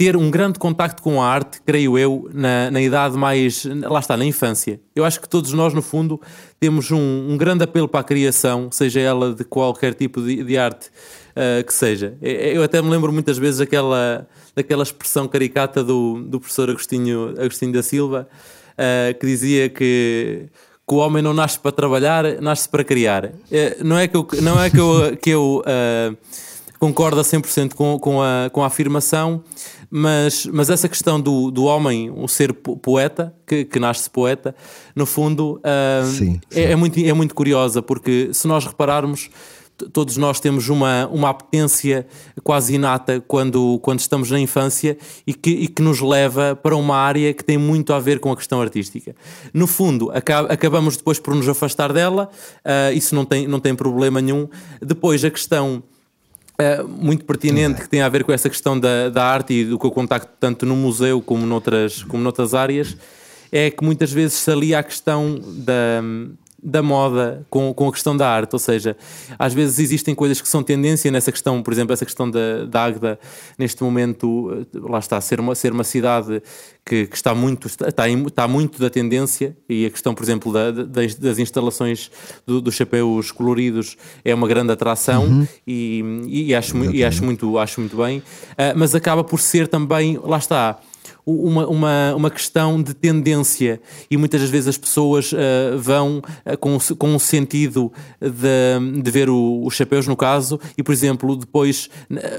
ter 0.00 0.16
um 0.16 0.30
grande 0.30 0.58
contacto 0.58 1.02
com 1.02 1.20
a 1.20 1.28
arte, 1.28 1.60
creio 1.60 1.98
eu, 1.98 2.26
na, 2.32 2.70
na 2.70 2.80
idade 2.80 3.18
mais. 3.18 3.66
lá 3.66 4.00
está, 4.00 4.16
na 4.16 4.24
infância. 4.24 4.80
Eu 4.96 5.04
acho 5.04 5.20
que 5.20 5.28
todos 5.28 5.52
nós, 5.52 5.74
no 5.74 5.82
fundo, 5.82 6.18
temos 6.58 6.90
um, 6.90 7.26
um 7.28 7.36
grande 7.36 7.64
apelo 7.64 7.86
para 7.86 8.00
a 8.00 8.02
criação, 8.02 8.70
seja 8.72 8.98
ela 8.98 9.34
de 9.34 9.44
qualquer 9.44 9.92
tipo 9.92 10.22
de, 10.22 10.42
de 10.42 10.56
arte 10.56 10.86
uh, 10.86 11.62
que 11.62 11.74
seja. 11.74 12.16
Eu 12.22 12.62
até 12.62 12.80
me 12.80 12.88
lembro 12.88 13.12
muitas 13.12 13.36
vezes 13.36 13.58
daquela, 13.58 14.26
daquela 14.56 14.82
expressão 14.82 15.28
caricata 15.28 15.84
do, 15.84 16.22
do 16.22 16.40
professor 16.40 16.70
Agostinho, 16.70 17.34
Agostinho 17.38 17.74
da 17.74 17.82
Silva, 17.82 18.26
uh, 18.72 19.18
que 19.18 19.26
dizia 19.26 19.68
que 19.68 20.46
que 20.88 20.94
o 20.94 20.96
homem 20.96 21.22
não 21.22 21.34
nasce 21.34 21.56
para 21.56 21.70
trabalhar, 21.70 22.24
nasce 22.40 22.68
para 22.68 22.82
criar. 22.82 23.26
Uh, 23.26 23.84
não 23.84 23.98
é 23.98 24.08
que 24.08 24.16
eu, 24.16 24.26
não 24.42 24.60
é 24.60 24.70
que 24.70 24.80
eu, 24.80 25.16
que 25.18 25.30
eu 25.30 25.62
uh, 25.62 26.16
concordo 26.80 27.20
a 27.20 27.22
100% 27.22 27.74
com, 27.74 27.98
com, 27.98 28.22
a, 28.22 28.48
com 28.50 28.62
a 28.62 28.66
afirmação, 28.66 29.44
mas, 29.90 30.46
mas 30.46 30.70
essa 30.70 30.88
questão 30.88 31.20
do, 31.20 31.50
do 31.50 31.64
homem, 31.64 32.10
o 32.10 32.26
ser 32.26 32.54
poeta, 32.54 33.34
que, 33.46 33.66
que 33.66 33.78
nasce 33.78 34.08
poeta, 34.08 34.56
no 34.96 35.04
fundo 35.04 35.60
uh, 35.60 36.06
sim, 36.06 36.40
sim. 36.48 36.60
É, 36.60 36.72
é, 36.72 36.76
muito, 36.76 36.98
é 36.98 37.12
muito 37.12 37.34
curiosa, 37.34 37.82
porque 37.82 38.30
se 38.32 38.48
nós 38.48 38.64
repararmos, 38.64 39.28
todos 39.92 40.16
nós 40.16 40.40
temos 40.40 40.70
uma, 40.70 41.06
uma 41.08 41.28
apetência 41.28 42.06
quase 42.42 42.74
inata 42.74 43.22
quando, 43.28 43.78
quando 43.80 44.00
estamos 44.00 44.30
na 44.30 44.40
infância 44.40 44.96
e 45.26 45.34
que, 45.34 45.50
e 45.50 45.68
que 45.68 45.82
nos 45.82 46.00
leva 46.00 46.56
para 46.56 46.74
uma 46.76 46.96
área 46.96 47.32
que 47.34 47.44
tem 47.44 47.58
muito 47.58 47.92
a 47.92 48.00
ver 48.00 48.20
com 48.20 48.32
a 48.32 48.36
questão 48.36 48.60
artística. 48.60 49.14
No 49.52 49.66
fundo, 49.66 50.10
acabamos 50.48 50.96
depois 50.96 51.18
por 51.18 51.34
nos 51.34 51.48
afastar 51.48 51.92
dela, 51.92 52.30
uh, 52.64 52.94
isso 52.94 53.14
não 53.14 53.26
tem, 53.26 53.46
não 53.46 53.60
tem 53.60 53.74
problema 53.74 54.20
nenhum. 54.22 54.48
Depois, 54.80 55.22
a 55.24 55.30
questão 55.30 55.82
é, 56.60 56.82
muito 56.82 57.24
pertinente 57.24 57.80
que 57.80 57.88
tem 57.88 58.02
a 58.02 58.08
ver 58.08 58.22
com 58.22 58.32
essa 58.32 58.50
questão 58.50 58.78
da, 58.78 59.08
da 59.08 59.24
arte 59.24 59.54
e 59.54 59.64
do 59.64 59.78
que 59.78 59.86
eu 59.86 59.90
contacto 59.90 60.30
tanto 60.38 60.66
no 60.66 60.76
museu 60.76 61.22
como 61.22 61.46
noutras, 61.46 62.02
como 62.02 62.22
noutras 62.22 62.52
áreas, 62.52 62.96
é 63.50 63.70
que 63.70 63.82
muitas 63.82 64.12
vezes 64.12 64.34
se 64.34 64.50
alia 64.50 64.78
a 64.78 64.82
questão 64.82 65.40
da, 65.42 66.02
da 66.62 66.82
moda 66.82 67.46
com, 67.48 67.72
com 67.72 67.88
a 67.88 67.92
questão 67.92 68.16
da 68.16 68.28
arte, 68.28 68.52
ou 68.52 68.58
seja, 68.58 68.96
às 69.38 69.54
vezes 69.54 69.78
existem 69.78 70.14
coisas 70.14 70.40
que 70.40 70.48
são 70.48 70.62
tendência 70.62 71.10
nessa 71.10 71.32
questão, 71.32 71.62
por 71.62 71.72
exemplo, 71.72 71.92
essa 71.92 72.04
questão 72.04 72.30
da, 72.30 72.64
da 72.64 72.84
Águeda, 72.84 73.18
neste 73.58 73.82
momento, 73.82 74.66
lá 74.74 74.98
está, 74.98 75.20
ser 75.20 75.40
uma, 75.40 75.54
ser 75.54 75.72
uma 75.72 75.84
cidade 75.84 76.42
que, 76.84 77.06
que 77.06 77.16
está, 77.16 77.34
muito, 77.34 77.66
está, 77.66 78.08
está 78.08 78.48
muito 78.48 78.80
da 78.80 78.90
tendência 78.90 79.56
e 79.68 79.86
a 79.86 79.90
questão, 79.90 80.14
por 80.14 80.22
exemplo, 80.22 80.52
da, 80.52 80.70
das, 80.70 81.14
das, 81.14 81.38
instalações 81.38 82.10
do, 82.46 82.60
dos 82.60 82.74
chapéus 82.74 83.30
coloridos 83.30 83.96
é 84.24 84.34
uma 84.34 84.48
grande 84.48 84.72
atração 84.72 85.24
uhum. 85.24 85.48
e, 85.66 86.02
e, 86.26 86.54
acho, 86.54 86.76
e 86.92 87.04
acho, 87.04 87.24
muito, 87.24 87.58
acho 87.58 87.80
muito 87.80 87.96
bem, 87.96 88.18
uh, 88.18 88.76
mas 88.76 88.94
acaba 88.94 89.22
por 89.22 89.40
ser 89.40 89.68
também, 89.68 90.18
lá 90.22 90.38
está, 90.38 90.80
uma, 91.26 91.66
uma, 91.66 92.14
uma 92.14 92.30
questão 92.30 92.82
de 92.82 92.94
tendência 92.94 93.80
e 94.10 94.16
muitas 94.16 94.40
das 94.40 94.50
vezes 94.50 94.68
as 94.68 94.78
pessoas 94.78 95.32
uh, 95.32 95.36
vão 95.78 96.18
uh, 96.18 96.56
com, 96.58 96.78
com 96.96 97.08
um 97.14 97.18
sentido 97.18 97.92
de, 98.20 99.02
de 99.02 99.10
ver 99.10 99.28
o, 99.28 99.64
os 99.64 99.74
chapéus 99.74 100.06
no 100.06 100.16
caso 100.16 100.58
e 100.76 100.82
por 100.82 100.92
exemplo 100.92 101.36
depois 101.36 101.88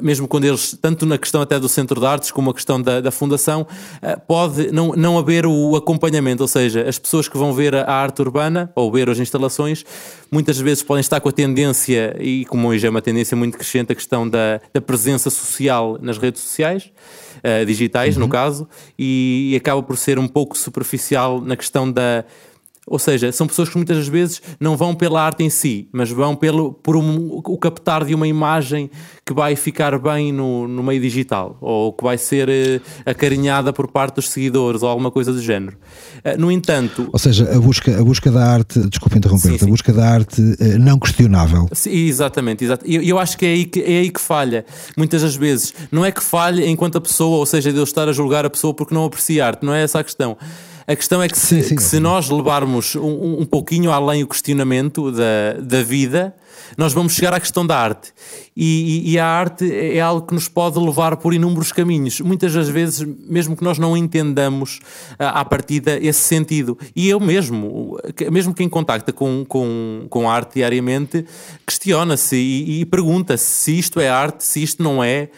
mesmo 0.02 0.28
quando 0.28 0.46
eles 0.46 0.78
tanto 0.82 1.06
na 1.06 1.18
questão 1.18 1.42
até 1.42 1.60
do 1.60 1.70
centro 1.70 2.00
de 2.00 2.06
artes 2.06 2.32
como 2.32 2.50
a 2.50 2.54
questão 2.54 2.82
da, 2.82 3.02
da 3.02 3.12
fundação 3.12 3.62
uh, 3.62 4.22
pode 4.28 4.72
não, 4.72 4.90
não 4.90 5.18
haver 5.18 5.46
o 5.46 5.76
acompanhamento 5.76 6.44
ou 6.44 6.48
seja 6.48 6.88
as 6.88 6.98
pessoas 6.98 7.28
que 7.28 7.38
vão 7.38 7.54
ver 7.54 7.76
a 7.76 7.94
arte 7.94 8.22
urbana 8.22 8.72
ou 8.76 8.92
ver 8.92 9.10
as 9.10 9.20
instalações 9.20 9.84
muitas 10.32 10.58
vezes 10.58 10.84
podem 10.84 11.02
estar 11.02 11.20
com 11.20 11.30
a 11.30 11.32
tendência 11.32 12.16
e 12.20 12.46
como 12.46 12.70
hoje 12.70 12.88
é 12.88 12.90
uma 12.90 13.02
tendência 13.02 13.36
muito 13.36 13.58
crescente 13.58 13.92
a 13.92 13.96
questão 13.96 14.28
da, 14.28 14.62
da 14.74 14.82
presença 14.82 15.30
social 15.30 15.98
nas 16.02 16.18
redes 16.18 16.42
sociais 16.42 16.92
uh, 17.38 17.66
digitais, 17.66 18.16
uhum. 18.16 18.22
no 18.22 18.30
caso, 18.30 18.68
e, 18.98 19.54
acaba 19.58 19.82
por 19.82 19.98
ser 19.98 20.20
um 20.20 20.28
pouco 20.28 20.58
superficial 20.58 21.42
na 21.42 21.56
questão 21.56 21.92
da 21.92 22.24
ou 22.88 22.98
seja, 22.98 23.32
são 23.32 23.46
pessoas 23.46 23.70
que 23.70 23.78
muitas 23.78 24.08
vezes 24.08 24.42
não 24.60 24.76
vão 24.76 24.96
pela 24.96 25.22
arte 25.22 25.44
em 25.44 25.50
si, 25.52 25.88
mas 25.92 26.10
vão 26.10 26.36
pelo, 26.36 26.74
por 26.74 26.96
um, 26.96 27.40
o 27.46 27.58
captar 27.58 28.04
de 28.04 28.16
uma 28.16 28.28
imagem 28.28 28.90
que 29.24 29.34
vai 29.34 29.56
ficar 29.56 29.98
bem 30.00 30.34
no, 30.34 30.68
no 30.68 30.82
meio 30.82 31.00
digital, 31.00 31.58
ou 31.62 31.94
que 31.94 32.04
vai 32.04 32.18
ser 32.18 32.50
uh, 32.50 32.82
acarinhada 33.06 33.72
por 33.72 33.88
parte 33.88 34.16
dos 34.16 34.30
seguidores, 34.30 34.82
ou 34.82 34.90
alguma 34.90 35.12
coisa 35.12 35.32
do 35.32 35.40
género. 35.40 35.78
Uh, 36.26 36.42
no 36.42 36.52
entanto. 36.52 37.08
Ou 37.14 37.20
seja, 37.20 37.56
a 37.56 37.60
busca, 37.60 38.00
a 38.00 38.04
busca 38.04 38.32
da 38.32 38.44
arte, 38.44 38.80
desculpa 38.90 39.16
interromper, 39.16 39.64
a 39.64 39.68
busca 39.68 39.94
da 39.94 40.10
arte 40.10 40.42
uh, 40.42 40.80
não 40.80 40.98
questionável. 40.98 41.70
Sim, 41.74 41.92
exatamente, 41.92 42.64
exato. 42.66 42.84
Eu, 42.88 43.04
eu 43.04 43.20
acho 43.20 43.38
que 43.38 43.46
é, 43.46 43.50
aí 43.50 43.66
que 43.66 43.80
é 43.80 44.00
aí 44.00 44.10
que 44.10 44.20
falha. 44.20 44.66
Muitas 44.98 45.22
das 45.22 45.36
vezes. 45.36 45.72
Não 45.92 46.04
é 46.04 46.12
que 46.12 46.24
falhe 46.24 46.68
enquanto 46.68 46.98
a 46.98 47.02
pessoa, 47.02 47.38
ou 47.38 47.46
seja, 47.46 47.72
de 47.72 47.78
eu 47.78 47.84
estar 47.84 48.10
a 48.10 48.12
julgar 48.12 48.44
a 48.44 48.50
pessoa 48.50 48.74
porque 48.74 48.94
não 48.94 49.06
aprecia 49.06 49.46
arte, 49.46 49.64
não 49.64 49.74
é 49.74 49.84
essa 49.84 50.00
a 50.00 50.04
questão. 50.04 50.36
A 50.92 50.96
questão 50.96 51.24
é 51.24 51.30
que 51.30 51.40
se, 51.40 51.62
sim, 51.62 51.70
sim, 51.70 51.76
que 51.78 51.84
se 51.84 52.02
nós 52.02 52.30
levarmos 52.30 52.96
um, 52.98 53.40
um 53.40 53.46
pouquinho 53.46 53.92
além 53.92 54.24
o 54.24 54.28
questionamento 54.28 55.10
da, 55.10 55.54
da 55.62 55.82
vida, 55.82 56.36
nós 56.78 56.94
vamos 56.94 57.14
chegar 57.14 57.34
à 57.34 57.40
questão 57.40 57.66
da 57.66 57.78
arte. 57.78 58.14
E, 58.56 59.06
e, 59.06 59.12
e, 59.12 59.20
a 59.20 59.26
arte 59.26 59.72
é 59.72 60.02
algo 60.02 60.28
que 60.28 60.34
nos 60.34 60.48
pode 60.48 60.78
levar 60.78 61.16
por 61.18 61.34
inúmeros 61.34 61.72
caminhos. 61.72 62.20
Muitas 62.20 62.54
das 62.54 62.68
vezes, 62.68 63.02
mesmo 63.28 63.56
que 63.56 63.64
nós 63.64 63.78
não 63.78 63.96
entendamos 63.96 64.80
à 65.18 65.44
partida 65.46 65.98
esse 65.98 66.20
sentido. 66.20 66.78
E 66.96 67.10
eu 67.10 67.20
mesmo, 67.20 67.98
mesmo 68.30 68.54
quem 68.54 68.68
contacta 68.68 69.14
com, 69.14 69.46
com, 69.48 70.06
com 70.10 70.30
arte 70.30 70.56
diariamente, 70.56 71.26
questiona-se 71.66 72.36
e, 72.36 72.82
e 72.82 72.86
pergunta-se 72.86 73.46
se 73.46 73.80
isto 73.80 74.00
é 74.00 74.10
arte, 74.10 74.44
se 74.44 74.62
isto 74.62 74.84
não 74.84 75.04
é 75.04 75.30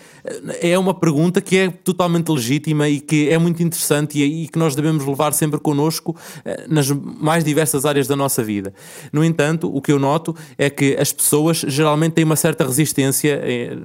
é 0.61 0.77
uma 0.79 0.93
pergunta 0.93 1.41
que 1.41 1.57
é 1.57 1.69
totalmente 1.69 2.29
legítima 2.29 2.87
e 2.87 2.99
que 2.99 3.29
é 3.29 3.37
muito 3.37 3.61
interessante 3.61 4.19
e, 4.19 4.43
e 4.43 4.47
que 4.47 4.57
nós 4.57 4.73
devemos 4.73 5.05
levar 5.05 5.33
sempre 5.33 5.59
connosco 5.59 6.15
eh, 6.45 6.65
nas 6.69 6.89
mais 6.89 7.43
diversas 7.43 7.85
áreas 7.85 8.07
da 8.07 8.15
nossa 8.15 8.41
vida. 8.41 8.73
No 9.11 9.23
entanto, 9.23 9.69
o 9.73 9.81
que 9.81 9.91
eu 9.91 9.99
noto 9.99 10.35
é 10.57 10.69
que 10.69 10.95
as 11.03 11.11
pessoas 11.11 11.65
geralmente 11.67 12.13
têm 12.13 12.23
uma 12.23 12.37
certa 12.37 12.65
resistência 12.65 13.41
eh, 13.43 13.75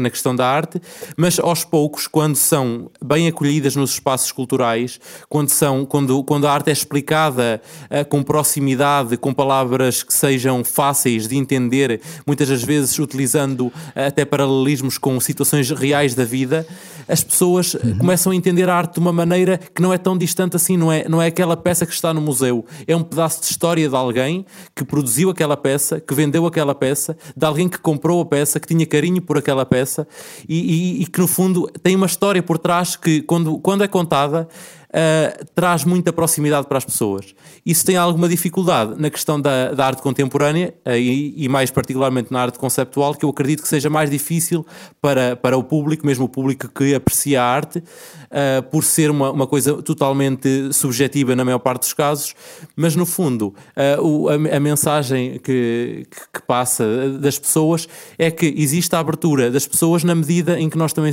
na 0.00 0.08
questão 0.08 0.34
da 0.34 0.46
arte, 0.46 0.80
mas 1.16 1.40
aos 1.40 1.64
poucos, 1.64 2.06
quando 2.06 2.36
são 2.36 2.88
bem 3.04 3.26
acolhidas 3.26 3.74
nos 3.74 3.90
espaços 3.90 4.30
culturais, 4.30 5.00
quando, 5.28 5.48
são, 5.48 5.84
quando, 5.84 6.22
quando 6.22 6.46
a 6.46 6.52
arte 6.52 6.70
é 6.70 6.72
explicada 6.72 7.60
uh, 7.90 8.08
com 8.08 8.22
proximidade, 8.22 9.16
com 9.16 9.34
palavras 9.34 10.04
que 10.04 10.14
sejam 10.14 10.62
fáceis 10.62 11.26
de 11.26 11.36
entender, 11.36 12.00
muitas 12.24 12.48
das 12.48 12.62
vezes 12.62 12.96
utilizando 12.96 13.66
uh, 13.66 13.72
até 14.06 14.24
paralelismos 14.24 14.98
com 14.98 15.18
situações 15.18 15.68
reais 15.70 16.14
da 16.14 16.24
vida, 16.24 16.64
as 17.08 17.24
pessoas 17.24 17.74
uhum. 17.74 17.98
começam 17.98 18.30
a 18.30 18.36
entender 18.36 18.68
a 18.68 18.74
arte 18.76 18.94
de 18.94 19.00
uma 19.00 19.12
maneira 19.12 19.58
que 19.58 19.82
não 19.82 19.92
é 19.92 19.98
tão 19.98 20.16
distante 20.16 20.54
assim, 20.54 20.76
não 20.76 20.92
é, 20.92 21.08
não 21.08 21.20
é 21.20 21.26
aquela 21.26 21.56
peça 21.56 21.84
que 21.84 21.92
está 21.92 22.14
no 22.14 22.20
museu, 22.20 22.64
é 22.86 22.94
um 22.94 23.02
pedaço 23.02 23.40
de 23.40 23.46
história 23.46 23.88
de 23.88 23.96
alguém 23.96 24.46
que 24.76 24.84
produziu 24.84 25.28
aquela 25.28 25.56
peça, 25.56 26.00
que 26.00 26.14
vendeu 26.14 26.46
aquela 26.52 26.74
peça, 26.74 27.16
de 27.36 27.46
alguém 27.46 27.68
que 27.68 27.78
comprou 27.78 28.20
a 28.20 28.26
peça, 28.26 28.60
que 28.60 28.68
tinha 28.68 28.86
carinho 28.86 29.20
por 29.20 29.38
aquela 29.38 29.64
peça 29.64 30.06
e, 30.48 30.98
e, 30.98 31.02
e 31.02 31.06
que 31.06 31.20
no 31.20 31.26
fundo 31.26 31.66
tem 31.82 31.96
uma 31.96 32.06
história 32.06 32.42
por 32.42 32.58
trás 32.58 32.94
que 32.94 33.22
quando, 33.22 33.58
quando 33.58 33.82
é 33.82 33.88
contada 33.88 34.48
uh, 34.92 35.44
traz 35.54 35.84
muita 35.84 36.12
proximidade 36.12 36.66
para 36.66 36.78
as 36.78 36.84
pessoas. 36.84 37.34
Isso 37.64 37.84
tem 37.84 37.96
alguma 37.96 38.28
dificuldade 38.28 39.00
na 39.00 39.10
questão 39.10 39.40
da, 39.40 39.72
da 39.72 39.86
arte 39.86 40.02
contemporânea 40.02 40.74
uh, 40.86 40.92
e, 40.92 41.44
e, 41.44 41.48
mais 41.48 41.70
particularmente 41.70 42.32
na 42.32 42.40
arte 42.40 42.58
conceptual, 42.58 43.14
que 43.14 43.24
eu 43.24 43.30
acredito 43.30 43.62
que 43.62 43.68
seja 43.68 43.88
mais 43.88 44.10
difícil 44.10 44.66
para, 45.00 45.34
para 45.36 45.56
o 45.56 45.64
público, 45.64 46.06
mesmo 46.06 46.26
o 46.26 46.28
público 46.28 46.68
que 46.68 46.94
aprecia 46.94 47.42
a 47.42 47.44
arte, 47.44 47.78
uh, 47.78 48.62
por 48.70 48.84
ser 48.84 49.10
uma, 49.10 49.30
uma 49.30 49.46
coisa 49.46 49.82
totalmente 49.82 50.72
subjetiva 50.72 51.34
na 51.34 51.44
maior 51.44 51.58
parte 51.58 51.80
dos 51.80 51.92
casos, 51.92 52.34
mas 52.76 52.94
no 52.94 53.06
fundo 53.06 53.54
o, 54.00 54.28
a, 54.28 54.34
a, 54.34 54.60
mensagem 54.60 55.38
que, 55.38 56.06
que, 56.10 56.42
passa 56.46 56.84
das 57.20 57.38
pessoas 57.38 57.88
é 58.18 58.30
que 58.30 58.54
existe 58.56 58.94
a 58.94 58.98
abertura 58.98 59.50
das 59.50 59.66
pessoas 59.66 60.04
na 60.04 60.14
medida 60.14 60.58
em 60.58 60.68
que 60.68 60.76
nós 60.76 60.92
também 60.92 61.12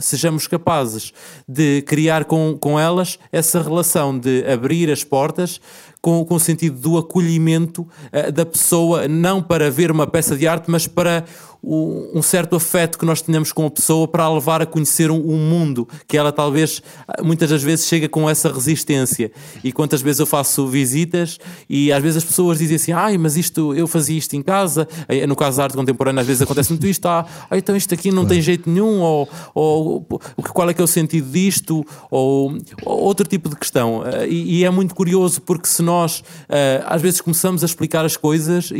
sejamos 0.00 0.46
capazes 0.46 1.12
de 1.48 1.82
criar 1.82 2.24
com, 2.24 2.56
com 2.58 2.78
elas 2.78 2.95
essa 3.30 3.62
relação 3.62 4.18
de 4.18 4.44
abrir 4.46 4.90
as 4.90 5.04
portas 5.04 5.60
com, 6.00 6.24
com 6.24 6.34
o 6.34 6.40
sentido 6.40 6.78
do 6.78 6.98
acolhimento 6.98 7.82
uh, 7.82 8.30
da 8.32 8.46
pessoa, 8.46 9.08
não 9.08 9.42
para 9.42 9.70
ver 9.70 9.90
uma 9.90 10.06
peça 10.06 10.36
de 10.36 10.46
arte, 10.46 10.70
mas 10.70 10.86
para 10.86 11.24
o, 11.62 12.10
um 12.14 12.22
certo 12.22 12.56
afeto 12.56 12.98
que 12.98 13.04
nós 13.04 13.20
tenhamos 13.22 13.52
com 13.52 13.66
a 13.66 13.70
pessoa 13.70 14.06
para 14.06 14.24
a 14.24 14.32
levar 14.32 14.62
a 14.62 14.66
conhecer 14.66 15.10
um, 15.10 15.16
um, 15.16 15.36
mundo 15.36 15.88
que 16.06 16.16
ela 16.16 16.32
talvez 16.32 16.82
muitas 17.22 17.50
das 17.50 17.62
vezes 17.62 17.86
chega 17.86 18.08
com 18.08 18.28
essa 18.28 18.52
resistência. 18.52 19.30
E 19.62 19.72
quantas 19.72 20.02
vezes 20.02 20.20
eu 20.20 20.26
faço 20.26 20.66
visitas 20.66 21.38
e 21.68 21.92
às 21.92 22.02
vezes 22.02 22.18
as 22.18 22.24
pessoas 22.24 22.58
dizem 22.58 22.76
assim: 22.76 22.92
ai, 22.92 23.18
mas 23.18 23.36
isto 23.36 23.74
eu 23.74 23.86
fazia 23.86 24.16
isto 24.16 24.34
em 24.34 24.42
casa. 24.42 24.88
No 25.28 25.36
caso 25.36 25.58
da 25.58 25.64
arte 25.64 25.76
contemporânea, 25.76 26.20
às 26.20 26.26
vezes 26.26 26.42
acontece 26.42 26.70
muito 26.70 26.86
isto: 26.86 27.06
ah, 27.06 27.26
então 27.52 27.76
isto 27.76 27.92
aqui 27.94 28.10
não 28.10 28.26
tem 28.26 28.40
jeito 28.40 28.68
nenhum, 28.68 29.00
ou, 29.00 29.28
ou 29.54 30.06
qual 30.52 30.70
é 30.70 30.74
que 30.74 30.80
é 30.80 30.84
o 30.84 30.88
sentido 30.88 31.30
disto, 31.30 31.84
ou, 32.10 32.56
ou 32.84 33.00
outro 33.02 33.26
tipo 33.26 33.48
de 33.48 33.56
questão. 33.56 34.04
Eh, 34.06 34.28
e, 34.28 34.58
e 34.58 34.64
é 34.64 34.70
muito 34.70 34.94
curioso 34.94 35.40
porque 35.40 35.68
se 35.68 35.82
nós 35.82 36.20
uh, 36.20 36.84
às 36.86 37.00
vezes 37.00 37.20
começamos 37.20 37.62
a 37.62 37.66
explicar 37.66 38.04
as 38.04 38.16
coisas 38.16 38.70
e, 38.72 38.76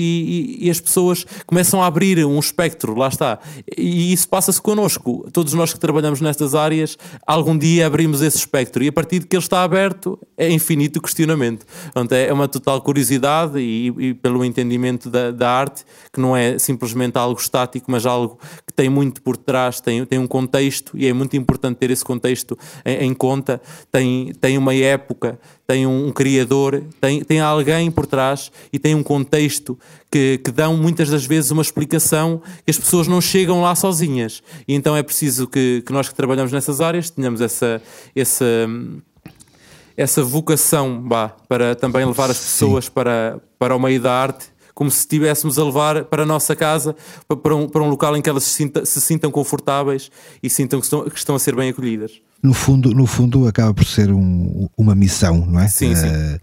e, 0.60 0.66
e, 0.66 0.70
as 0.70 0.80
pessoas 0.80 1.24
começam 1.46 1.82
a 1.82 1.86
abrir 1.86 2.24
um 2.24 2.38
espectro, 2.38 2.65
lá 2.96 3.08
está. 3.08 3.38
E 3.76 4.12
isso 4.12 4.28
passa-se 4.28 4.60
connosco. 4.60 5.28
Todos 5.32 5.52
nós 5.54 5.72
que 5.72 5.78
trabalhamos 5.78 6.20
nestas 6.20 6.54
áreas, 6.54 6.96
algum 7.26 7.56
dia 7.56 7.86
abrimos 7.86 8.22
esse 8.22 8.38
espectro 8.38 8.82
e 8.82 8.88
a 8.88 8.92
partir 8.92 9.20
de 9.20 9.26
que 9.26 9.36
ele 9.36 9.42
está 9.42 9.62
aberto 9.62 10.18
é 10.36 10.50
infinito 10.50 10.98
o 10.98 11.02
questionamento. 11.02 11.64
Portanto, 11.84 12.12
é 12.12 12.32
uma 12.32 12.48
total 12.48 12.80
curiosidade 12.80 13.58
e, 13.58 13.92
e 13.98 14.14
pelo 14.14 14.44
entendimento 14.44 15.10
da, 15.10 15.30
da, 15.30 15.50
arte, 15.50 15.84
que 16.12 16.20
não 16.20 16.36
é 16.36 16.58
simplesmente 16.58 17.16
algo 17.16 17.40
estático, 17.40 17.90
mas 17.90 18.04
algo 18.06 18.38
tem 18.76 18.90
muito 18.90 19.22
por 19.22 19.38
trás, 19.38 19.80
tem, 19.80 20.04
tem 20.04 20.18
um 20.18 20.26
contexto 20.26 20.92
e 20.94 21.06
é 21.06 21.12
muito 21.12 21.34
importante 21.34 21.78
ter 21.78 21.90
esse 21.90 22.04
contexto 22.04 22.56
em, 22.84 23.06
em 23.06 23.14
conta. 23.14 23.60
Tem, 23.90 24.32
tem 24.38 24.58
uma 24.58 24.74
época, 24.74 25.40
tem 25.66 25.86
um, 25.86 26.08
um 26.08 26.12
criador, 26.12 26.84
tem, 27.00 27.24
tem 27.24 27.40
alguém 27.40 27.90
por 27.90 28.04
trás 28.04 28.52
e 28.70 28.78
tem 28.78 28.94
um 28.94 29.02
contexto 29.02 29.78
que, 30.10 30.38
que 30.44 30.50
dão 30.52 30.76
muitas 30.76 31.08
das 31.08 31.24
vezes 31.24 31.50
uma 31.50 31.62
explicação 31.62 32.42
que 32.64 32.70
as 32.70 32.78
pessoas 32.78 33.08
não 33.08 33.20
chegam 33.20 33.62
lá 33.62 33.74
sozinhas. 33.74 34.42
E 34.68 34.74
então 34.74 34.94
é 34.94 35.02
preciso 35.02 35.46
que, 35.46 35.82
que 35.84 35.92
nós 35.92 36.10
que 36.10 36.14
trabalhamos 36.14 36.52
nessas 36.52 36.82
áreas 36.82 37.08
tenhamos 37.08 37.40
essa, 37.40 37.80
essa, 38.14 38.44
essa 39.96 40.22
vocação 40.22 41.00
bah, 41.00 41.34
para 41.48 41.74
também 41.74 42.04
levar 42.04 42.30
as 42.30 42.38
pessoas 42.38 42.90
para, 42.90 43.40
para 43.58 43.74
o 43.74 43.80
meio 43.80 44.02
da 44.02 44.12
arte 44.12 44.55
como 44.76 44.90
se 44.90 44.98
estivéssemos 44.98 45.58
a 45.58 45.64
levar 45.64 46.04
para 46.04 46.24
a 46.24 46.26
nossa 46.26 46.54
casa, 46.54 46.94
para 47.42 47.56
um, 47.56 47.66
para 47.66 47.82
um 47.82 47.88
local 47.88 48.14
em 48.14 48.20
que 48.20 48.28
elas 48.28 48.44
se, 48.44 48.50
sinta, 48.50 48.84
se 48.84 49.00
sintam 49.00 49.30
confortáveis 49.30 50.10
e 50.42 50.50
sintam 50.50 50.78
que 50.78 50.84
estão, 50.84 51.04
que 51.08 51.18
estão 51.18 51.34
a 51.34 51.38
ser 51.38 51.56
bem 51.56 51.70
acolhidas 51.70 52.20
no 52.42 52.52
fundo, 52.52 52.94
no 52.94 53.06
fundo 53.06 53.48
acaba 53.48 53.72
por 53.72 53.86
ser 53.86 54.12
um, 54.12 54.68
uma 54.76 54.94
missão, 54.94 55.46
não 55.46 55.58
é? 55.58 55.68
Sim, 55.68 55.94
sim. 55.94 56.06
Uh, 56.06 56.40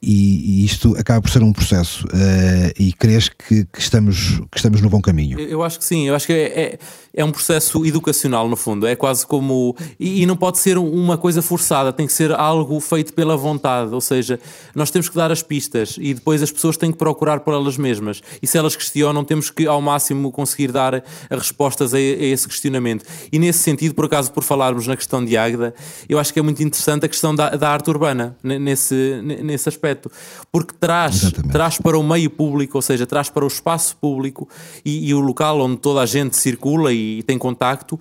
e, 0.00 0.62
e 0.62 0.64
isto 0.64 0.96
acaba 0.96 1.20
por 1.20 1.30
ser 1.30 1.42
um 1.42 1.52
processo 1.52 2.06
uh, 2.06 2.72
e 2.78 2.92
crees 2.92 3.28
que, 3.28 3.64
que, 3.64 3.80
estamos, 3.80 4.40
que 4.50 4.56
estamos 4.56 4.80
no 4.80 4.88
bom 4.88 5.00
caminho? 5.00 5.40
Eu 5.40 5.62
acho 5.62 5.78
que 5.78 5.84
sim, 5.84 6.06
eu 6.06 6.14
acho 6.14 6.26
que 6.26 6.32
é, 6.32 6.60
é, 6.60 6.78
é 7.14 7.24
um 7.24 7.32
processo 7.32 7.84
educacional 7.84 8.48
no 8.48 8.56
fundo, 8.56 8.86
é 8.86 8.94
quase 8.94 9.26
como 9.26 9.76
e, 9.98 10.22
e, 10.22 10.26
não 10.26 10.36
pode 10.36 10.58
ser 10.58 10.78
uma 10.78 11.18
coisa 11.18 11.42
forçada, 11.42 11.92
tem 11.92 12.06
que 12.06 12.12
ser 12.12 12.32
algo 12.32 12.78
feito 12.78 13.12
pela 13.12 13.36
vontade, 13.36 13.92
ou 13.92 14.00
seja, 14.00 14.38
nós 14.74 14.90
temos 14.90 15.08
que 15.08 15.16
dar 15.16 15.32
as 15.32 15.42
pistas 15.42 15.96
e 15.98 16.14
depois 16.14 16.42
as 16.42 16.52
pessoas 16.52 16.76
têm 16.76 16.92
que 16.92 16.98
procurar 16.98 17.40
por 17.40 17.52
elas 17.52 17.76
mesmas. 17.76 18.22
E 18.40 18.46
se 18.46 18.56
elas 18.56 18.76
questionam 18.76 19.24
temos 19.24 19.50
que 19.50 19.66
ao 19.66 19.80
máximo 19.80 20.30
conseguir 20.30 20.70
dar 20.70 21.02
respostas 21.28 21.92
a, 21.92 21.96
a 21.96 22.00
esse 22.00 22.46
questionamento. 22.46 23.04
E 23.32 23.38
nesse 23.38 23.60
sentido, 23.60 23.94
por 23.94 24.04
acaso 24.04 24.30
por 24.32 24.44
falarmos 24.44 24.86
na 24.86 24.96
questão 24.96 25.24
de 25.24 25.36
Águeda, 25.36 25.74
eu 26.08 26.18
acho 26.18 26.32
que 26.32 26.38
é 26.38 26.42
muito 26.42 26.62
interessante 26.62 27.04
a 27.04 27.08
questão 27.08 27.34
da, 27.34 27.50
da 27.50 27.68
arte 27.68 27.90
urbana 27.90 28.36
nesse, 28.42 29.20
nesse 29.22 29.68
aspecto 29.68 29.87
aspecto, 29.88 30.10
porque 30.52 30.74
traz, 30.78 31.32
traz 31.50 31.78
para 31.78 31.98
o 31.98 32.02
meio 32.02 32.30
público, 32.30 32.78
ou 32.78 32.82
seja, 32.82 33.06
traz 33.06 33.30
para 33.30 33.44
o 33.44 33.48
espaço 33.48 33.96
público 33.96 34.48
e, 34.84 35.08
e 35.08 35.14
o 35.14 35.20
local 35.20 35.60
onde 35.60 35.78
toda 35.78 36.00
a 36.00 36.06
gente 36.06 36.36
circula 36.36 36.92
e, 36.92 37.18
e 37.18 37.22
tem 37.22 37.38
contacto, 37.38 37.98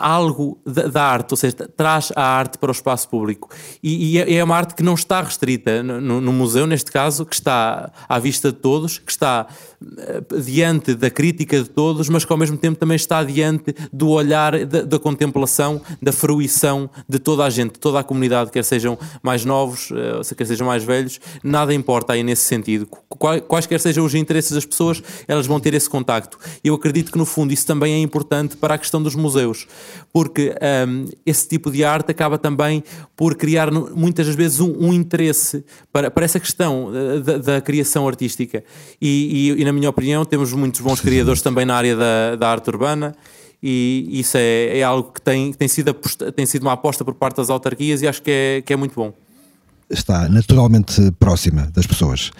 algo 0.00 0.58
da, 0.64 0.86
da, 0.88 1.02
arte, 1.02 1.32
ou 1.32 1.36
seja, 1.36 1.54
traz 1.76 2.10
a 2.16 2.22
arte 2.22 2.58
para 2.58 2.70
o 2.70 2.72
espaço 2.72 3.08
público. 3.08 3.50
E, 3.82 4.12
e 4.14 4.18
é, 4.18 4.34
é 4.34 4.44
uma 4.44 4.56
arte 4.56 4.74
que 4.74 4.82
não 4.82 4.94
está 4.94 5.20
restrita 5.20 5.82
no, 5.82 6.20
no, 6.20 6.32
museu, 6.32 6.66
neste 6.66 6.90
caso, 6.90 7.26
que 7.26 7.34
está 7.34 7.92
à 8.08 8.18
vista 8.18 8.50
de 8.50 8.58
todos, 8.58 8.98
que 8.98 9.10
está 9.10 9.46
uh, 9.82 10.40
diante 10.40 10.94
da 10.94 11.10
crítica 11.10 11.62
de 11.62 11.68
todos, 11.68 12.08
mas 12.08 12.24
que 12.24 12.32
ao 12.32 12.38
mesmo 12.38 12.56
tempo 12.56 12.78
também 12.78 12.96
está 12.96 13.22
diante 13.22 13.74
do 13.92 14.08
olhar, 14.08 14.64
da, 14.64 14.82
da, 14.82 14.98
contemplação, 14.98 15.80
da 16.00 16.12
fruição 16.12 16.88
de 17.08 17.18
toda 17.18 17.44
a 17.44 17.50
gente, 17.50 17.78
toda 17.78 18.00
a 18.00 18.04
comunidade, 18.04 18.50
quer 18.50 18.64
sejam 18.64 18.98
mais 19.22 19.44
novos, 19.44 19.90
uh, 19.90 20.34
quer 20.34 20.46
sejam 20.46 20.66
mais 20.66 20.82
velhos, 20.82 21.20
nada 21.44 21.74
importa 21.74 22.14
aí 22.14 22.22
nesse 22.22 22.42
sentido. 22.42 22.88
Quaisquer 23.48 23.80
sejam 23.80 24.04
os 24.04 24.14
interesses 24.14 24.52
das 24.52 24.64
pessoas, 24.64 25.02
elas 25.28 25.46
vão 25.46 25.60
ter 25.60 25.74
esse 25.74 25.90
contacto. 25.90 26.38
Eu 26.64 26.74
acredito 26.74 27.12
que, 27.12 27.18
no 27.18 27.26
fundo, 27.26 27.52
isso 27.52 27.66
também 27.66 27.94
é 27.94 27.98
importante 27.98 28.56
para 28.56 28.74
a 28.74 28.78
questão 28.78 29.02
dos 29.02 29.14
museus 29.14 29.66
porque 30.12 30.54
um, 30.88 31.04
esse 31.24 31.48
tipo 31.48 31.70
de 31.70 31.84
arte 31.84 32.10
acaba 32.10 32.38
também 32.38 32.82
por 33.16 33.34
criar 33.34 33.70
muitas 33.70 34.26
das 34.26 34.34
vezes 34.34 34.60
um, 34.60 34.72
um 34.78 34.92
interesse 34.92 35.64
para, 35.92 36.10
para 36.10 36.24
essa 36.24 36.40
questão 36.40 36.90
eh, 36.94 37.20
da, 37.20 37.38
da 37.38 37.60
criação 37.60 38.06
artística. 38.06 38.64
E, 39.00 39.52
e, 39.56 39.62
e, 39.62 39.64
na 39.64 39.72
minha 39.72 39.90
opinião, 39.90 40.24
temos 40.24 40.52
muitos 40.52 40.80
bons 40.80 41.00
criadores 41.00 41.42
também 41.42 41.64
na 41.64 41.74
área 41.74 41.96
da, 41.96 42.36
da 42.36 42.48
arte 42.48 42.68
urbana 42.68 43.14
e 43.62 44.08
isso 44.12 44.36
é, 44.36 44.78
é 44.78 44.82
algo 44.82 45.12
que 45.12 45.20
tem, 45.20 45.52
tem, 45.52 45.68
sido 45.68 45.90
aposta, 45.90 46.32
tem 46.32 46.46
sido 46.46 46.62
uma 46.62 46.72
aposta 46.72 47.04
por 47.04 47.14
parte 47.14 47.36
das 47.36 47.50
autarquias 47.50 48.00
e 48.00 48.08
acho 48.08 48.22
que 48.22 48.30
é, 48.30 48.62
que 48.62 48.72
é 48.72 48.76
muito 48.76 48.94
bom. 48.94 49.12
Está 49.90 50.28
naturalmente 50.28 51.10
próxima 51.18 51.70
das 51.74 51.86
pessoas. 51.86 52.30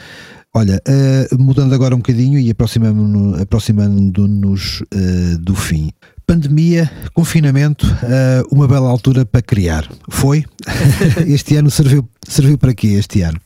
Olha, 0.55 0.81
uh, 0.89 1.39
mudando 1.39 1.75
agora 1.75 1.95
um 1.95 1.99
bocadinho 1.99 2.39
e 2.39 2.51
aproximando-nos 2.51 3.41
aproximando 3.41 4.25
uh, 4.25 5.39
do 5.39 5.55
fim 5.55 5.93
pandemia, 6.31 6.89
confinamento, 7.13 7.85
uh, 7.85 8.55
uma 8.55 8.69
bela 8.69 8.89
altura 8.89 9.27
para 9.27 9.43
criar. 9.43 9.91
Foi? 10.09 10.45
este 11.27 11.57
ano 11.57 11.69
serviu, 11.69 12.09
serviu 12.25 12.57
para 12.57 12.73
quê 12.73 12.87
este 12.87 13.23
ano? 13.23 13.41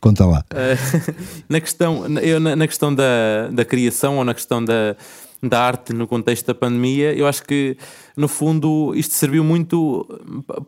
Conta 0.00 0.24
lá. 0.24 0.44
Uh, 0.52 1.14
na 1.50 1.60
questão, 1.60 2.06
eu, 2.20 2.38
na, 2.38 2.68
questão 2.68 2.94
da, 2.94 3.48
da 3.50 3.64
criação 3.64 4.18
ou 4.18 4.24
na 4.24 4.32
questão 4.32 4.64
da, 4.64 4.94
da 5.42 5.60
arte 5.60 5.92
no 5.92 6.06
contexto 6.06 6.46
da 6.46 6.54
pandemia, 6.54 7.12
eu 7.12 7.26
acho 7.26 7.42
que 7.42 7.76
no 8.16 8.28
fundo, 8.28 8.92
isto 8.94 9.14
serviu 9.14 9.42
muito 9.42 10.06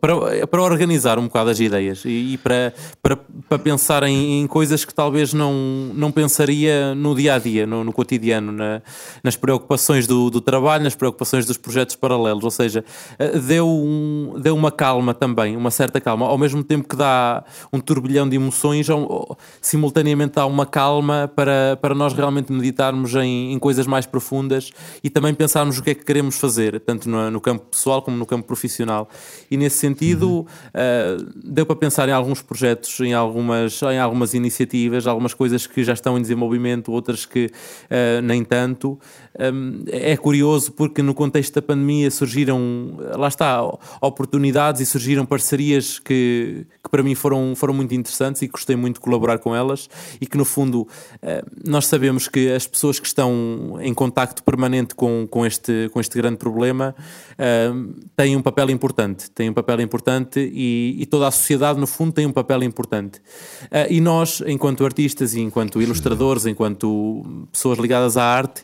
para, 0.01 0.45
para 0.47 0.61
organizar 0.61 1.17
um 1.17 1.23
bocado 1.23 1.49
as 1.49 1.59
ideias 1.59 2.03
e, 2.03 2.33
e 2.33 2.37
para, 2.37 2.73
para, 3.01 3.15
para 3.15 3.59
pensar 3.59 4.03
em, 4.03 4.41
em, 4.41 4.47
coisas 4.47 4.83
que 4.83 4.93
talvez 4.93 5.33
não, 5.33 5.53
não 5.93 6.11
pensaria 6.11 6.93
no 6.93 7.15
dia 7.15 7.35
a 7.35 7.39
dia, 7.39 7.65
no, 7.65 7.85
no 7.85 7.93
cotidiano, 7.93 8.51
na, 8.51 8.81
nas 9.23 9.37
preocupações 9.37 10.05
do, 10.05 10.29
do 10.29 10.41
trabalho, 10.41 10.83
nas 10.83 10.95
preocupações 10.95 11.45
dos 11.45 11.55
projetos 11.55 11.95
paralelos. 11.95 12.43
Ou 12.43 12.51
seja, 12.51 12.83
eh, 13.17 13.39
deu, 13.39 13.67
um, 13.67 14.35
deu 14.41 14.53
uma 14.53 14.71
calma 14.71 15.13
também, 15.13 15.55
uma 15.55 15.71
certa 15.71 16.01
calma, 16.01 16.25
ao 16.25 16.37
mesmo 16.37 16.61
tempo 16.63 16.87
que 16.87 16.97
dá 16.97 17.45
um 17.71 17.79
turbilhão 17.79 18.27
de 18.27 18.35
emoções, 18.35 18.87
simultaneamente 19.61 20.35
dá 20.35 20.45
uma 20.45 20.65
calma 20.65 21.31
para, 21.33 21.77
para 21.81 21.95
nós 21.95 22.11
realmente 22.13 22.51
meditarmos 22.51 23.15
em, 23.15 23.53
em 23.53 23.59
coisas 23.59 23.87
mais 23.87 24.05
profundas 24.05 24.71
e 25.01 25.09
também 25.09 25.33
pensarmos 25.33 25.77
o 25.77 25.83
que 25.83 25.91
é 25.91 25.95
que 25.95 26.03
queremos 26.03 26.37
fazer, 26.37 26.79
tanto 26.81 27.09
no, 27.09 27.36
no 27.37 27.41
campo 27.41 27.65
pessoal 27.65 28.01
como 28.01 28.17
no 28.17 28.25
campo 28.25 28.47
profissional. 28.47 29.07
E 29.49 29.55
nesse 29.55 29.77
sentido, 29.77 30.29
uhum. 30.29 30.41
uh, 30.41 31.31
deu 31.35 31.65
para 31.65 31.75
pensar 31.75 32.09
em 32.09 32.11
alguns 32.11 32.41
projetos, 32.41 32.99
em 32.99 33.13
algumas, 33.13 33.79
em 33.83 33.99
algumas 33.99 34.33
iniciativas, 34.33 35.05
algumas 35.05 35.33
coisas 35.33 35.67
que 35.67 35.83
já 35.83 35.93
estão 35.93 36.17
em 36.17 36.21
desenvolvimento, 36.21 36.91
outras 36.91 37.25
que 37.25 37.45
uh, 37.45 38.21
nem 38.23 38.43
tanto. 38.43 38.99
Um, 39.39 39.83
é 39.87 40.17
curioso 40.17 40.71
porque 40.71 41.03
no 41.03 41.13
contexto 41.13 41.53
da 41.53 41.61
pandemia 41.61 42.09
surgiram, 42.09 42.97
lá 43.15 43.27
está, 43.27 43.61
oportunidades 44.01 44.81
e 44.81 44.85
surgiram 44.85 45.27
parcerias 45.27 45.99
que, 45.99 46.65
que 46.83 46.89
para 46.89 47.03
mim 47.03 47.13
foram, 47.13 47.53
foram 47.55 47.73
muito 47.75 47.93
interessantes 47.93 48.41
e 48.41 48.47
gostei 48.47 48.75
muito 48.75 48.95
de 48.95 49.01
colaborar 49.01 49.37
com 49.37 49.55
elas 49.55 49.87
e 50.19 50.25
que 50.25 50.37
no 50.37 50.43
fundo 50.43 50.81
uh, 50.81 50.87
nós 51.63 51.85
sabemos 51.85 52.27
que 52.27 52.51
as 52.51 52.65
pessoas 52.65 52.99
que 52.99 53.05
estão 53.05 53.77
em 53.79 53.93
contacto 53.93 54.43
permanente 54.43 54.95
com, 54.95 55.27
com, 55.29 55.45
este, 55.45 55.89
com 55.93 55.99
este 55.99 56.17
grande 56.17 56.37
problema 56.37 56.95
uh, 57.37 57.93
têm 58.15 58.35
um 58.35 58.41
papel 58.41 58.69
importante, 58.69 59.29
têm 59.31 59.49
um 59.49 59.53
papel 59.53 59.81
importante 59.81 60.39
e, 60.39 60.95
e, 60.99 61.05
toda 61.05 61.27
a 61.27 61.31
sociedade 61.31 61.79
no 61.79 61.87
fundo 61.87 62.11
tem 62.11 62.25
um 62.25 62.31
papel 62.31 62.63
importante. 62.63 63.19
Uh, 63.65 63.87
e 63.89 64.01
nós, 64.01 64.41
enquanto 64.45 64.83
artistas 64.83 65.33
e 65.33 65.39
enquanto 65.39 65.81
ilustradores, 65.81 66.45
enquanto 66.45 67.47
pessoas 67.51 67.79
ligadas 67.79 68.17
à 68.17 68.23
arte, 68.23 68.63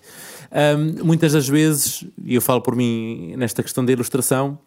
um, 0.53 1.05
muitas 1.05 1.33
das 1.33 1.47
vezes, 1.47 2.05
e 2.23 2.35
eu 2.35 2.41
falo 2.41 2.61
por 2.61 2.75
mim 2.75 3.35
nesta 3.37 3.63
questão 3.63 3.83
da 3.83 3.91
ilustração, 3.91 4.59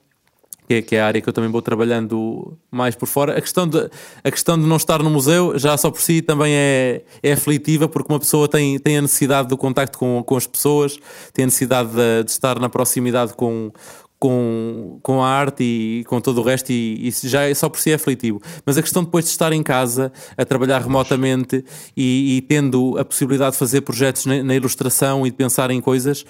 que 0.66 0.74
é, 0.74 0.82
que 0.82 0.96
é, 0.96 1.00
a 1.00 1.06
área 1.06 1.20
que 1.20 1.28
eu 1.28 1.32
também 1.32 1.50
vou 1.50 1.62
trabalhando 1.62 2.56
mais 2.70 2.94
por 2.94 3.06
fora. 3.06 3.36
A 3.36 3.40
questão 3.40 3.66
de, 3.66 3.88
a 4.24 4.30
questão 4.30 4.58
de 4.58 4.66
não 4.66 4.76
estar 4.76 5.02
no 5.02 5.10
museu, 5.10 5.58
já 5.58 5.76
só 5.76 5.90
por 5.90 6.00
si, 6.00 6.20
também 6.20 6.52
é, 6.54 7.02
é 7.22 7.32
aflitiva, 7.32 7.88
porque 7.88 8.12
uma 8.12 8.18
pessoa 8.18 8.48
tem, 8.48 8.78
tem 8.78 8.98
a 8.98 9.02
necessidade 9.02 9.48
do 9.48 9.56
contacto 9.56 9.98
com, 9.98 10.22
com 10.22 10.36
as 10.36 10.46
pessoas, 10.46 10.98
tem 11.32 11.44
a 11.44 11.46
necessidade 11.46 11.90
de, 11.90 12.24
de 12.24 12.30
estar 12.30 12.58
na 12.58 12.68
proximidade 12.68 13.34
com, 13.34 13.70
com, 14.18 14.98
com 15.02 15.22
a 15.22 15.28
arte 15.28 15.62
e 15.62 16.04
com 16.04 16.20
todo 16.20 16.40
o 16.40 16.42
resto, 16.42 16.70
e 16.70 17.06
isso 17.06 17.28
já 17.28 17.42
é 17.42 17.54
só 17.54 17.68
por 17.68 17.78
si 17.78 17.90
é 17.90 17.94
aflitivo. 17.94 18.40
Mas 18.64 18.78
a 18.78 18.82
questão 18.82 19.04
depois 19.04 19.26
de 19.26 19.30
estar 19.30 19.52
em 19.52 19.62
casa, 19.62 20.12
a 20.36 20.44
trabalhar 20.44 20.80
remotamente 20.80 21.64
e, 21.96 22.36
e 22.36 22.40
tendo 22.42 22.96
a 22.98 23.04
possibilidade 23.04 23.52
de 23.52 23.58
fazer 23.58 23.82
projetos 23.82 24.26
na, 24.26 24.42
na 24.42 24.54
ilustração 24.54 25.26
e 25.26 25.30
de 25.30 25.36
pensar 25.36 25.70
em 25.70 25.80
coisas, 25.80 26.24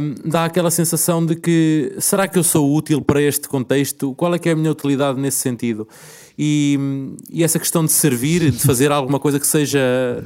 um, 0.00 0.14
dá 0.24 0.46
aquela 0.46 0.70
sensação 0.70 1.24
de 1.24 1.36
que 1.36 1.94
será 1.98 2.26
que 2.26 2.38
eu 2.38 2.44
sou 2.44 2.74
útil 2.74 3.02
para 3.02 3.20
este 3.20 3.48
contexto? 3.48 4.14
Qual 4.14 4.34
é 4.34 4.38
que 4.38 4.48
é 4.48 4.52
a 4.52 4.56
minha 4.56 4.70
utilidade 4.70 5.20
nesse 5.20 5.38
sentido? 5.38 5.86
E, 6.38 6.78
e 7.30 7.44
essa 7.44 7.58
questão 7.58 7.84
de 7.84 7.92
servir, 7.92 8.50
de 8.50 8.58
fazer 8.64 8.90
alguma 8.90 9.20
coisa 9.20 9.38
que 9.38 9.46
seja 9.46 10.24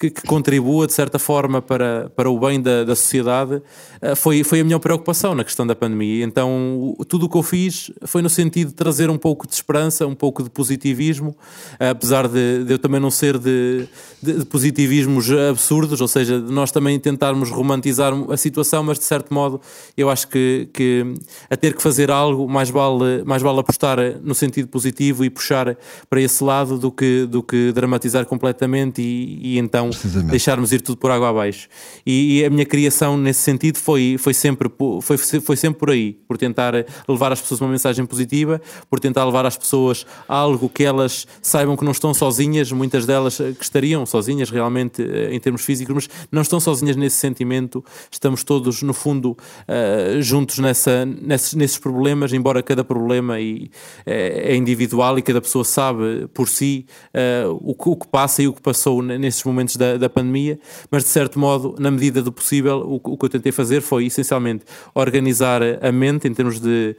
que, 0.00 0.08
que, 0.08 0.22
contribua 0.22 0.86
de 0.86 0.94
certa 0.94 1.18
forma 1.18 1.60
para, 1.60 2.10
para 2.16 2.30
o 2.30 2.40
bem 2.40 2.58
da, 2.58 2.84
da 2.84 2.96
sociedade, 2.96 3.56
uh, 3.56 4.16
foi, 4.16 4.42
foi 4.42 4.60
a 4.60 4.64
minha 4.64 4.80
preocupação 4.80 5.34
na 5.34 5.44
questão 5.44 5.66
da 5.66 5.74
pandemia. 5.74 6.24
Então, 6.24 6.96
tudo 7.06 7.26
o 7.26 7.28
que 7.28 7.36
eu 7.36 7.42
fiz 7.42 7.90
foi 8.06 8.22
no 8.22 8.30
sentido 8.30 8.68
de 8.68 8.74
trazer 8.74 9.10
um 9.10 9.18
pouco 9.18 9.46
de 9.46 9.52
esperança, 9.52 10.06
um 10.06 10.14
pouco 10.14 10.42
de 10.42 10.48
positivismo, 10.48 11.36
uh, 11.78 11.90
apesar 11.90 12.26
de, 12.26 12.64
de, 12.64 12.72
eu 12.72 12.78
também 12.78 12.98
não 12.98 13.10
ser 13.10 13.36
de, 13.36 13.86
de, 14.22 14.38
de, 14.38 14.46
positivismos 14.46 15.30
absurdos, 15.30 16.00
ou 16.00 16.08
seja, 16.08 16.40
nós 16.40 16.72
também 16.72 16.98
tentarmos 16.98 17.50
romantizar 17.50 18.14
a 18.30 18.36
situação, 18.38 18.82
mas 18.82 18.98
de 18.98 19.04
certo 19.04 19.34
modo 19.34 19.60
eu 19.98 20.08
acho 20.08 20.28
que, 20.28 20.70
que 20.72 21.04
a 21.50 21.56
ter 21.58 21.74
que 21.74 21.82
fazer 21.82 22.10
algo, 22.10 22.48
mais 22.48 22.70
vale, 22.70 23.22
mais 23.26 23.42
vale 23.42 23.60
apostar 23.60 23.98
no 24.22 24.34
sentido 24.34 24.68
positivo 24.68 25.26
e 25.26 25.28
puxar 25.28 25.76
para 26.08 26.22
esse 26.22 26.42
lado 26.42 26.78
do 26.78 26.90
que, 26.90 27.26
do 27.26 27.42
que 27.42 27.70
dramatizar 27.72 28.24
completamente 28.24 29.02
e, 29.02 29.56
e 29.56 29.58
então 29.58 29.89
deixarmos 30.24 30.72
ir 30.72 30.80
tudo 30.80 30.98
por 30.98 31.10
água 31.10 31.30
abaixo. 31.30 31.68
E, 32.04 32.40
e, 32.40 32.44
a 32.44 32.50
minha 32.50 32.66
criação 32.66 33.16
nesse 33.16 33.40
sentido 33.40 33.78
foi, 33.78 34.16
foi, 34.18 34.34
sempre, 34.34 34.70
foi, 35.02 35.16
foi 35.16 35.56
sempre 35.56 35.78
por 35.78 35.90
aí, 35.90 36.12
por 36.26 36.36
tentar 36.38 36.74
levar 37.08 37.32
às 37.32 37.40
pessoas 37.40 37.60
uma 37.60 37.70
mensagem 37.70 38.04
positiva, 38.06 38.60
por 38.88 39.00
tentar 39.00 39.24
levar 39.24 39.46
às 39.46 39.56
pessoas 39.56 40.06
algo 40.28 40.68
que 40.68 40.84
elas 40.84 41.26
saibam 41.42 41.76
que 41.76 41.84
não 41.84 41.92
estão 41.92 42.12
sozinhas, 42.14 42.72
muitas 42.72 43.06
delas 43.06 43.36
que 43.36 43.62
estariam 43.62 44.04
sozinhas 44.06 44.50
realmente 44.50 45.02
eh, 45.02 45.34
em 45.34 45.40
termos 45.40 45.62
físicos, 45.62 45.94
mas 45.94 46.08
não 46.30 46.42
estão 46.42 46.60
sozinhas 46.60 46.96
nesse 46.96 47.16
sentimento, 47.16 47.84
estamos 48.10 48.44
todos 48.44 48.82
no 48.82 48.92
fundo 48.92 49.30
uh, 49.30 50.20
juntos 50.22 50.58
nessa, 50.58 51.04
nesses, 51.04 51.54
nesses 51.54 51.78
problemas, 51.78 52.32
embora 52.32 52.62
cada 52.62 52.84
problema 52.84 53.40
e, 53.40 53.70
é, 54.06 54.52
é 54.52 54.56
individual 54.56 55.18
e 55.18 55.22
cada 55.22 55.40
pessoa 55.40 55.64
sabe 55.64 56.28
por 56.32 56.48
si 56.48 56.86
uh, 57.14 57.52
o, 57.60 57.74
o 57.78 57.96
que 57.96 58.08
passa 58.08 58.42
e 58.42 58.48
o 58.48 58.52
que 58.52 58.60
passou 58.60 59.02
nesses 59.02 59.42
momentos 59.44 59.76
da, 59.80 59.96
da 59.96 60.08
pandemia, 60.10 60.60
mas 60.90 61.02
de 61.02 61.08
certo 61.08 61.38
modo, 61.38 61.74
na 61.78 61.90
medida 61.90 62.22
do 62.22 62.30
possível, 62.30 62.80
o, 62.86 62.96
o 63.12 63.16
que 63.16 63.24
eu 63.24 63.28
tentei 63.30 63.50
fazer 63.50 63.80
foi 63.80 64.04
essencialmente 64.04 64.64
organizar 64.94 65.62
a 65.80 65.90
mente 65.90 66.28
em 66.28 66.34
termos 66.34 66.60
de 66.60 66.94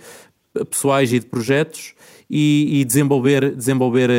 pessoais 0.69 1.13
e 1.13 1.19
de 1.19 1.25
projetos 1.27 1.93
e, 2.29 2.79
e 2.81 2.85
desenvolver, 2.85 3.55
desenvolver 3.55 4.09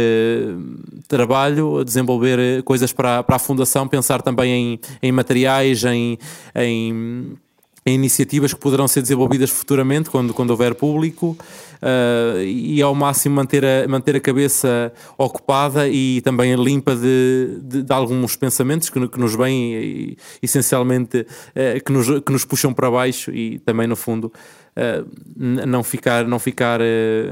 trabalho, 1.08 1.84
desenvolver 1.84 2.62
coisas 2.62 2.92
para, 2.92 3.22
para 3.22 3.36
a 3.36 3.38
Fundação, 3.38 3.88
pensar 3.88 4.22
também 4.22 4.52
em, 4.52 4.80
em 5.02 5.12
materiais, 5.12 5.82
em, 5.84 6.18
em 6.54 7.36
em 7.85 7.95
iniciativas 7.95 8.55
que 8.55 8.61
poderão 8.61 8.87
ser 8.87 9.03
desenvolvidas 9.03 9.51
futuramente 9.51 10.09
quando, 10.09 10.33
quando 10.33 10.51
houver 10.51 10.74
público 10.74 11.37
uh, 11.83 12.41
e 12.41 12.80
ao 12.80 12.95
máximo 12.95 13.35
manter 13.35 13.64
a, 13.64 13.89
manter 13.89 14.14
a 14.16 14.20
cabeça 14.20 14.93
ocupada 15.18 15.89
e 15.89 16.20
também 16.20 16.55
limpa 16.55 16.95
de, 16.95 17.59
de, 17.61 17.83
de 17.83 17.93
alguns 17.93 18.37
pensamentos 18.37 18.89
que, 18.89 19.09
que 19.09 19.18
nos 19.18 19.35
vêm 19.35 20.16
essencialmente 20.41 21.20
uh, 21.20 21.85
que, 21.85 21.93
nos, 21.93 22.20
que 22.20 22.33
nos 22.33 22.45
puxam 22.45 22.72
para 22.72 22.89
baixo 22.89 23.33
e 23.33 23.59
também 23.59 23.89
no 23.89 23.97
fundo 23.97 24.33
uh, 24.76 25.09
não 25.37 25.83
ficar, 25.83 26.24
não 26.24 26.39
ficar, 26.39 26.78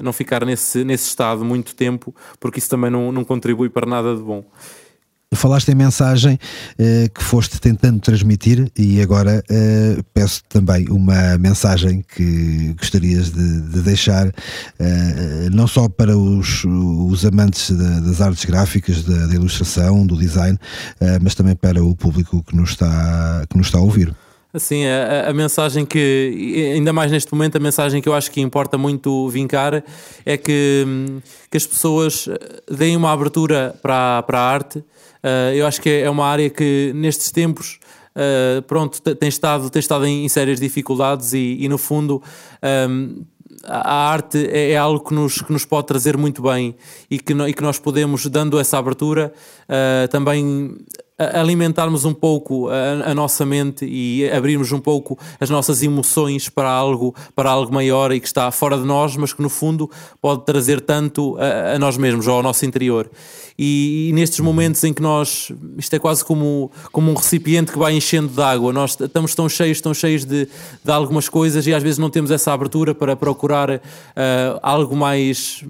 não 0.03 0.13
ficar 0.13 0.45
nesse, 0.45 0.83
nesse 0.83 1.09
estado 1.09 1.45
muito 1.45 1.77
tempo 1.77 2.13
porque 2.41 2.59
isso 2.59 2.69
também 2.69 2.91
não, 2.91 3.13
não 3.13 3.23
contribui 3.23 3.69
para 3.71 3.87
nada 3.87 4.17
de 4.17 4.23
bom. 4.23 4.45
Falaste 5.33 5.69
em 5.69 5.77
mensagem 5.77 6.35
uh, 6.35 7.09
que 7.15 7.23
foste 7.23 7.61
tentando 7.61 8.01
transmitir 8.01 8.69
e 8.77 9.01
agora 9.01 9.45
uh, 9.49 10.03
peço 10.13 10.43
também 10.49 10.89
uma 10.91 11.39
mensagem 11.39 12.05
que 12.17 12.75
gostarias 12.77 13.31
de, 13.31 13.61
de 13.61 13.81
deixar, 13.81 14.27
uh, 14.27 14.33
não 15.53 15.69
só 15.69 15.89
para 15.89 16.19
os, 16.19 16.65
os 16.65 17.25
amantes 17.25 17.71
da, 17.71 18.01
das 18.01 18.21
artes 18.21 18.45
gráficas, 18.45 19.05
da, 19.05 19.27
da, 19.27 19.35
ilustração, 19.37 20.05
do 20.05 20.17
design, 20.17 20.59
mas 21.23 21.37
também 21.37 21.55
para 21.55 21.83
o 21.83 21.95
público 21.95 22.43
que 22.43 22.57
nos 22.57 22.71
está, 22.71 23.45
que 23.49 23.57
nos 23.57 23.69
está 23.69 23.79
a 23.79 23.83
ouvir. 23.83 24.13
Assim, 24.53 24.85
a, 24.85 25.31
a, 25.31 25.33
mensagem 25.33 25.87
que, 25.87 26.73
ainda 26.75 26.93
mais 26.93 27.13
neste 27.13 27.33
momento, 27.33 27.55
a 27.55 27.61
mensagem 27.61 28.03
que 28.03 28.09
eu 28.09 28.15
acho 28.15 28.33
que 28.33 28.41
importa 28.41 28.77
muito 28.77 29.29
vincar 29.29 29.85
é 30.27 30.37
que, 30.37 30.85
que 31.49 31.57
as 31.57 31.65
pessoas 31.65 32.29
deem 32.69 32.97
uma 32.97 33.13
abertura 33.13 33.77
para, 33.81 34.25
para 34.25 34.41
a 34.41 34.53
arte 34.53 34.85
Uh, 35.23 35.55
eu 35.55 35.67
acho 35.67 35.81
que 35.81 35.89
é 35.89 36.09
uma 36.09 36.27
área 36.27 36.49
que 36.49 36.93
nestes 36.95 37.31
tempos 37.31 37.79
uh, 38.17 38.63
pronto, 38.63 39.01
tem 39.01 39.29
estado, 39.29 39.69
tem 39.71 39.81
estado 39.81 40.07
em, 40.07 40.25
em 40.25 40.29
sérias 40.29 40.59
dificuldades 40.59 41.33
e, 41.33 41.59
e 41.61 41.69
no 41.69 41.79
fundo 41.79 42.23
um, 42.89 43.25
a 43.65 44.11
arte 44.11 44.49
é, 44.51 44.73
é, 44.73 44.77
algo 44.77 45.05
que 45.05 45.13
nos, 45.13 45.43
que 45.43 45.53
nos 45.53 45.65
pode 45.65 45.87
trazer 45.87 46.17
muito 46.17 46.43
bem 46.43 46.75
e 47.11 47.19
que, 47.19 47.35
no, 47.35 47.47
e 47.47 47.53
que 47.53 47.63
nós 47.63 47.79
podemos, 47.79 48.25
dando 48.27 48.59
essa 48.59 48.79
abertura, 48.79 49.33
uh, 49.69 50.09
também 50.09 50.75
alimentarmos 51.35 52.07
um 52.07 52.15
pouco 52.15 52.69
a, 52.71 53.11
a, 53.11 53.15
nossa 53.15 53.45
mente 53.45 53.85
e 53.85 54.31
abrirmos 54.31 54.73
um 54.73 54.81
pouco 54.81 55.19
as 55.39 55.51
nossas 55.51 55.83
emoções 55.83 56.49
para 56.49 56.71
algo, 56.71 57.15
para 57.35 57.51
algo 57.51 57.73
maior 57.73 58.11
e 58.11 58.19
que 58.21 58.27
está 58.27 58.51
fora 58.51 58.79
de 58.79 58.85
nós, 58.85 59.17
mas 59.17 59.35
que 59.35 59.43
no 59.43 59.51
fundo 59.51 59.91
pode 60.21 60.47
trazer 60.47 60.81
tanto 60.81 61.37
a, 61.39 61.75
a 61.75 61.79
nós 61.79 61.99
mesmos 61.99 62.27
ou 62.27 62.37
ao 62.37 62.43
nosso 62.43 62.65
interior. 62.65 63.11
E, 63.63 64.09
e, 64.09 64.13
nestes 64.15 64.41
momentos 64.41 64.83
em 64.85 64.95
que 64.95 65.03
nós, 65.03 65.53
isto 65.77 65.95
é 65.95 65.99
quase 65.99 66.25
como, 66.25 66.73
como 66.91 67.11
um 67.11 67.15
recipiente 67.15 67.71
que 67.71 67.79
vai 67.79 67.93
enchendo 67.93 68.29
de 68.29 68.41
água, 68.41 68.73
nós 68.73 68.99
estamos 68.99 69.35
tão 69.35 69.51
cheios, 69.51 69.83
tão 69.83 69.93
cheios 69.93 70.25
de, 70.25 70.49
de 70.83 70.91
algumas 70.91 71.29
coisas 71.29 71.67
e 71.67 71.75
às 71.75 71.83
vezes 71.83 71.99
não 71.99 72.09
temos 72.09 72.31
essa 72.31 72.55
abertura 72.55 72.95
para 72.95 73.15
procurar 73.15 73.69
uh, 73.69 73.81
algo 74.63 74.97
mais 74.97 75.63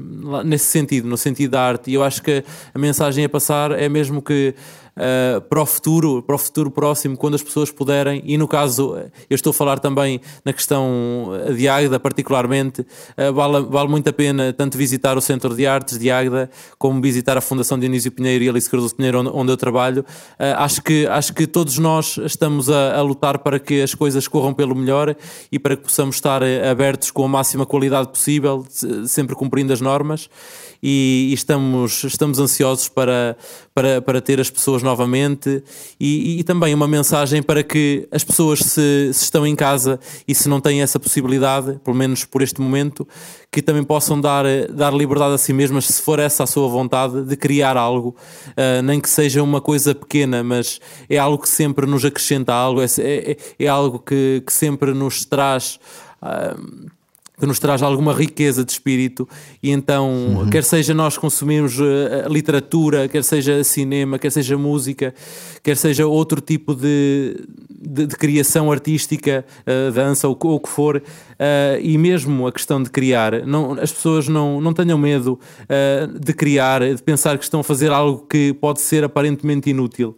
nesse 0.45 0.67
sentido, 0.67 1.09
no 1.09 1.17
sentido 1.17 1.51
da 1.51 1.63
arte. 1.63 1.91
E 1.91 1.95
eu 1.95 2.05
acho 2.05 2.23
que 2.23 2.45
a 2.73 2.79
mensagem 2.79 3.25
a 3.25 3.29
passar 3.29 3.73
é 3.73 3.89
mesmo 3.89 4.23
que 4.23 4.55
uh, 5.01 5.41
para 5.41 5.63
o 5.63 5.67
futuro, 5.67 6.23
para 6.23 6.35
o 6.35 6.39
futuro 6.39 6.71
próximo, 6.71 7.17
quando 7.17 7.35
as 7.35 7.43
pessoas 7.43 7.71
puderem, 7.71 8.23
e 8.25 8.37
no 8.37 8.47
caso, 8.47 8.97
eu 9.29 9.35
estou 9.35 9.51
a 9.51 9.55
falar 9.55 9.79
também 9.79 10.21
na 10.45 10.53
questão 10.53 11.31
de 11.57 11.69
Águeda, 11.69 11.99
particularmente, 11.99 12.83
uh, 12.83 13.33
vale, 13.33 13.67
vale 13.67 13.89
muito 13.89 14.09
a 14.09 14.13
pena 14.13 14.53
tanto 14.53 14.77
visitar 14.77 15.17
o 15.17 15.21
Centro 15.21 15.55
de 15.55 15.67
Artes 15.67 15.99
de 15.99 16.11
Águeda, 16.11 16.51
como 16.79 17.01
visitar 17.01 17.37
a 17.39 17.41
Fundação 17.41 17.79
Dionísio 17.79 18.13
Pinheiro 18.13 18.45
e 18.45 18.49
Alice 18.49 18.69
Cardoso 18.69 18.95
Pinheiro, 18.95 19.21
onde, 19.21 19.31
onde 19.33 19.53
eu 19.53 19.57
trabalho. 19.57 20.05
Uh, 20.33 20.57
acho, 20.59 20.83
que, 20.83 21.07
acho 21.07 21.33
que 21.33 21.47
todos 21.47 21.79
nós 21.79 22.19
estamos 22.19 22.69
a, 22.69 22.97
a, 22.97 23.03
lutar 23.03 23.39
para 23.39 23.59
que 23.59 23.83
as 23.83 23.95
coisas 23.95 24.29
corram 24.29 24.53
pelo 24.53 24.75
melhor 24.75 25.17
e 25.51 25.59
para 25.59 25.77
que 25.77 25.83
possamos 25.83 26.17
estar 26.17 26.43
abertos 26.71 27.11
com 27.11 27.25
a 27.25 27.29
máxima 27.29 27.65
qualidade 27.65 28.09
possível, 28.09 28.65
sempre 29.07 29.35
cumprindo 29.35 29.73
as 29.73 29.81
normas 29.81 30.29
e, 30.83 31.29
e 31.31 31.35
estamos, 31.35 32.05
estamos 32.05 32.39
ansiosos 32.39 32.89
para, 32.89 33.37
para, 33.75 34.01
para 34.01 34.21
ter 34.21 34.41
as 34.41 34.51
pessoas 34.51 34.83
novamente 34.83 35.63
e, 35.99 36.41
e, 36.41 36.45
também 36.45 36.75
uma 36.75 36.89
mensagem 36.89 37.43
para 37.43 37.63
que 37.63 38.09
as 38.11 38.25
pessoas 38.25 38.61
se, 38.61 39.13
se, 39.13 39.25
estão 39.25 39.47
em 39.47 39.55
casa 39.55 40.01
e 40.27 40.35
se 40.35 40.49
não 40.49 40.61
têm 40.61 40.83
essa 40.83 40.99
possibilidade, 40.99 41.79
pelo 41.85 41.97
menos 41.97 42.25
por 42.25 42.43
este 42.43 42.61
momento, 42.61 43.07
que 43.51 43.61
também 43.61 43.83
possam 43.83 44.21
dar, 44.21 44.45
dar 44.71 44.93
liberdade 44.95 45.35
a 45.35 45.39
si 45.39 45.53
mesmas, 45.53 45.87
se 45.87 46.03
for 46.03 46.19
essa 46.19 46.45
a 46.45 46.47
sua 46.47 46.69
vontade, 46.69 47.25
de 47.25 47.37
criar 47.37 47.77
algo, 47.77 48.17
uh, 48.51 48.83
nem 48.83 49.01
que 49.01 49.11
seja 49.11 49.43
uma 49.43 49.61
coisa 49.61 49.95
pequena, 49.95 50.43
mas 50.43 50.81
é 51.09 51.19
algo 51.19 51.43
que 51.43 51.49
sempre 51.49 51.87
nos 51.87 52.05
acrescenta 52.05 52.55
algo, 52.55 52.81
é, 52.81 52.87
é, 52.99 53.37
é 53.59 53.67
algo 53.67 53.99
que, 53.99 54.43
que 54.47 54.53
sempre 54.53 54.95
nos 54.95 55.25
traz. 55.25 55.79
Uh, 56.23 56.91
que 57.41 57.47
nos 57.47 57.59
traz 57.59 57.83
alguma 57.83 58.13
riqueza 58.13 58.65
de 58.65 58.71
espírito 58.71 59.27
e 59.63 59.71
então 59.71 60.11
uhum. 60.11 60.51
quer 60.51 60.63
seja 60.63 60.93
nós 60.93 61.17
consumirmos 61.17 61.81
uh, 61.81 62.29
literatura, 62.29 63.09
quer 63.09 63.25
seja 63.25 63.65
cinema, 63.65 64.19
quer 64.19 64.31
seja 64.31 64.59
música, 64.59 65.15
quer 65.63 65.77
seja 65.77 66.07
outro 66.07 66.41
tipo 66.41 66.75
de, 66.75 67.43
de, 67.69 68.07
de 68.07 68.17
criação 68.17 68.71
artística, 68.71 69.45
uh, 69.67 69.91
dança 69.91 70.29
ou 70.29 70.39
o 70.39 70.61
que 70.61 70.69
for, 70.69 71.03
uh, 71.41 71.81
e 71.81 71.97
mesmo 71.97 72.47
a 72.47 72.53
questão 72.53 72.83
de 72.83 72.91
criar, 72.91 73.47
não, 73.47 73.73
as 73.73 73.91
pessoas 73.91 74.29
não, 74.29 74.61
não 74.61 74.75
tenham 74.75 74.99
medo 74.99 75.41
de 76.21 76.33
criar, 76.33 76.81
de 76.81 77.03
pensar 77.03 77.39
que 77.39 77.45
estão 77.45 77.61
a 77.61 77.65
fazer 77.65 77.91
algo 77.91 78.27
que 78.29 78.53
pode 78.55 78.81
ser 78.81 79.05
aparentemente 79.05 79.71
inútil. 79.71 80.17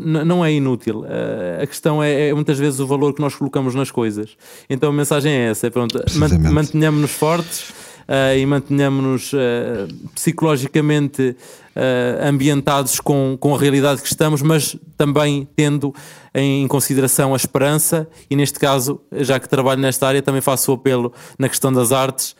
não 0.00 0.44
é 0.44 0.52
inútil. 0.52 1.04
a 1.60 1.66
questão 1.66 2.02
é, 2.02 2.28
é, 2.28 2.34
muitas 2.34 2.58
vezes 2.58 2.80
o 2.80 2.86
valor 2.86 3.14
que 3.14 3.20
nós 3.20 3.34
colocamos 3.34 3.74
nas 3.74 3.90
coisas. 3.90 4.36
Então 4.68 4.90
a 4.90 4.92
mensagem 4.92 5.32
é 5.32 5.50
essa, 5.50 5.66
é 5.66 5.70
pronto, 5.70 5.98
mantenhamos-nos 6.52 7.12
fortes 7.12 7.72
uh, 8.08 8.36
e 8.36 8.44
mantenhamos-nos 8.46 9.32
uh, 9.32 9.38
psicologicamente 10.14 11.36
uh, 11.74 12.28
ambientados 12.28 13.00
com, 13.00 13.36
com 13.38 13.54
a 13.54 13.58
realidade 13.58 14.02
que 14.02 14.08
estamos, 14.08 14.42
mas 14.42 14.76
também 14.96 15.48
tendo 15.56 15.94
em 16.34 16.66
consideração 16.66 17.32
a 17.32 17.36
esperança. 17.36 18.08
E 18.28 18.36
neste 18.36 18.58
caso, 18.58 19.00
já 19.12 19.38
que 19.38 19.48
trabalho 19.48 19.80
nesta 19.80 20.06
área, 20.06 20.22
também 20.22 20.40
faço 20.40 20.72
o 20.72 20.74
apelo 20.74 21.12
na 21.38 21.48
questão 21.48 21.72
das 21.72 21.92
artes 21.92 22.34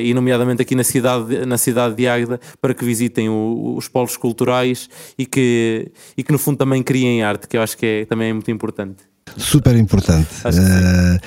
e 0.00 0.14
nomeadamente 0.14 0.62
aqui 0.62 0.76
na 0.76 0.84
cidade, 0.84 1.44
na 1.44 1.58
cidade 1.58 1.96
de 1.96 2.06
Águeda 2.06 2.40
para 2.60 2.72
que 2.72 2.84
visitem 2.84 3.28
o, 3.28 3.74
os 3.76 3.88
polos 3.88 4.16
culturais 4.16 4.88
e 5.18 5.26
que, 5.26 5.90
e 6.16 6.22
que 6.22 6.30
no 6.30 6.38
fundo 6.38 6.58
também 6.58 6.84
criem 6.84 7.24
arte, 7.24 7.48
que 7.48 7.56
eu 7.56 7.62
acho 7.62 7.76
que 7.76 7.86
é, 7.86 8.04
também 8.04 8.30
é 8.30 8.32
muito 8.32 8.50
importante 8.50 9.11
super 9.36 9.76
importante. 9.76 10.28
Uh, 10.44 11.20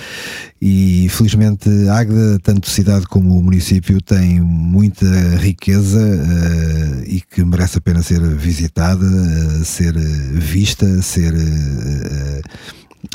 e 0.61 1.07
felizmente 1.09 1.69
Águeda, 1.89 2.39
tanto 2.41 2.69
cidade 2.69 3.05
como 3.07 3.37
o 3.37 3.43
município, 3.43 4.01
tem 4.01 4.39
muita 4.39 5.05
riqueza 5.37 5.99
uh, 5.99 7.03
e 7.05 7.21
que 7.21 7.43
merece 7.43 7.77
a 7.77 7.81
pena 7.81 8.01
ser 8.01 8.21
visitada, 8.21 9.05
uh, 9.05 9.65
ser 9.65 9.93
vista, 9.95 11.01
ser 11.01 11.33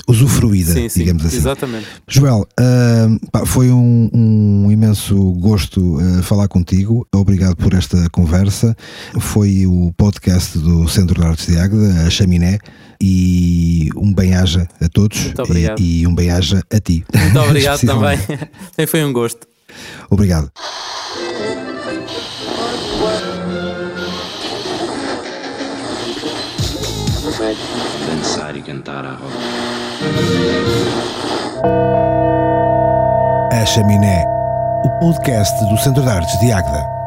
usufruída, 0.06 0.72
sim, 0.72 0.88
sim, 0.88 1.00
digamos 1.00 1.24
assim. 1.24 1.36
Exatamente. 1.36 1.86
Joel, 2.08 2.46
uh, 2.58 3.30
pá, 3.30 3.44
foi 3.46 3.70
um, 3.70 4.10
um, 4.12 4.70
imenso 4.70 5.16
gosto 5.34 5.96
uh, 5.96 6.22
falar 6.22 6.48
contigo. 6.48 7.06
Obrigado 7.14 7.56
por 7.56 7.74
esta 7.74 8.08
conversa. 8.10 8.76
Foi 9.18 9.66
o 9.66 9.92
podcast 9.96 10.58
do 10.58 10.88
Centro 10.88 11.20
de 11.20 11.26
Artes 11.26 11.46
de 11.46 11.58
Águeda, 11.58 12.06
a 12.06 12.10
Chaminé 12.10 12.58
e 13.02 13.88
um 13.96 14.12
bem-aja 14.12 14.68
a 14.80 14.88
todos 14.88 15.32
e, 15.78 16.00
e, 16.00 16.06
um 16.06 16.14
bem-aja 16.14 16.62
a 16.70 16.80
ti. 16.80 17.04
Muito 17.14 17.40
obrigado 17.40 17.80
também. 17.80 18.18
foi 18.86 19.04
um 19.04 19.12
gosto. 19.12 19.46
Obrigado. 20.10 20.50
Dançar 28.06 28.56
e 28.56 28.62
cantar 28.62 29.04
a 29.06 29.12
roda. 29.12 29.79
A 33.52 33.66
Chaminé, 33.66 34.24
o 34.84 34.90
podcast 34.98 35.64
do 35.66 35.76
Centro 35.78 36.02
de 36.02 36.08
Artes 36.08 36.38
de 36.38 36.52
Águeda. 36.52 36.99